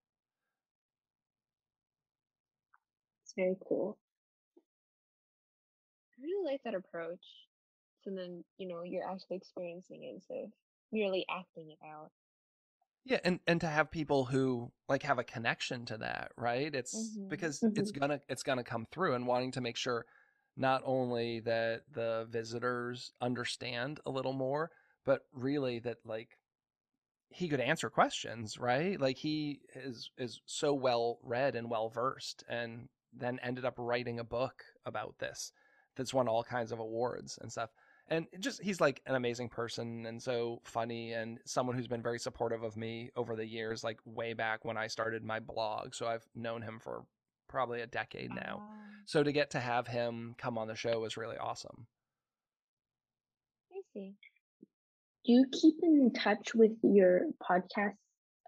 It's 3.25 3.35
very 3.35 3.57
cool. 3.69 3.99
I 6.19 6.23
really 6.23 6.51
like 6.53 6.63
that 6.65 6.75
approach. 6.75 7.25
So 8.03 8.11
then, 8.11 8.45
you 8.57 8.69
know, 8.69 8.83
you're 8.85 9.09
actually 9.09 9.37
experiencing 9.37 10.05
it 10.05 10.15
instead 10.15 10.45
of 10.45 10.51
merely 10.93 11.27
acting 11.29 11.71
it 11.71 11.79
out. 11.85 12.11
Yeah, 13.05 13.21
and 13.25 13.41
and 13.47 13.61
to 13.63 13.67
have 13.67 13.91
people 13.91 14.27
who 14.27 14.71
like 14.89 15.03
have 15.03 15.19
a 15.19 15.25
connection 15.25 15.87
to 15.87 15.99
that, 15.99 16.33
right? 16.37 16.75
It's 16.75 17.17
Mhm. 17.17 17.29
because 17.29 17.63
it's 17.75 17.91
gonna 17.91 18.21
it's 18.29 18.43
gonna 18.43 18.65
come 18.65 18.87
through 18.87 19.15
and 19.15 19.27
wanting 19.27 19.53
to 19.53 19.61
make 19.61 19.77
sure 19.77 20.07
not 20.59 20.83
only 20.85 21.41
that 21.41 21.83
the 21.93 22.27
visitors 22.31 23.13
understand 23.21 24.01
a 24.05 24.11
little 24.11 24.33
more, 24.33 24.71
but 25.07 25.23
really 25.33 25.79
that 25.79 25.99
like 26.05 26.37
he 27.31 27.49
could 27.49 27.61
answer 27.61 27.89
questions, 27.89 28.59
right? 28.59 29.01
Like 29.01 29.17
he 29.17 29.61
is 29.75 30.11
is 30.19 30.41
so 30.47 30.75
well 30.75 31.19
read 31.23 31.55
and 31.55 31.71
well 31.71 31.89
versed 31.89 32.45
and 32.49 32.89
then 33.17 33.39
ended 33.43 33.65
up 33.65 33.75
writing 33.79 34.19
a 34.19 34.25
book 34.25 34.65
about 34.85 35.15
this 35.19 35.53
that's 35.97 36.13
won 36.13 36.29
all 36.29 36.45
kinds 36.45 36.73
of 36.73 36.81
awards 36.81 37.39
and 37.41 37.51
stuff. 37.51 37.71
And 38.09 38.27
just 38.41 38.63
he's 38.63 38.81
like 38.81 39.03
an 39.07 39.15
amazing 39.15 39.51
person 39.51 40.07
and 40.07 40.23
so 40.23 40.61
funny 40.65 41.13
and 41.13 41.39
someone 41.45 41.77
who's 41.77 41.89
been 41.89 42.03
very 42.03 42.19
supportive 42.19 42.63
of 42.63 42.77
me 42.77 43.11
over 43.17 43.37
the 43.37 43.47
years, 43.47 43.85
like 43.85 43.99
way 44.05 44.33
back 44.33 44.65
when 44.65 44.77
I 44.79 44.87
started 44.87 45.23
my 45.23 45.41
blog. 45.41 45.95
So 45.95 46.07
I've 46.07 46.27
known 46.35 46.63
him 46.63 46.79
for 46.81 47.05
probably 47.49 47.83
a 47.83 47.87
decade 47.87 48.35
now. 48.35 48.63
So 49.09 49.23
to 49.23 49.33
get 49.33 49.53
to 49.53 49.59
have 49.59 49.87
him 49.87 50.35
come 50.37 50.59
on 50.59 50.69
the 50.69 50.75
show 50.75 51.01
was 51.01 51.17
really 51.17 51.39
awesome. 51.39 51.87
I 53.73 53.81
see. 53.95 54.13
Do 55.25 55.33
you 55.33 55.47
keep 55.51 55.77
in 55.83 56.13
touch 56.13 56.55
with 56.55 56.73
your 56.83 57.23
podcast 57.43 57.95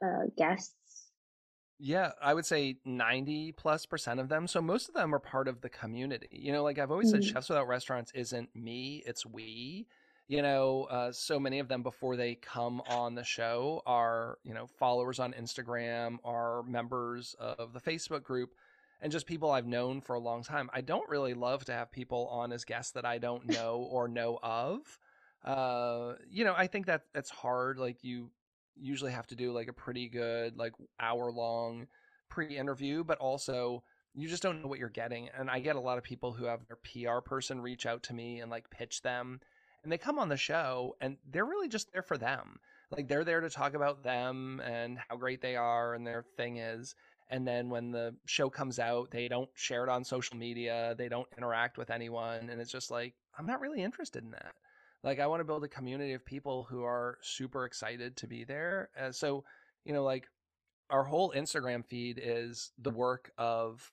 uh, 0.04 0.26
guests? 0.36 0.74
Yeah, 1.78 2.10
I 2.20 2.34
would 2.34 2.44
say 2.44 2.76
90 2.84 3.52
plus 3.52 3.86
percent 3.86 4.20
of 4.20 4.28
them. 4.28 4.46
So 4.46 4.60
most 4.60 4.90
of 4.90 4.94
them 4.94 5.14
are 5.14 5.18
part 5.18 5.48
of 5.48 5.62
the 5.62 5.70
community. 5.70 6.28
You 6.30 6.52
know, 6.52 6.62
like 6.62 6.78
I've 6.78 6.90
always 6.90 7.10
said, 7.10 7.22
Mm. 7.22 7.32
Chefs 7.32 7.48
Without 7.48 7.66
Restaurants 7.66 8.12
isn't 8.14 8.54
me, 8.54 9.02
it's 9.06 9.24
we. 9.24 9.86
You 10.28 10.42
know, 10.42 10.84
uh, 10.90 11.10
so 11.10 11.40
many 11.40 11.60
of 11.60 11.68
them 11.68 11.82
before 11.82 12.16
they 12.16 12.34
come 12.34 12.82
on 12.86 13.14
the 13.14 13.24
show 13.24 13.82
are, 13.86 14.36
you 14.44 14.52
know, 14.52 14.66
followers 14.66 15.20
on 15.20 15.32
Instagram, 15.32 16.18
are 16.22 16.62
members 16.64 17.34
of 17.38 17.72
the 17.72 17.80
Facebook 17.80 18.24
group, 18.24 18.50
and 19.01 19.11
just 19.11 19.26
people 19.26 19.51
I've 19.51 19.66
known 19.66 20.01
for 20.01 20.14
a 20.14 20.20
long 20.20 20.42
time. 20.42 20.70
I 20.72 20.80
don't 20.80 21.09
really 21.09 21.34
love 21.34 21.64
to 21.66 21.72
have 21.72 21.90
people 21.90 22.28
on 22.28 22.53
as 22.53 22.64
guests 22.64 22.92
that 22.92 23.05
I 23.05 23.18
don't 23.18 23.46
know 23.48 23.86
or 23.90 24.09
know 24.09 24.38
of. 24.42 24.80
Uh, 25.44 26.14
you 26.28 26.44
know, 26.44 26.55
I 26.57 26.66
think 26.66 26.86
that 26.86 27.03
that's 27.14 27.30
hard. 27.30 27.78
Like 27.78 28.05
you 28.05 28.30
usually 28.80 29.12
have 29.12 29.26
to 29.28 29.36
do 29.36 29.53
like 29.53 29.68
a 29.68 29.72
pretty 29.72 30.09
good 30.09 30.57
like 30.57 30.72
hour 30.98 31.30
long 31.30 31.86
pre-interview 32.28 33.05
but 33.05 33.18
also 33.18 33.82
you 34.14 34.28
just 34.28 34.42
don't 34.42 34.62
know 34.62 34.68
what 34.68 34.78
you're 34.78 34.88
getting 34.88 35.28
and 35.38 35.51
i 35.51 35.59
get 35.59 35.76
a 35.76 35.80
lot 35.80 35.98
of 35.98 36.05
people 36.05 36.32
who 36.32 36.44
have 36.44 36.61
their 36.66 36.76
pr 36.76 37.20
person 37.20 37.61
reach 37.61 37.86
out 37.86 38.03
to 38.03 38.14
me 38.14 38.40
and 38.40 38.51
like 38.51 38.70
pitch 38.70 39.03
them 39.03 39.40
and 39.82 39.90
they 39.90 39.98
come 39.98 40.18
on 40.18 40.28
the 40.28 40.36
show 40.36 40.96
and 41.01 41.16
they're 41.30 41.44
really 41.44 41.68
just 41.68 41.92
there 41.92 42.03
for 42.03 42.16
them 42.16 42.59
like 42.90 43.09
they're 43.09 43.24
there 43.24 43.40
to 43.40 43.51
talk 43.51 43.74
about 43.74 44.03
them 44.03 44.61
and 44.64 44.98
how 45.09 45.16
great 45.16 45.40
they 45.40 45.57
are 45.57 45.94
and 45.94 46.07
their 46.07 46.24
thing 46.36 46.57
is 46.57 46.94
and 47.31 47.47
then 47.47 47.70
when 47.70 47.91
the 47.91 48.14
show 48.26 48.51
comes 48.51 48.78
out 48.78 49.11
they 49.11 49.28
don't 49.28 49.49
share 49.55 49.85
it 49.85 49.89
on 49.89 50.05
social 50.05 50.37
media 50.37 50.95
they 50.99 51.09
don't 51.09 51.28
interact 51.37 51.78
with 51.78 51.91
anyone 51.91 52.51
and 52.51 52.61
it's 52.61 52.72
just 52.72 52.91
like 52.91 53.14
i'm 53.39 53.47
not 53.47 53.61
really 53.61 53.83
interested 53.83 54.22
in 54.22 54.31
that. 54.33 54.53
Like 55.03 55.18
i 55.20 55.26
want 55.26 55.41
to 55.41 55.45
build 55.45 55.64
a 55.64 55.68
community 55.68 56.12
of 56.12 56.26
people 56.26 56.66
who 56.68 56.83
are 56.85 57.16
super 57.22 57.64
excited 57.64 58.16
to 58.18 58.26
be 58.26 58.45
there 58.45 58.91
uh, 59.01 59.12
so 59.12 59.45
you 59.85 59.95
know 59.95 60.05
like 60.05 60.28
our 60.91 61.05
whole 61.05 61.33
instagram 61.35 61.85
feed 61.87 62.20
is 62.22 62.72
the 62.78 62.91
work 62.91 63.31
of 63.39 63.91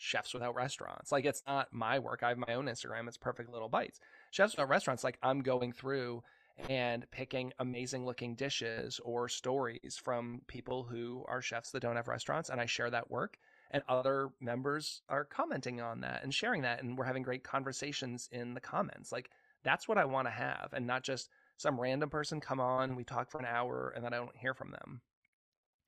chefs 0.00 0.32
without 0.32 0.54
restaurants. 0.54 1.10
Like 1.10 1.24
it's 1.24 1.42
not 1.46 1.68
my 1.72 1.98
work 1.98 2.22
i 2.22 2.28
have 2.28 2.38
my 2.38 2.54
own 2.54 2.66
instagram 2.66 3.08
it's 3.08 3.16
perfect 3.16 3.50
little 3.50 3.68
bites. 3.68 3.98
Chefs 4.30 4.52
without 4.52 4.68
restaurants 4.68 5.02
like 5.02 5.18
i'm 5.22 5.40
going 5.40 5.72
through 5.72 6.22
and 6.68 7.08
picking 7.10 7.52
amazing 7.58 8.04
looking 8.04 8.34
dishes 8.34 9.00
or 9.04 9.28
stories 9.28 10.00
from 10.02 10.42
people 10.46 10.82
who 10.82 11.24
are 11.28 11.40
chefs 11.40 11.70
that 11.70 11.80
don't 11.80 11.96
have 11.96 12.08
restaurants. 12.08 12.48
And 12.48 12.60
I 12.60 12.66
share 12.66 12.90
that 12.90 13.10
work. 13.10 13.38
And 13.70 13.82
other 13.88 14.30
members 14.40 15.02
are 15.08 15.24
commenting 15.24 15.80
on 15.80 16.00
that 16.00 16.22
and 16.22 16.32
sharing 16.32 16.62
that. 16.62 16.82
And 16.82 16.96
we're 16.96 17.04
having 17.04 17.22
great 17.22 17.44
conversations 17.44 18.28
in 18.32 18.54
the 18.54 18.60
comments. 18.60 19.12
Like, 19.12 19.30
that's 19.62 19.86
what 19.86 19.98
I 19.98 20.04
want 20.04 20.26
to 20.26 20.32
have. 20.32 20.70
And 20.72 20.86
not 20.86 21.02
just 21.02 21.28
some 21.56 21.80
random 21.80 22.08
person 22.08 22.40
come 22.40 22.60
on, 22.60 22.96
we 22.96 23.04
talk 23.04 23.30
for 23.30 23.38
an 23.38 23.46
hour, 23.46 23.92
and 23.94 24.04
then 24.04 24.14
I 24.14 24.16
don't 24.16 24.36
hear 24.36 24.54
from 24.54 24.70
them. 24.70 25.00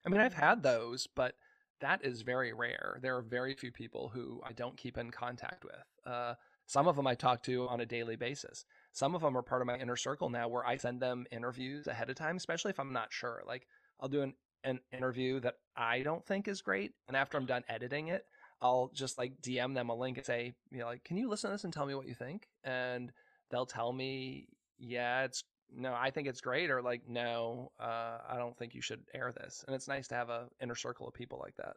I 0.04 0.10
mean, 0.10 0.20
I've 0.20 0.34
had 0.34 0.62
those, 0.62 1.06
but 1.14 1.34
that 1.80 2.04
is 2.04 2.22
very 2.22 2.52
rare. 2.52 2.98
There 3.00 3.16
are 3.16 3.22
very 3.22 3.54
few 3.54 3.70
people 3.70 4.10
who 4.12 4.40
I 4.44 4.52
don't 4.52 4.76
keep 4.76 4.98
in 4.98 5.10
contact 5.10 5.64
with. 5.64 6.12
Uh, 6.12 6.34
some 6.66 6.86
of 6.86 6.96
them 6.96 7.06
I 7.06 7.14
talk 7.14 7.42
to 7.44 7.66
on 7.68 7.80
a 7.80 7.86
daily 7.86 8.16
basis. 8.16 8.64
Some 8.92 9.14
of 9.14 9.22
them 9.22 9.36
are 9.36 9.42
part 9.42 9.62
of 9.62 9.66
my 9.66 9.78
inner 9.78 9.96
circle 9.96 10.30
now 10.30 10.48
where 10.48 10.66
I 10.66 10.76
send 10.76 11.00
them 11.00 11.26
interviews 11.30 11.86
ahead 11.86 12.10
of 12.10 12.16
time, 12.16 12.36
especially 12.36 12.70
if 12.70 12.80
I'm 12.80 12.92
not 12.92 13.12
sure. 13.12 13.42
Like 13.46 13.66
I'll 14.00 14.08
do 14.08 14.22
an, 14.22 14.34
an 14.64 14.80
interview 14.92 15.40
that 15.40 15.54
I 15.76 16.02
don't 16.02 16.24
think 16.26 16.48
is 16.48 16.62
great. 16.62 16.92
And 17.08 17.16
after 17.16 17.38
I'm 17.38 17.46
done 17.46 17.64
editing 17.68 18.08
it, 18.08 18.24
I'll 18.60 18.90
just 18.92 19.16
like 19.16 19.40
DM 19.42 19.74
them 19.74 19.88
a 19.88 19.94
link 19.94 20.18
and 20.18 20.26
say, 20.26 20.54
you 20.70 20.78
know, 20.78 20.86
like, 20.86 21.04
can 21.04 21.16
you 21.16 21.28
listen 21.28 21.50
to 21.50 21.54
this 21.54 21.64
and 21.64 21.72
tell 21.72 21.86
me 21.86 21.94
what 21.94 22.06
you 22.06 22.14
think? 22.14 22.48
And 22.64 23.10
they'll 23.50 23.66
tell 23.66 23.92
me, 23.92 24.48
yeah, 24.78 25.24
it's 25.24 25.44
no, 25.74 25.94
I 25.94 26.10
think 26.10 26.26
it's 26.26 26.40
great, 26.40 26.70
or 26.70 26.82
like, 26.82 27.02
no, 27.08 27.70
uh, 27.78 28.18
I 28.28 28.36
don't 28.36 28.56
think 28.58 28.74
you 28.74 28.82
should 28.82 29.02
air 29.14 29.32
this. 29.32 29.64
And 29.66 29.74
it's 29.74 29.88
nice 29.88 30.08
to 30.08 30.14
have 30.14 30.28
a 30.28 30.48
inner 30.60 30.74
circle 30.74 31.06
of 31.06 31.14
people 31.14 31.38
like 31.42 31.54
that. 31.56 31.76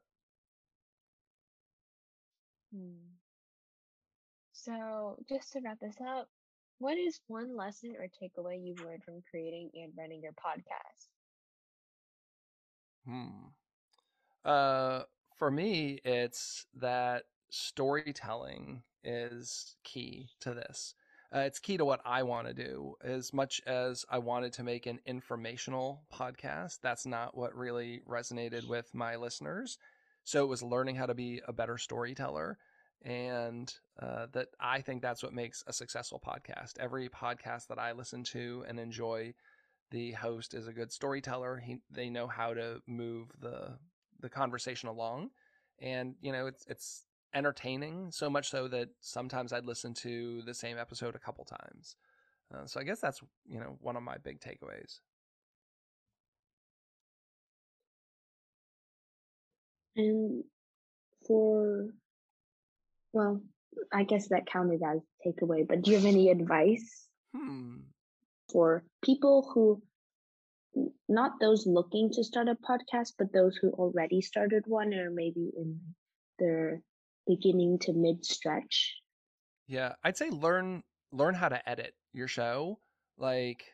Hmm. 2.74 3.14
So, 4.52 5.18
just 5.30 5.54
to 5.54 5.62
wrap 5.64 5.80
this 5.80 5.98
up, 6.06 6.28
what 6.84 6.98
is 6.98 7.22
one 7.28 7.56
lesson 7.56 7.96
or 7.98 8.08
takeaway 8.08 8.62
you've 8.62 8.84
learned 8.84 9.06
from 9.06 9.24
creating 9.32 9.70
and 9.74 9.94
running 9.98 10.22
your 10.22 10.34
podcast? 10.34 11.08
Hmm. 13.08 13.46
Uh, 14.44 15.04
for 15.38 15.50
me, 15.50 16.02
it's 16.04 16.66
that 16.76 17.24
storytelling 17.50 18.84
is 19.02 19.78
key 19.86 20.28
to 20.42 20.54
this. 20.54 20.94
Uh, 21.34 21.40
it's 21.40 21.60
key 21.60 21.78
to 21.78 21.86
what 21.86 22.02
I 22.06 22.24
want 22.24 22.48
to 22.48 22.54
do. 22.54 22.96
As 23.02 23.32
much 23.32 23.62
as 23.66 24.06
I 24.10 24.18
wanted 24.18 24.52
to 24.54 24.64
make 24.64 24.86
an 24.86 25.00
informational 25.06 26.04
podcast, 26.14 26.80
that's 26.82 27.06
not 27.06 27.36
what 27.38 27.56
really 27.56 28.02
resonated 28.06 28.68
with 28.68 28.94
my 28.94 29.16
listeners. 29.16 29.78
So 30.26 30.44
it 30.44 30.48
was 30.50 30.62
learning 30.62 30.98
how 30.98 31.06
to 31.06 31.14
be 31.16 31.42
a 31.48 31.54
better 31.54 31.78
storyteller 31.78 32.58
and 33.04 33.74
uh, 34.02 34.28
that 34.34 34.50
I 34.60 34.82
think 34.82 35.02
that's 35.02 35.24
what 35.24 35.34
makes 35.34 35.64
a 35.68 35.74
successful 35.74 36.22
podcast. 36.26 36.80
Every 36.80 37.10
podcast 37.10 37.68
that 37.68 37.80
I 37.80 37.92
listen 37.92 38.24
to 38.26 38.64
and 38.68 38.80
enjoy, 38.80 39.34
the 39.92 40.12
host 40.14 40.54
is 40.54 40.68
a 40.68 40.74
good 40.74 40.92
storyteller. 40.92 41.58
He 41.58 41.78
they 41.92 42.10
know 42.10 42.28
how 42.28 42.54
to 42.54 42.82
move 42.88 43.30
the 43.40 43.78
the 44.22 44.30
conversation 44.30 44.90
along, 44.90 45.32
and 45.80 46.16
you 46.22 46.32
know 46.32 46.48
it's 46.48 46.66
it's 46.68 47.06
entertaining 47.34 48.12
so 48.12 48.30
much 48.30 48.50
so 48.50 48.68
that 48.68 48.90
sometimes 49.02 49.52
I'd 49.52 49.66
listen 49.66 49.94
to 49.96 50.42
the 50.44 50.54
same 50.54 50.78
episode 50.78 51.16
a 51.16 51.20
couple 51.20 51.46
times. 51.46 51.96
Uh, 52.54 52.66
so 52.66 52.80
I 52.80 52.84
guess 52.84 53.00
that's 53.00 53.22
you 53.48 53.60
know 53.60 53.78
one 53.82 53.96
of 53.96 54.04
my 54.04 54.18
big 54.18 54.40
takeaways. 54.40 55.00
And 59.96 60.44
for 61.28 61.90
well, 63.14 63.42
I 63.94 64.04
guess 64.04 64.30
that 64.30 64.46
counted 64.48 64.82
as 64.84 65.02
takeaway, 65.26 65.68
but 65.68 65.82
do 65.82 65.92
you 65.92 65.98
have 65.98 66.06
any 66.06 66.30
advice 66.30 67.08
Hmm. 67.34 67.92
for 68.52 68.86
people 69.02 69.52
who, 69.54 69.84
not 71.10 71.40
those 71.40 71.66
looking 71.66 72.12
to 72.12 72.24
start 72.24 72.48
a 72.48 72.56
podcast, 72.56 73.14
but 73.18 73.34
those 73.34 73.58
who 73.58 73.72
already 73.72 74.22
started 74.22 74.64
one 74.68 74.94
or 74.94 75.10
maybe 75.10 75.52
in 75.56 75.96
their 76.40 76.82
beginning 77.28 77.80
to 77.80 77.94
mid 77.94 78.26
stretch? 78.26 78.96
Yeah, 79.68 79.96
I'd 80.04 80.18
say 80.18 80.30
learn 80.30 80.84
learn 81.12 81.36
how 81.36 81.50
to 81.50 81.68
edit 81.70 81.96
your 82.14 82.28
show, 82.28 82.80
like 83.18 83.74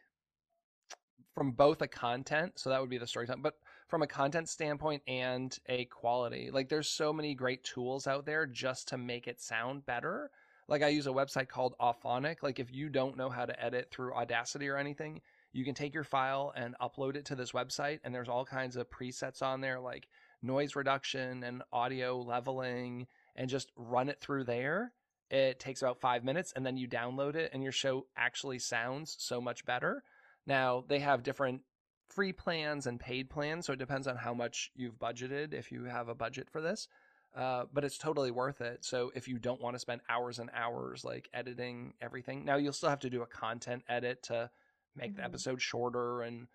from 1.35 1.51
both 1.51 1.81
a 1.81 1.87
content, 1.87 2.59
so 2.59 2.69
that 2.69 2.79
would 2.81 2.89
be 2.89 2.97
the 2.97 3.07
storytelling, 3.07 3.41
but 3.41 3.55
from 3.89 4.03
a 4.03 4.07
content 4.07 4.47
standpoint 4.47 5.01
and 5.07 5.57
a 5.67 5.85
quality. 5.85 6.51
Like 6.51 6.69
there's 6.69 6.87
so 6.87 7.11
many 7.11 7.33
great 7.33 7.63
tools 7.63 8.05
out 8.05 8.25
there 8.25 8.45
just 8.45 8.87
to 8.89 8.97
make 8.97 9.27
it 9.27 9.41
sound 9.41 9.85
better. 9.85 10.29
Like 10.67 10.83
I 10.83 10.89
use 10.89 11.07
a 11.07 11.11
website 11.11 11.49
called 11.49 11.73
Auphonic. 11.81 12.43
Like 12.43 12.59
if 12.59 12.71
you 12.71 12.89
don't 12.89 13.17
know 13.17 13.29
how 13.29 13.45
to 13.45 13.63
edit 13.63 13.89
through 13.89 14.13
Audacity 14.13 14.69
or 14.69 14.77
anything, 14.77 15.21
you 15.51 15.65
can 15.65 15.73
take 15.73 15.95
your 15.95 16.03
file 16.03 16.53
and 16.55 16.75
upload 16.79 17.15
it 17.15 17.25
to 17.25 17.35
this 17.35 17.51
website 17.51 17.99
and 18.03 18.13
there's 18.13 18.29
all 18.29 18.45
kinds 18.45 18.75
of 18.75 18.89
presets 18.91 19.41
on 19.41 19.59
there 19.59 19.79
like 19.79 20.07
noise 20.43 20.75
reduction 20.75 21.43
and 21.43 21.63
audio 21.73 22.21
leveling 22.21 23.07
and 23.35 23.49
just 23.49 23.71
run 23.75 24.07
it 24.07 24.21
through 24.21 24.43
there. 24.43 24.93
It 25.31 25.59
takes 25.59 25.81
about 25.81 25.99
5 25.99 26.23
minutes 26.23 26.53
and 26.55 26.63
then 26.63 26.77
you 26.77 26.87
download 26.87 27.35
it 27.35 27.49
and 27.53 27.63
your 27.63 27.71
show 27.71 28.05
actually 28.15 28.59
sounds 28.59 29.15
so 29.17 29.41
much 29.41 29.65
better. 29.65 30.03
Now, 30.45 30.83
they 30.87 30.99
have 30.99 31.23
different 31.23 31.61
free 32.09 32.33
plans 32.33 32.87
and 32.87 32.99
paid 32.99 33.29
plans. 33.29 33.65
So 33.65 33.73
it 33.73 33.79
depends 33.79 34.07
on 34.07 34.17
how 34.17 34.33
much 34.33 34.71
you've 34.75 34.99
budgeted 34.99 35.53
if 35.53 35.71
you 35.71 35.85
have 35.85 36.09
a 36.09 36.15
budget 36.15 36.49
for 36.49 36.61
this. 36.61 36.87
Uh, 37.35 37.65
but 37.71 37.83
it's 37.83 37.97
totally 37.97 38.31
worth 38.31 38.59
it. 38.59 38.83
So 38.83 39.11
if 39.13 39.27
you 39.27 39.37
don't 39.37 39.61
want 39.61 39.75
to 39.75 39.79
spend 39.79 40.01
hours 40.09 40.39
and 40.39 40.49
hours 40.55 41.05
like 41.05 41.29
editing 41.33 41.93
everything, 42.01 42.43
now 42.43 42.55
you'll 42.55 42.73
still 42.73 42.89
have 42.89 43.01
to 43.01 43.09
do 43.09 43.21
a 43.21 43.27
content 43.27 43.83
edit 43.87 44.23
to 44.23 44.49
make 44.95 45.11
mm-hmm. 45.11 45.17
the 45.17 45.25
episode 45.25 45.61
shorter 45.61 46.23
and 46.23 46.47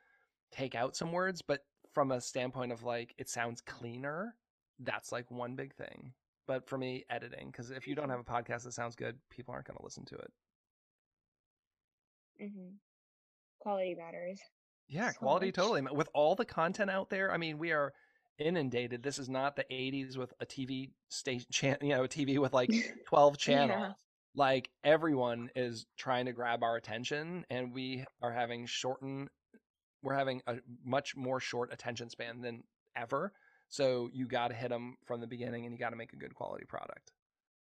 take 0.51 0.75
out 0.75 0.97
some 0.97 1.13
words. 1.13 1.43
But 1.43 1.65
from 1.93 2.11
a 2.11 2.21
standpoint 2.21 2.73
of 2.73 2.83
like 2.83 3.15
it 3.19 3.29
sounds 3.29 3.61
cleaner, 3.61 4.35
that's 4.81 5.13
like 5.13 5.31
one 5.31 5.55
big 5.55 5.75
thing. 5.75 6.13
But 6.47 6.69
for 6.69 6.77
me, 6.77 7.05
editing, 7.09 7.51
because 7.51 7.71
if 7.71 7.87
you 7.87 7.95
don't 7.95 8.11
have 8.11 8.21
a 8.21 8.25
podcast 8.25 8.65
that 8.65 8.75
sounds 8.75 8.97
good, 8.97 9.17
people 9.31 9.55
aren't 9.55 9.67
going 9.67 9.79
to 9.79 9.85
listen 9.85 10.05
to 10.07 10.17
it. 10.17 10.33
Mm-hmm. 12.43 12.75
Quality 13.61 13.95
matters. 13.95 14.41
Yeah, 14.89 15.11
so 15.11 15.19
quality 15.19 15.47
much. 15.47 15.55
totally. 15.55 15.83
With 15.83 16.09
all 16.15 16.35
the 16.35 16.45
content 16.45 16.91
out 16.91 17.11
there, 17.11 17.33
I 17.33 17.37
mean, 17.37 17.59
we 17.59 17.73
are 17.73 17.93
inundated. 18.39 19.03
This 19.03 19.19
is 19.19 19.29
not 19.29 19.57
the 19.57 19.65
80s 19.71 20.17
with 20.17 20.33
a 20.41 20.47
TV 20.47 20.91
station, 21.09 21.77
you 21.83 21.91
know, 21.91 22.05
a 22.05 22.09
TV 22.09 22.39
with 22.39 22.53
like 22.53 22.71
12 23.07 23.39
channels. 23.39 23.71
Yeah. 23.71 23.93
Like 24.37 24.71
everyone 24.83 25.51
is 25.55 25.87
trying 25.97 26.27
to 26.27 26.33
grab 26.33 26.63
our 26.63 26.77
attention 26.77 27.45
and 27.51 27.73
we 27.73 28.05
are 28.21 28.33
having 28.33 28.67
shortened, 28.67 29.29
we're 30.03 30.17
having 30.17 30.43
a 30.49 30.57
much 30.85 31.15
more 31.15 31.39
short 31.39 31.73
attention 31.73 32.11
span 32.11 32.41
than 32.41 32.65
ever. 32.97 33.33
So 33.69 34.11
you 34.13 34.27
got 34.27 34.49
to 34.49 34.55
hit 34.55 34.71
them 34.71 34.97
from 35.05 35.21
the 35.21 35.27
beginning 35.29 35.67
and 35.67 35.73
you 35.73 35.79
got 35.79 35.91
to 35.91 35.97
make 35.97 36.13
a 36.13 36.17
good 36.17 36.35
quality 36.35 36.65
product. 36.65 37.13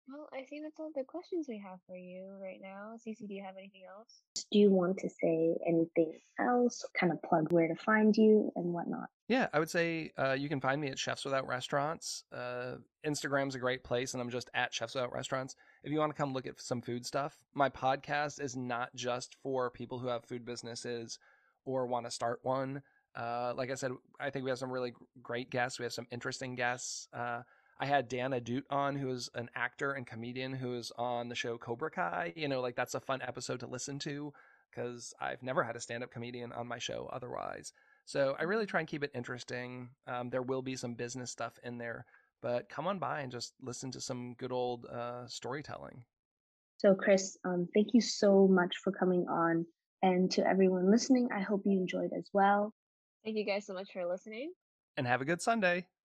Well, 0.09 0.29
I 0.33 0.43
think 0.43 0.63
that's 0.63 0.79
all 0.79 0.91
the 0.95 1.03
questions 1.03 1.47
we 1.49 1.57
have 1.59 1.79
for 1.85 1.95
you 1.95 2.29
right 2.41 2.59
now. 2.61 2.93
Cece, 2.95 3.27
do 3.27 3.33
you 3.33 3.43
have 3.43 3.57
anything 3.57 3.81
else? 3.89 4.21
Do 4.51 4.59
you 4.59 4.71
want 4.71 4.97
to 4.99 5.09
say 5.09 5.57
anything 5.67 6.13
else? 6.39 6.85
Kind 6.97 7.11
of 7.11 7.21
plug 7.23 7.51
where 7.51 7.67
to 7.67 7.75
find 7.75 8.15
you 8.15 8.51
and 8.55 8.73
whatnot. 8.73 9.09
Yeah, 9.27 9.47
I 9.51 9.59
would 9.59 9.69
say 9.69 10.13
uh, 10.17 10.31
you 10.31 10.47
can 10.47 10.61
find 10.61 10.79
me 10.79 10.87
at 10.87 10.97
Chefs 10.97 11.25
Without 11.25 11.45
Restaurants. 11.45 12.23
Uh, 12.31 12.75
Instagram's 13.05 13.55
a 13.55 13.59
great 13.59 13.83
place, 13.83 14.13
and 14.13 14.21
I'm 14.21 14.29
just 14.29 14.49
at 14.53 14.73
Chefs 14.73 14.95
Without 14.95 15.11
Restaurants. 15.11 15.55
If 15.83 15.91
you 15.91 15.99
want 15.99 16.15
to 16.15 16.17
come 16.17 16.33
look 16.33 16.47
at 16.47 16.61
some 16.61 16.81
food 16.81 17.05
stuff, 17.05 17.37
my 17.53 17.69
podcast 17.69 18.41
is 18.41 18.55
not 18.55 18.95
just 18.95 19.35
for 19.43 19.69
people 19.69 19.99
who 19.99 20.07
have 20.07 20.23
food 20.23 20.45
businesses 20.45 21.19
or 21.65 21.85
want 21.85 22.05
to 22.05 22.11
start 22.11 22.39
one. 22.43 22.81
Uh, 23.13 23.53
like 23.57 23.71
I 23.71 23.75
said, 23.75 23.91
I 24.19 24.29
think 24.29 24.45
we 24.45 24.51
have 24.51 24.59
some 24.59 24.71
really 24.71 24.93
great 25.21 25.49
guests. 25.49 25.79
We 25.79 25.83
have 25.83 25.93
some 25.93 26.07
interesting 26.11 26.55
guests. 26.55 27.09
Uh, 27.11 27.41
I 27.79 27.85
had 27.85 28.09
Dan 28.09 28.31
Ahdoot 28.31 28.63
on, 28.69 28.95
who 28.95 29.09
is 29.09 29.29
an 29.35 29.49
actor 29.55 29.93
and 29.93 30.05
comedian 30.05 30.53
who 30.53 30.75
is 30.75 30.91
on 30.97 31.29
the 31.29 31.35
show 31.35 31.57
Cobra 31.57 31.91
Kai. 31.91 32.33
You 32.35 32.47
know, 32.47 32.61
like 32.61 32.75
that's 32.75 32.95
a 32.95 32.99
fun 32.99 33.21
episode 33.21 33.59
to 33.59 33.67
listen 33.67 33.99
to 33.99 34.33
because 34.71 35.13
I've 35.19 35.43
never 35.43 35.63
had 35.63 35.75
a 35.75 35.79
stand 35.79 36.03
up 36.03 36.11
comedian 36.11 36.51
on 36.51 36.67
my 36.67 36.79
show 36.79 37.09
otherwise. 37.11 37.73
So 38.05 38.35
I 38.39 38.43
really 38.43 38.65
try 38.65 38.79
and 38.79 38.87
keep 38.87 39.03
it 39.03 39.11
interesting. 39.13 39.89
Um, 40.07 40.29
there 40.29 40.41
will 40.41 40.61
be 40.61 40.75
some 40.75 40.93
business 40.93 41.31
stuff 41.31 41.59
in 41.63 41.77
there, 41.77 42.05
but 42.41 42.69
come 42.69 42.87
on 42.87 42.99
by 42.99 43.21
and 43.21 43.31
just 43.31 43.53
listen 43.61 43.91
to 43.91 44.01
some 44.01 44.33
good 44.35 44.51
old 44.51 44.85
uh, 44.85 45.27
storytelling. 45.27 46.03
So, 46.77 46.93
Chris, 46.93 47.37
um, 47.43 47.67
thank 47.73 47.93
you 47.93 48.01
so 48.01 48.47
much 48.47 48.77
for 48.83 48.91
coming 48.91 49.25
on. 49.27 49.65
And 50.03 50.29
to 50.31 50.47
everyone 50.47 50.91
listening, 50.91 51.29
I 51.35 51.41
hope 51.41 51.63
you 51.65 51.79
enjoyed 51.79 52.11
as 52.15 52.29
well. 52.33 52.71
Thank 53.25 53.35
you 53.35 53.45
guys 53.45 53.65
so 53.65 53.73
much 53.73 53.91
for 53.91 54.05
listening. 54.05 54.53
And 54.95 55.07
have 55.07 55.21
a 55.21 55.25
good 55.25 55.41
Sunday. 55.41 55.87